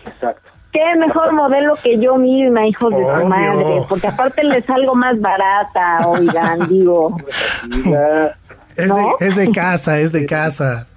exacto 0.07 0.49
Qué 0.71 0.95
mejor 0.97 1.33
modelo 1.33 1.73
que 1.83 1.97
yo 1.97 2.15
misma, 2.15 2.65
hijos 2.65 2.91
de 2.95 3.03
su 3.03 3.27
madre, 3.27 3.81
porque 3.89 4.07
aparte 4.07 4.41
les 4.41 4.63
salgo 4.63 4.95
más 4.95 5.19
barata, 5.19 6.07
oigan, 6.07 6.65
digo, 6.69 7.17
ya, 7.85 8.33
Es, 8.75 8.87
¿No? 8.87 9.15
de, 9.19 9.27
es 9.27 9.35
de 9.35 9.51
casa, 9.51 9.99
es 9.99 10.11
de 10.11 10.25
casa. 10.25 10.87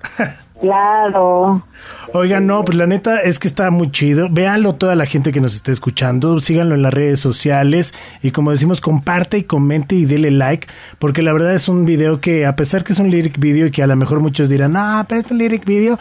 claro. 0.61 1.65
Oigan, 2.13 2.47
no, 2.47 2.65
pues 2.65 2.79
la 2.79 2.87
neta 2.87 3.21
es 3.23 3.41
que 3.41 3.49
está 3.49 3.71
muy 3.71 3.91
chido. 3.91 4.29
Véanlo 4.31 4.77
toda 4.77 4.95
la 4.95 5.05
gente 5.05 5.33
que 5.33 5.41
nos 5.41 5.55
esté 5.57 5.73
escuchando, 5.73 6.39
síganlo 6.41 6.77
en 6.77 6.83
las 6.83 6.95
redes 6.95 7.19
sociales 7.19 7.93
y 8.23 8.31
como 8.31 8.53
decimos, 8.53 8.81
comparte 8.81 9.39
y 9.39 9.43
comente 9.43 9.97
y 9.97 10.05
dele 10.05 10.31
like, 10.31 10.69
porque 11.01 11.23
la 11.23 11.33
verdad 11.33 11.55
es 11.55 11.69
un 11.69 11.85
video 11.85 12.21
que 12.21 12.47
a 12.47 12.55
pesar 12.55 12.85
que 12.85 12.93
es 12.93 13.01
un 13.01 13.11
lyric 13.11 13.39
video 13.39 13.67
y 13.67 13.71
que 13.73 13.83
a 13.83 13.89
lo 13.89 13.97
mejor 13.97 14.21
muchos 14.21 14.49
dirán, 14.49 14.77
ah, 14.77 15.05
pero 15.09 15.23
es 15.23 15.31
un 15.31 15.39
lyric 15.39 15.65
video, 15.65 15.99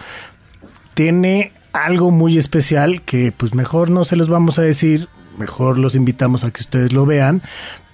tiene 0.94 1.52
algo 1.74 2.12
muy 2.12 2.38
especial 2.38 3.02
que 3.02 3.32
pues 3.32 3.56
mejor 3.56 3.90
no 3.90 4.06
se 4.06 4.16
los 4.16 4.30
vamos 4.30 4.60
a 4.60 4.62
decir, 4.62 5.08
mejor 5.40 5.80
los 5.80 5.96
invitamos 5.96 6.44
a 6.44 6.52
que 6.52 6.62
ustedes 6.62 6.94
lo 6.94 7.06
vean. 7.06 7.42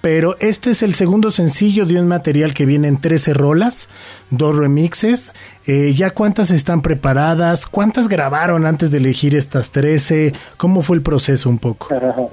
Pero 0.00 0.36
este 0.40 0.70
es 0.70 0.82
el 0.82 0.94
segundo 0.94 1.30
sencillo 1.30 1.84
de 1.84 2.00
un 2.00 2.08
material 2.08 2.54
que 2.54 2.64
viene 2.64 2.88
en 2.88 3.00
13 3.00 3.34
rolas, 3.34 3.88
dos 4.30 4.56
remixes. 4.56 5.32
Eh, 5.66 5.92
¿Ya 5.94 6.10
cuántas 6.10 6.50
están 6.50 6.80
preparadas? 6.80 7.66
¿Cuántas 7.66 8.08
grabaron 8.08 8.64
antes 8.64 8.90
de 8.90 8.98
elegir 8.98 9.34
estas 9.34 9.70
13? 9.72 10.32
¿Cómo 10.56 10.82
fue 10.82 10.96
el 10.96 11.02
proceso 11.02 11.50
un 11.50 11.58
poco? 11.58 11.88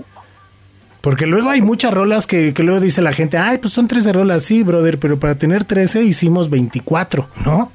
Porque 1.01 1.26
luego 1.26 1.49
hay 1.49 1.61
muchas 1.61 1.93
rolas 1.93 2.26
que, 2.26 2.53
que 2.53 2.63
luego 2.63 2.82
dice 2.82 3.01
la 3.01 3.13
gente, 3.13 3.38
ay, 3.38 3.59
pues 3.59 3.74
son 3.74 3.88
13 3.88 4.13
rolas, 4.13 4.43
sí, 4.43 4.63
brother, 4.63 4.99
pero 4.99 5.20
para 5.20 5.38
tener 5.38 5.63
13 5.63 6.03
hicimos 6.03 6.49
24, 6.49 7.30
¿no? 7.45 7.72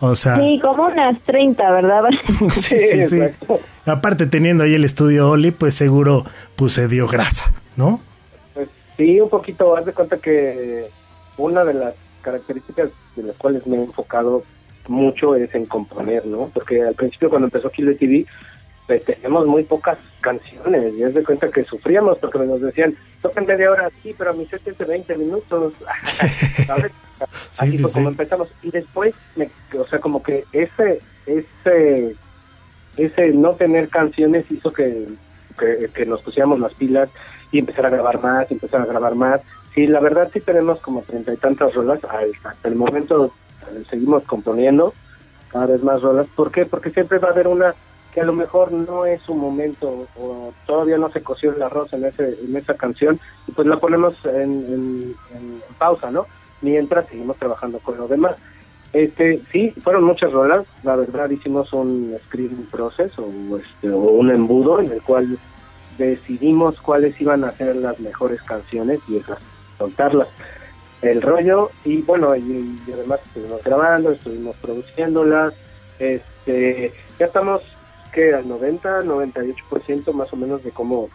O 0.00 0.14
sea... 0.14 0.36
Sí, 0.36 0.60
como 0.62 0.84
unas 0.84 1.20
30, 1.22 1.70
¿verdad? 1.70 2.02
Sí, 2.50 2.78
sí, 2.78 3.08
sí. 3.08 3.20
Aparte 3.86 4.26
teniendo 4.26 4.64
ahí 4.64 4.74
el 4.74 4.84
estudio 4.84 5.30
Oli, 5.30 5.50
pues 5.52 5.74
seguro 5.74 6.24
pues 6.54 6.74
se 6.74 6.86
dio 6.86 7.08
grasa, 7.08 7.52
¿no? 7.76 8.00
Sí, 8.96 9.20
un 9.20 9.28
poquito, 9.28 9.76
haz 9.76 9.84
de 9.84 9.92
cuenta 9.92 10.16
que 10.18 10.86
una 11.36 11.64
de 11.64 11.74
las 11.74 11.94
características 12.22 12.90
de 13.14 13.22
las 13.24 13.36
cuales 13.36 13.66
me 13.66 13.76
he 13.76 13.82
enfocado 13.84 14.42
mucho 14.88 15.34
es 15.34 15.54
en 15.54 15.66
componer, 15.66 16.24
¿no? 16.26 16.50
Porque 16.54 16.82
al 16.82 16.94
principio 16.94 17.28
cuando 17.28 17.46
empezó 17.46 17.70
Kilo 17.70 17.94
TV, 17.96 18.24
pues 18.86 19.04
teníamos 19.04 19.46
muy 19.46 19.64
pocas 19.64 19.98
canciones 20.20 20.94
y 20.94 21.02
haz 21.02 21.12
de 21.14 21.24
cuenta 21.24 21.50
que 21.50 21.64
sufríamos 21.64 22.18
porque 22.18 22.38
nos 22.38 22.60
decían, 22.60 22.96
tocan 23.20 23.44
media 23.46 23.70
hora, 23.70 23.90
sí, 24.02 24.14
pero 24.16 24.30
a 24.30 24.32
mi 24.32 24.46
set 24.46 24.66
es 24.66 24.78
de 24.78 24.84
20 24.84 25.16
minutos, 25.18 25.72
¿sabes? 26.66 26.92
Sí, 27.18 27.24
Así 27.64 27.70
sí, 27.70 27.78
fue 27.78 27.92
como 27.92 28.08
empezamos. 28.10 28.48
Y 28.62 28.70
después, 28.70 29.14
me- 29.36 29.48
o 29.78 29.86
sea, 29.86 29.98
como 30.00 30.22
que 30.22 30.44
ese, 30.52 31.00
ese, 31.24 32.14
ese 32.98 33.28
no 33.28 33.54
tener 33.54 33.88
canciones 33.88 34.44
hizo 34.50 34.70
que, 34.70 35.08
que, 35.58 35.88
que 35.94 36.04
nos 36.04 36.20
pusiéramos 36.20 36.60
las 36.60 36.74
pilas 36.74 37.08
y 37.52 37.58
empezar 37.60 37.86
a 37.86 37.90
grabar 37.90 38.20
más, 38.22 38.50
empezar 38.50 38.80
a 38.82 38.86
grabar 38.86 39.14
más. 39.14 39.40
Sí, 39.74 39.86
la 39.86 40.00
verdad 40.00 40.30
sí 40.32 40.40
tenemos 40.40 40.80
como 40.80 41.02
treinta 41.02 41.32
y 41.32 41.36
tantas 41.36 41.74
rolas. 41.74 42.00
Hasta 42.04 42.68
el 42.68 42.76
momento 42.76 43.32
eh, 43.72 43.82
seguimos 43.90 44.24
componiendo 44.24 44.94
cada 45.52 45.66
vez 45.66 45.82
más 45.82 46.00
rolas. 46.02 46.26
¿Por 46.34 46.50
qué? 46.50 46.64
Porque 46.66 46.90
siempre 46.90 47.18
va 47.18 47.28
a 47.28 47.32
haber 47.32 47.48
una 47.48 47.74
que 48.12 48.22
a 48.22 48.24
lo 48.24 48.32
mejor 48.32 48.72
no 48.72 49.04
es 49.04 49.20
su 49.20 49.34
momento 49.34 50.06
o 50.18 50.52
todavía 50.66 50.96
no 50.96 51.10
se 51.10 51.22
coció 51.22 51.52
el 51.54 51.62
arroz 51.62 51.92
en, 51.92 52.06
ese, 52.06 52.38
en 52.42 52.56
esa 52.56 52.72
canción 52.74 53.20
y 53.46 53.52
pues 53.52 53.68
la 53.68 53.76
ponemos 53.76 54.14
en, 54.24 54.32
en- 54.40 55.14
en 55.34 55.62
pausa, 55.78 56.10
¿no? 56.10 56.26
Mientras 56.62 57.06
seguimos 57.08 57.36
trabajando 57.36 57.78
con 57.78 57.98
lo 57.98 58.08
demás. 58.08 58.36
Este, 58.94 59.42
sí, 59.52 59.72
fueron 59.84 60.04
muchas 60.04 60.32
rolas, 60.32 60.64
la 60.82 60.96
verdad 60.96 61.28
hicimos 61.28 61.70
un 61.74 62.16
screening 62.24 62.66
process 62.70 63.12
o, 63.18 63.30
este, 63.58 63.90
o 63.90 63.98
un 63.98 64.30
embudo 64.30 64.80
en 64.80 64.90
el 64.92 65.02
cual 65.02 65.38
decidimos 65.98 66.80
cuáles 66.80 67.20
iban 67.20 67.44
a 67.44 67.50
ser 67.50 67.76
las 67.76 67.98
mejores 68.00 68.42
canciones 68.42 69.00
y 69.08 69.18
esas 69.18 69.38
soltarlas. 69.78 70.28
El 71.02 71.22
rollo 71.22 71.70
y 71.84 72.02
bueno, 72.02 72.34
y, 72.34 72.78
y 72.86 72.92
además 72.92 73.20
estuvimos 73.26 73.62
grabando, 73.62 74.12
estuvimos 74.12 74.56
produciéndolas, 74.56 75.54
Este, 75.98 76.92
ya 77.18 77.26
estamos 77.26 77.62
que 78.12 78.34
al 78.34 78.48
90, 78.48 79.02
98% 79.02 80.12
más 80.12 80.32
o 80.32 80.36
menos 80.36 80.62
de 80.62 80.70
cómo 80.70 81.08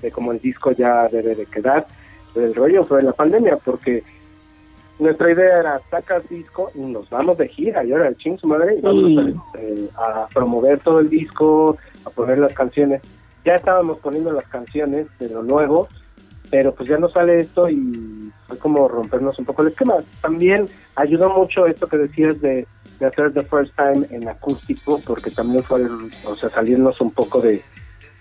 de 0.00 0.10
cómo 0.10 0.32
el 0.32 0.40
disco 0.40 0.72
ya 0.72 1.08
debe 1.08 1.34
de 1.34 1.46
quedar. 1.46 1.86
El 2.34 2.54
rollo 2.54 2.84
fue 2.84 3.02
la 3.02 3.12
pandemia 3.12 3.58
porque 3.58 4.02
nuestra 4.98 5.30
idea 5.30 5.60
era 5.60 5.80
sacas 5.90 6.28
disco 6.28 6.70
y 6.74 6.80
nos 6.80 7.08
vamos 7.10 7.36
de 7.38 7.48
gira 7.48 7.84
y 7.84 7.92
ahora 7.92 8.08
el 8.08 8.16
ching 8.16 8.38
su 8.38 8.46
madre 8.46 8.76
y 8.76 8.80
vamos 8.80 9.24
a, 9.24 9.58
eh, 9.58 9.88
a 9.96 10.26
promover 10.32 10.78
todo 10.80 11.00
el 11.00 11.10
disco, 11.10 11.76
a 12.04 12.10
poner 12.10 12.38
las 12.38 12.52
canciones. 12.52 13.02
Ya 13.44 13.56
estábamos 13.56 13.98
poniendo 13.98 14.32
las 14.32 14.46
canciones 14.46 15.06
de 15.18 15.28
lo 15.28 15.42
nuevo, 15.42 15.88
pero 16.50 16.74
pues 16.74 16.88
ya 16.88 16.98
no 16.98 17.08
sale 17.08 17.38
esto 17.38 17.68
y 17.68 18.32
fue 18.46 18.58
como 18.58 18.88
rompernos 18.88 19.38
un 19.38 19.44
poco 19.44 19.62
el 19.62 19.68
esquema. 19.68 19.96
También 20.20 20.68
ayudó 20.96 21.28
mucho 21.30 21.66
esto 21.66 21.86
que 21.86 21.98
decías 21.98 22.40
de, 22.40 22.66
hacer 23.04 23.34
The 23.34 23.42
First 23.42 23.74
Time 23.76 24.06
en 24.10 24.28
acústico, 24.28 25.00
porque 25.04 25.30
también 25.30 25.62
fue, 25.62 25.82
o 26.24 26.36
sea, 26.36 26.48
salirnos 26.48 27.00
un 27.02 27.10
poco 27.10 27.40
de, 27.40 27.60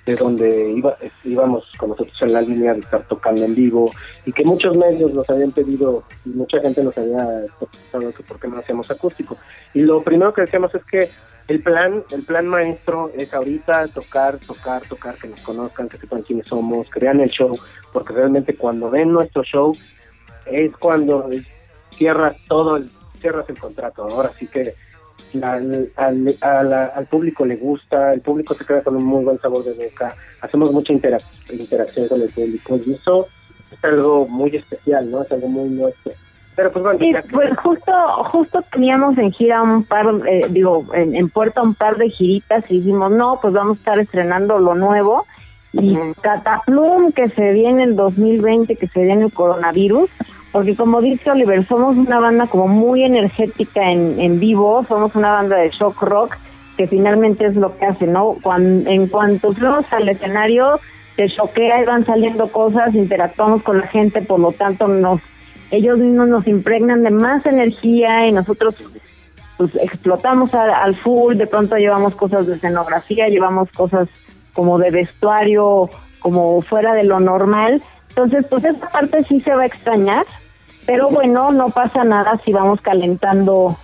de 0.05 0.15
donde 0.15 0.71
iba, 0.71 0.97
íbamos 1.23 1.71
con 1.77 1.91
nosotros 1.91 2.21
en 2.21 2.33
la 2.33 2.41
línea 2.41 2.73
de 2.73 2.81
estar 2.81 3.03
tocando 3.03 3.45
en 3.45 3.55
vivo 3.55 3.91
y 4.25 4.33
que 4.33 4.43
muchos 4.43 4.75
medios 4.75 5.13
nos 5.13 5.29
habían 5.29 5.51
pedido 5.51 6.03
y 6.25 6.29
mucha 6.29 6.59
gente 6.59 6.83
nos 6.83 6.97
había 6.97 7.25
preguntado 7.57 8.13
que 8.13 8.23
por 8.23 8.39
qué 8.39 8.47
no 8.49 8.57
hacíamos 8.57 8.91
acústico. 8.91 9.37
Y 9.73 9.81
lo 9.81 10.01
primero 10.01 10.33
que 10.33 10.41
decíamos 10.41 10.75
es 10.75 10.83
que 10.83 11.09
el 11.47 11.61
plan, 11.61 12.03
el 12.11 12.23
plan 12.23 12.47
maestro 12.47 13.11
es 13.15 13.33
ahorita 13.33 13.87
tocar, 13.89 14.39
tocar, 14.39 14.81
tocar, 14.85 15.17
que 15.17 15.27
nos 15.27 15.41
conozcan, 15.41 15.89
que 15.89 15.97
sepan 15.97 16.21
quiénes 16.23 16.47
somos, 16.47 16.87
crean 16.89 17.19
el 17.19 17.29
show, 17.29 17.59
porque 17.91 18.13
realmente 18.13 18.55
cuando 18.55 18.89
ven 18.89 19.11
nuestro 19.11 19.43
show 19.43 19.75
es 20.45 20.71
cuando 20.77 21.29
cierras 21.97 22.35
todo, 22.47 22.77
el, 22.77 22.89
cierras 23.19 23.47
el 23.49 23.57
contrato. 23.57 24.03
Ahora 24.03 24.31
sí 24.39 24.47
que 24.47 24.73
la- 25.33 25.53
al, 25.95 26.37
a 26.41 26.63
la- 26.63 26.85
al 26.87 27.07
público 27.07 27.45
le 27.45 27.55
gusta, 27.55 28.13
el 28.13 28.21
público 28.21 28.53
se 28.55 28.65
queda 28.65 28.81
con 28.83 28.95
un 28.95 29.03
muy 29.03 29.23
buen 29.23 29.39
sabor 29.39 29.63
de 29.63 29.73
boca, 29.73 30.15
hacemos 30.41 30.71
mucha 30.71 30.93
interac- 30.93 31.23
interacción 31.51 32.07
con 32.07 32.21
el 32.21 32.29
público 32.29 32.79
y 32.85 32.93
eso 32.93 33.27
es 33.71 33.83
algo 33.83 34.27
muy 34.27 34.55
especial, 34.55 35.09
¿no? 35.09 35.23
Es 35.23 35.31
algo 35.31 35.47
muy 35.47 35.69
nuestro. 35.69 36.13
Pero 36.55 36.71
pues 36.71 36.83
bueno, 36.83 36.99
Sí, 36.99 37.11
ya 37.11 37.23
pues 37.31 37.49
justo, 37.57 37.91
justo 38.31 38.63
teníamos 38.71 39.17
en 39.17 39.31
gira 39.31 39.61
un 39.63 39.83
par, 39.83 40.05
eh, 40.27 40.45
digo, 40.49 40.85
en, 40.93 41.15
en 41.15 41.29
puerta 41.29 41.61
un 41.63 41.73
par 41.73 41.97
de 41.97 42.09
giritas 42.09 42.69
y 42.69 42.77
dijimos, 42.77 43.09
no, 43.11 43.39
pues 43.41 43.53
vamos 43.53 43.77
a 43.77 43.79
estar 43.79 43.99
estrenando 43.99 44.59
lo 44.59 44.75
nuevo. 44.75 45.25
Y 45.71 45.97
Cataplum, 46.21 47.11
que 47.13 47.29
se 47.29 47.51
viene 47.51 47.83
el 47.83 47.95
2020, 47.95 48.75
que 48.75 48.87
se 48.87 49.03
viene 49.03 49.23
el 49.25 49.33
coronavirus, 49.33 50.09
porque 50.51 50.75
como 50.75 51.01
dice 51.01 51.31
Oliver, 51.31 51.65
somos 51.65 51.95
una 51.95 52.19
banda 52.19 52.45
como 52.45 52.67
muy 52.67 53.03
energética 53.03 53.89
en, 53.91 54.19
en 54.19 54.39
vivo, 54.39 54.85
somos 54.87 55.15
una 55.15 55.31
banda 55.31 55.55
de 55.57 55.69
shock 55.71 55.99
rock, 56.03 56.35
que 56.77 56.85
finalmente 56.85 57.45
es 57.45 57.55
lo 57.55 57.75
que 57.77 57.85
hace, 57.85 58.05
¿no? 58.05 58.35
Cuan- 58.43 58.85
en 58.87 59.07
cuanto 59.07 59.53
subimos 59.53 59.85
al 59.91 60.09
escenario, 60.09 60.79
te 61.15 61.27
choquea 61.27 61.81
y 61.81 61.85
van 61.85 62.05
saliendo 62.05 62.47
cosas, 62.51 62.93
interactuamos 62.93 63.63
con 63.63 63.79
la 63.79 63.87
gente, 63.87 64.21
por 64.21 64.39
lo 64.39 64.51
tanto 64.51 64.87
nos 64.87 65.21
ellos 65.71 65.97
mismos 65.99 66.27
nos 66.27 66.47
impregnan 66.47 67.03
de 67.03 67.11
más 67.11 67.45
energía 67.45 68.27
y 68.27 68.31
nosotros 68.31 68.75
pues 69.57 69.75
explotamos 69.75 70.53
a- 70.53 70.83
al 70.83 70.95
full, 70.95 71.35
de 71.35 71.47
pronto 71.47 71.75
llevamos 71.77 72.15
cosas 72.15 72.47
de 72.47 72.55
escenografía, 72.55 73.27
llevamos 73.29 73.69
cosas 73.71 74.09
como 74.53 74.77
de 74.79 74.91
vestuario, 74.91 75.89
como 76.19 76.61
fuera 76.61 76.93
de 76.93 77.03
lo 77.03 77.19
normal. 77.19 77.81
Entonces, 78.09 78.45
pues 78.49 78.63
esa 78.65 78.89
parte 78.89 79.23
sí 79.23 79.41
se 79.41 79.53
va 79.55 79.63
a 79.63 79.67
extrañar, 79.67 80.25
pero 80.85 81.09
bueno, 81.09 81.51
no 81.51 81.69
pasa 81.69 82.03
nada 82.03 82.39
si 82.43 82.51
vamos 82.53 82.81
calentando, 82.81 83.77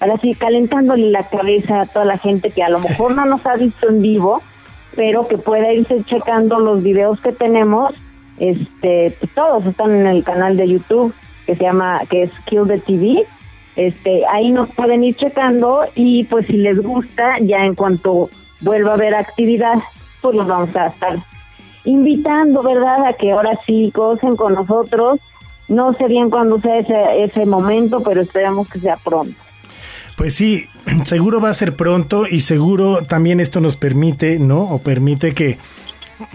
ahora 0.00 0.18
sí, 0.18 0.34
calentándole 0.34 1.10
la 1.10 1.28
cabeza 1.28 1.82
a 1.82 1.86
toda 1.86 2.04
la 2.04 2.18
gente 2.18 2.50
que 2.50 2.62
a 2.62 2.68
lo 2.68 2.78
mejor 2.80 3.14
no 3.14 3.24
nos 3.24 3.44
ha 3.46 3.56
visto 3.56 3.88
en 3.88 4.02
vivo, 4.02 4.42
pero 4.96 5.26
que 5.28 5.38
pueda 5.38 5.72
irse 5.72 6.02
checando 6.04 6.58
los 6.60 6.82
videos 6.82 7.20
que 7.20 7.32
tenemos. 7.32 7.94
Este, 8.40 9.16
todos 9.34 9.64
están 9.66 9.94
en 9.94 10.06
el 10.06 10.24
canal 10.24 10.56
de 10.56 10.66
YouTube 10.66 11.14
que 11.46 11.54
se 11.54 11.62
llama, 11.62 12.00
que 12.08 12.24
es 12.24 12.30
Kill 12.46 12.66
the 12.66 12.78
TV. 12.78 13.26
Este, 13.76 14.26
ahí 14.26 14.50
nos 14.50 14.70
pueden 14.70 15.04
ir 15.04 15.14
checando 15.14 15.82
y 15.94 16.24
pues 16.24 16.46
si 16.46 16.54
les 16.54 16.78
gusta, 16.82 17.36
ya 17.40 17.64
en 17.64 17.74
cuanto 17.74 18.28
vuelva 18.60 18.92
a 18.92 18.94
haber 18.94 19.14
actividad, 19.14 19.74
pues 20.20 20.34
los 20.34 20.46
vamos 20.46 20.74
a 20.74 20.88
estar 20.88 21.18
invitando, 21.84 22.62
¿verdad? 22.62 23.06
A 23.06 23.12
que 23.12 23.30
ahora 23.30 23.58
sí 23.66 23.92
gocen 23.94 24.36
con 24.36 24.54
nosotros. 24.54 25.20
No 25.68 25.94
sé 25.94 26.08
bien 26.08 26.30
cuándo 26.30 26.60
sea 26.60 26.78
ese, 26.78 27.24
ese 27.24 27.46
momento, 27.46 28.02
pero 28.02 28.22
esperemos 28.22 28.68
que 28.68 28.80
sea 28.80 28.96
pronto. 28.96 29.34
Pues 30.16 30.34
sí, 30.34 30.66
seguro 31.04 31.40
va 31.40 31.50
a 31.50 31.54
ser 31.54 31.76
pronto 31.76 32.26
y 32.26 32.40
seguro 32.40 33.02
también 33.02 33.40
esto 33.40 33.60
nos 33.60 33.76
permite, 33.76 34.38
¿no? 34.38 34.62
O 34.62 34.78
permite 34.78 35.32
que, 35.32 35.58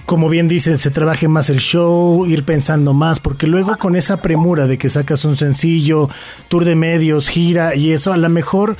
como 0.05 0.29
bien 0.29 0.47
dicen, 0.47 0.77
se 0.77 0.91
trabaje 0.91 1.27
más 1.27 1.49
el 1.49 1.59
show, 1.59 2.25
ir 2.25 2.43
pensando 2.43 2.93
más, 2.93 3.19
porque 3.19 3.47
luego 3.47 3.77
con 3.77 3.95
esa 3.95 4.17
premura 4.17 4.67
de 4.67 4.77
que 4.77 4.89
sacas 4.89 5.25
un 5.25 5.38
sencillo, 5.38 6.09
tour 6.47 6.65
de 6.65 6.75
medios, 6.75 7.29
gira 7.29 7.75
y 7.75 7.91
eso, 7.91 8.13
a 8.13 8.17
lo 8.17 8.29
mejor 8.29 8.75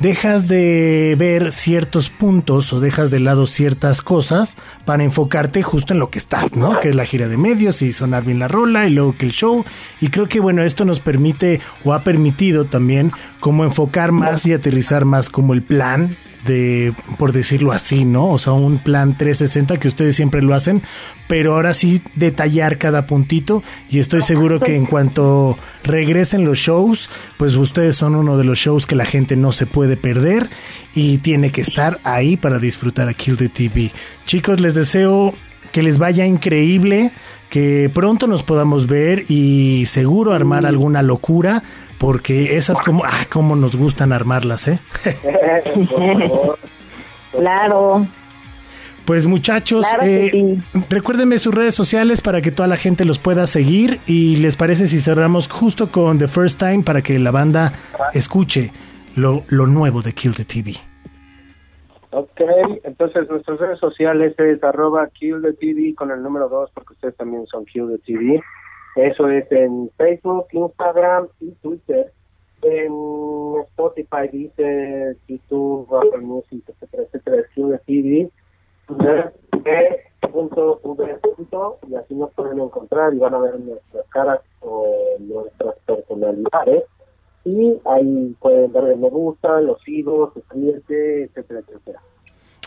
dejas 0.00 0.48
de 0.48 1.14
ver 1.18 1.52
ciertos 1.52 2.08
puntos 2.08 2.72
o 2.72 2.80
dejas 2.80 3.10
de 3.10 3.20
lado 3.20 3.46
ciertas 3.46 4.00
cosas 4.00 4.56
para 4.86 5.04
enfocarte 5.04 5.62
justo 5.62 5.92
en 5.92 6.00
lo 6.00 6.10
que 6.10 6.18
estás, 6.18 6.56
¿no? 6.56 6.80
Que 6.80 6.88
es 6.88 6.94
la 6.94 7.04
gira 7.04 7.28
de 7.28 7.36
medios 7.36 7.82
y 7.82 7.92
sonar 7.92 8.24
bien 8.24 8.38
la 8.38 8.48
rola 8.48 8.86
y 8.86 8.90
luego 8.90 9.14
que 9.14 9.26
el 9.26 9.32
show. 9.32 9.64
Y 10.00 10.08
creo 10.08 10.26
que 10.26 10.40
bueno, 10.40 10.62
esto 10.62 10.84
nos 10.84 11.00
permite 11.00 11.60
o 11.84 11.92
ha 11.92 12.02
permitido 12.02 12.64
también 12.64 13.12
como 13.40 13.64
enfocar 13.64 14.10
más 14.10 14.46
y 14.46 14.54
aterrizar 14.54 15.04
más 15.04 15.28
como 15.28 15.52
el 15.52 15.62
plan 15.62 16.16
de, 16.46 16.92
por 17.18 17.32
decirlo 17.32 17.72
así, 17.72 18.04
¿no? 18.04 18.28
O 18.30 18.38
sea, 18.38 18.52
un 18.52 18.78
plan 18.78 19.16
360 19.16 19.78
que 19.78 19.88
ustedes 19.88 20.16
siempre 20.16 20.42
lo 20.42 20.54
hacen, 20.54 20.82
pero 21.28 21.54
ahora 21.54 21.74
sí 21.74 22.02
detallar 22.14 22.78
cada 22.78 23.06
puntito 23.06 23.62
y 23.88 23.98
estoy 23.98 24.22
seguro 24.22 24.60
que 24.60 24.76
en 24.76 24.86
cuanto 24.86 25.56
regresen 25.84 26.44
los 26.44 26.58
shows, 26.58 27.08
pues 27.36 27.54
ustedes 27.56 27.96
son 27.96 28.14
uno 28.14 28.36
de 28.36 28.44
los 28.44 28.58
shows 28.58 28.86
que 28.86 28.96
la 28.96 29.04
gente 29.04 29.36
no 29.36 29.52
se 29.52 29.66
puede 29.66 29.96
perder 29.96 30.48
y 30.94 31.18
tiene 31.18 31.52
que 31.52 31.60
estar 31.60 32.00
ahí 32.04 32.36
para 32.36 32.58
disfrutar 32.58 33.08
a 33.08 33.14
Kill 33.14 33.36
the 33.36 33.48
TV. 33.48 33.90
Chicos, 34.24 34.60
les 34.60 34.74
deseo 34.74 35.34
que 35.72 35.82
les 35.82 35.98
vaya 35.98 36.26
increíble, 36.26 37.12
que 37.48 37.90
pronto 37.92 38.26
nos 38.26 38.42
podamos 38.42 38.86
ver 38.86 39.24
y 39.28 39.84
seguro 39.86 40.32
armar 40.32 40.66
alguna 40.66 41.02
locura, 41.02 41.62
porque 42.00 42.56
esas 42.56 42.80
como, 42.80 43.04
ah, 43.04 43.26
como 43.30 43.54
nos 43.54 43.76
gustan 43.76 44.12
armarlas, 44.12 44.66
¿eh? 44.68 44.78
Claro. 47.32 48.08
Pues 49.04 49.26
muchachos, 49.26 49.86
Claro 49.86 50.02
eh, 50.04 50.30
sí. 50.32 50.58
recuérdenme 50.88 51.38
sus 51.38 51.54
redes 51.54 51.74
sociales 51.74 52.22
para 52.22 52.40
que 52.40 52.50
toda 52.50 52.68
la 52.68 52.76
gente 52.76 53.04
los 53.04 53.18
pueda 53.18 53.46
seguir 53.46 54.00
y 54.06 54.36
les 54.36 54.56
parece 54.56 54.86
si 54.86 55.00
cerramos 55.00 55.48
justo 55.48 55.92
con 55.92 56.18
The 56.18 56.26
First 56.26 56.58
Time 56.58 56.82
para 56.84 57.02
que 57.02 57.18
la 57.18 57.30
banda 57.30 57.72
escuche 58.14 58.72
lo, 59.14 59.42
lo 59.48 59.66
nuevo 59.66 60.02
de 60.02 60.12
Kill 60.12 60.34
the 60.34 60.44
TV. 60.44 60.72
Ok, 62.12 62.40
entonces 62.82 63.28
nuestras 63.28 63.58
redes 63.60 63.78
sociales 63.78 64.34
es 64.38 64.64
arroba 64.64 65.06
Kill 65.08 65.42
the 65.42 65.52
TV 65.52 65.94
con 65.94 66.10
el 66.10 66.22
número 66.22 66.48
2 66.48 66.70
porque 66.74 66.94
ustedes 66.94 67.16
también 67.16 67.46
son 67.46 67.64
Kill 67.66 67.88
the 67.88 67.98
TV. 67.98 68.42
Eso 69.00 69.28
es 69.28 69.50
en 69.50 69.90
Facebook, 69.96 70.46
Instagram 70.52 71.28
y 71.40 71.52
Twitter. 71.62 72.12
En 72.62 72.92
Spotify, 73.68 74.28
Deezer, 74.30 75.16
YouTube, 75.26 75.88
Apple 75.96 76.20
Music, 76.20 76.62
etcétera, 76.68 77.04
etcétera, 77.04 77.80
TV. 77.86 78.30
punto 80.30 80.78
punto, 80.80 81.78
y 81.88 81.94
así 81.94 82.14
nos 82.14 82.30
pueden 82.34 82.60
encontrar 82.60 83.14
y 83.14 83.18
van 83.18 83.34
a 83.34 83.38
ver 83.38 83.58
nuestras 83.60 84.06
caras 84.08 84.40
o 84.60 84.86
nuestras 85.18 85.76
personalidades 85.86 86.84
y 87.44 87.80
ahí 87.86 88.36
pueden 88.40 88.72
darle 88.72 88.96
me 88.96 89.08
gusta, 89.08 89.60
los 89.62 89.80
sigo, 89.82 90.30
suscribirse, 90.34 91.24
etcétera, 91.24 91.60
etcétera. 91.60 92.02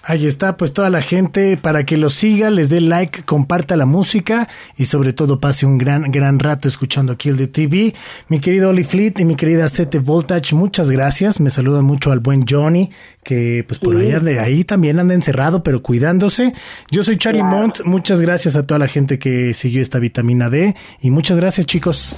Ahí 0.05 0.27
está, 0.27 0.57
pues 0.57 0.73
toda 0.73 0.89
la 0.89 1.01
gente 1.01 1.55
para 1.55 1.85
que 1.85 1.95
lo 1.95 2.09
siga, 2.09 2.49
les 2.49 2.69
dé 2.69 2.81
like, 2.81 3.23
comparta 3.23 3.77
la 3.77 3.85
música 3.85 4.49
y 4.75 4.83
sobre 4.83 5.13
todo 5.13 5.39
pase 5.39 5.65
un 5.65 5.77
gran, 5.77 6.11
gran 6.11 6.39
rato 6.39 6.67
escuchando 6.67 7.15
Kill 7.15 7.37
the 7.37 7.47
TV. 7.47 7.93
Mi 8.27 8.41
querido 8.41 8.71
Oli 8.71 8.83
Fleet 8.83 9.13
y 9.19 9.23
mi 9.23 9.37
querida 9.37 9.65
Stete 9.65 9.99
Voltage, 9.99 10.55
muchas 10.55 10.89
gracias. 10.89 11.39
Me 11.39 11.49
saludan 11.49 11.85
mucho 11.85 12.11
al 12.11 12.19
buen 12.19 12.43
Johnny, 12.45 12.91
que 13.23 13.63
pues 13.65 13.79
por 13.79 13.95
allá 13.95 14.19
de 14.19 14.41
ahí 14.41 14.65
también 14.65 14.99
anda 14.99 15.13
encerrado, 15.13 15.63
pero 15.63 15.81
cuidándose. 15.81 16.51
Yo 16.91 17.01
soy 17.01 17.15
Charlie 17.15 17.41
Mont, 17.41 17.85
muchas 17.85 18.19
gracias 18.19 18.57
a 18.57 18.67
toda 18.67 18.79
la 18.79 18.89
gente 18.89 19.17
que 19.17 19.53
siguió 19.53 19.81
esta 19.81 19.99
vitamina 19.99 20.49
D 20.49 20.75
y 20.99 21.11
muchas 21.11 21.37
gracias 21.37 21.65
chicos. 21.65 22.13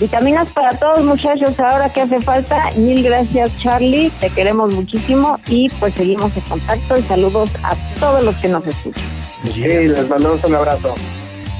Vitaminas 0.00 0.48
para 0.50 0.78
todos 0.78 1.04
muchachos, 1.04 1.58
ahora 1.58 1.92
que 1.92 2.02
hace 2.02 2.20
falta, 2.20 2.70
mil 2.76 3.02
gracias 3.02 3.50
Charlie, 3.58 4.10
te 4.20 4.30
queremos 4.30 4.72
muchísimo 4.72 5.40
y 5.48 5.68
pues 5.70 5.94
seguimos 5.94 6.36
en 6.36 6.42
contacto 6.42 6.96
y 6.96 7.02
saludos 7.02 7.50
a 7.64 7.74
todos 7.98 8.22
los 8.22 8.36
que 8.36 8.48
nos 8.48 8.64
escuchan. 8.66 9.04
Sí, 9.52 9.60
les 9.60 10.08
mandamos 10.08 10.42
un 10.44 10.54
abrazo. 10.54 10.94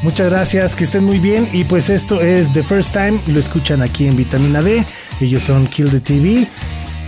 Muchas 0.03 0.31
gracias, 0.31 0.77
que 0.77 0.85
estén 0.85 1.05
muy 1.05 1.19
bien 1.19 1.49
y 1.53 1.65
pues 1.65 1.91
esto 1.91 2.21
es 2.21 2.53
The 2.53 2.63
First 2.63 2.93
Time, 2.93 3.21
lo 3.27 3.41
escuchan 3.41 3.83
aquí 3.83 4.07
en 4.07 4.17
Vitamina 4.17 4.63
D, 4.63 4.85
ellos 5.21 5.43
son 5.43 5.67
Kill 5.67 5.91
the 5.91 6.01
TV 6.01 6.47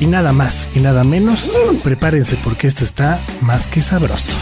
y 0.01 0.07
nada 0.07 0.33
más 0.33 0.67
y 0.75 0.81
nada 0.81 1.05
menos, 1.05 1.49
mm. 1.71 1.77
prepárense 1.77 2.37
porque 2.43 2.67
esto 2.67 2.85
está 2.85 3.21
más 3.43 3.69
que 3.69 3.81
sabroso. 3.81 4.35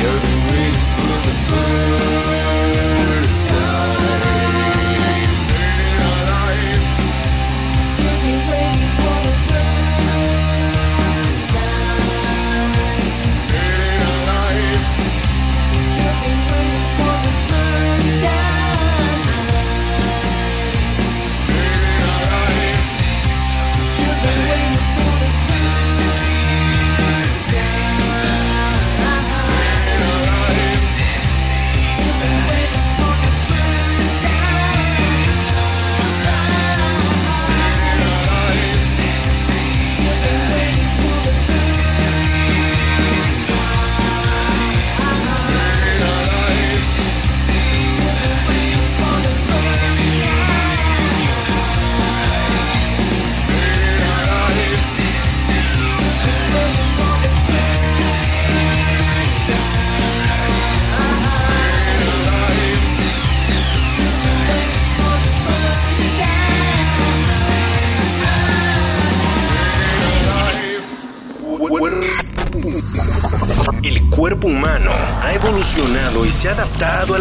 the 0.00 0.06
earth. 0.06 0.49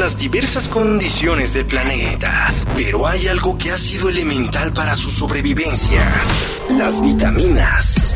las 0.10 0.18
diversas 0.18 0.68
condiciones 0.68 1.54
del 1.54 1.68
planeta, 1.68 2.52
pero 2.74 3.06
hay 3.06 3.28
algo 3.28 3.56
que 3.60 3.70
ha 3.70 3.78
sido 3.78 4.10
elemental 4.10 4.74
para 4.74 4.96
su 4.96 5.12
sobrevivencia, 5.12 6.04
las 6.80 7.00
vitaminas. 7.00 8.16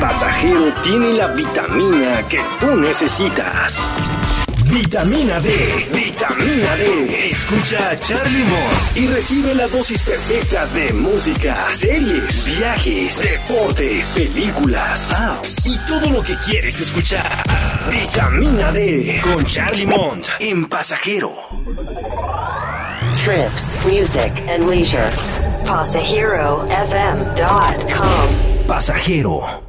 Pasajero 0.00 0.74
tiene 0.82 1.12
la 1.12 1.28
vitamina 1.28 2.26
que 2.26 2.40
tú 2.58 2.74
necesitas. 2.74 3.86
Vitamina 4.64 5.38
D, 5.38 5.88
vitamina 5.94 6.74
D. 6.74 7.28
Escucha 7.30 7.90
a 7.90 8.00
Charlie 8.00 8.42
Mott 8.42 8.96
y 8.96 9.06
recibe 9.06 9.54
la 9.54 9.68
dosis 9.68 10.02
perfecta 10.02 10.66
de 10.66 10.92
música, 10.94 11.68
series, 11.68 12.58
viajes, 12.58 13.22
deportes, 13.22 14.14
películas, 14.16 15.12
apps 15.12 15.64
y 15.64 15.78
todo 15.86 16.10
lo 16.10 16.22
que 16.22 16.34
quieres 16.38 16.80
escuchar. 16.80 17.43
Vitamina 17.94 18.72
D 18.72 19.20
con 19.22 19.44
Charlie 19.44 19.86
Mont 19.86 20.28
en 20.40 20.66
Pasajero. 20.66 21.30
Trips, 23.14 23.76
music 23.84 24.32
and 24.48 24.68
leisure. 24.68 25.12
Pasajero 25.64 26.66
PasajeroFM.com. 26.66 28.66
Pasajero. 28.66 29.63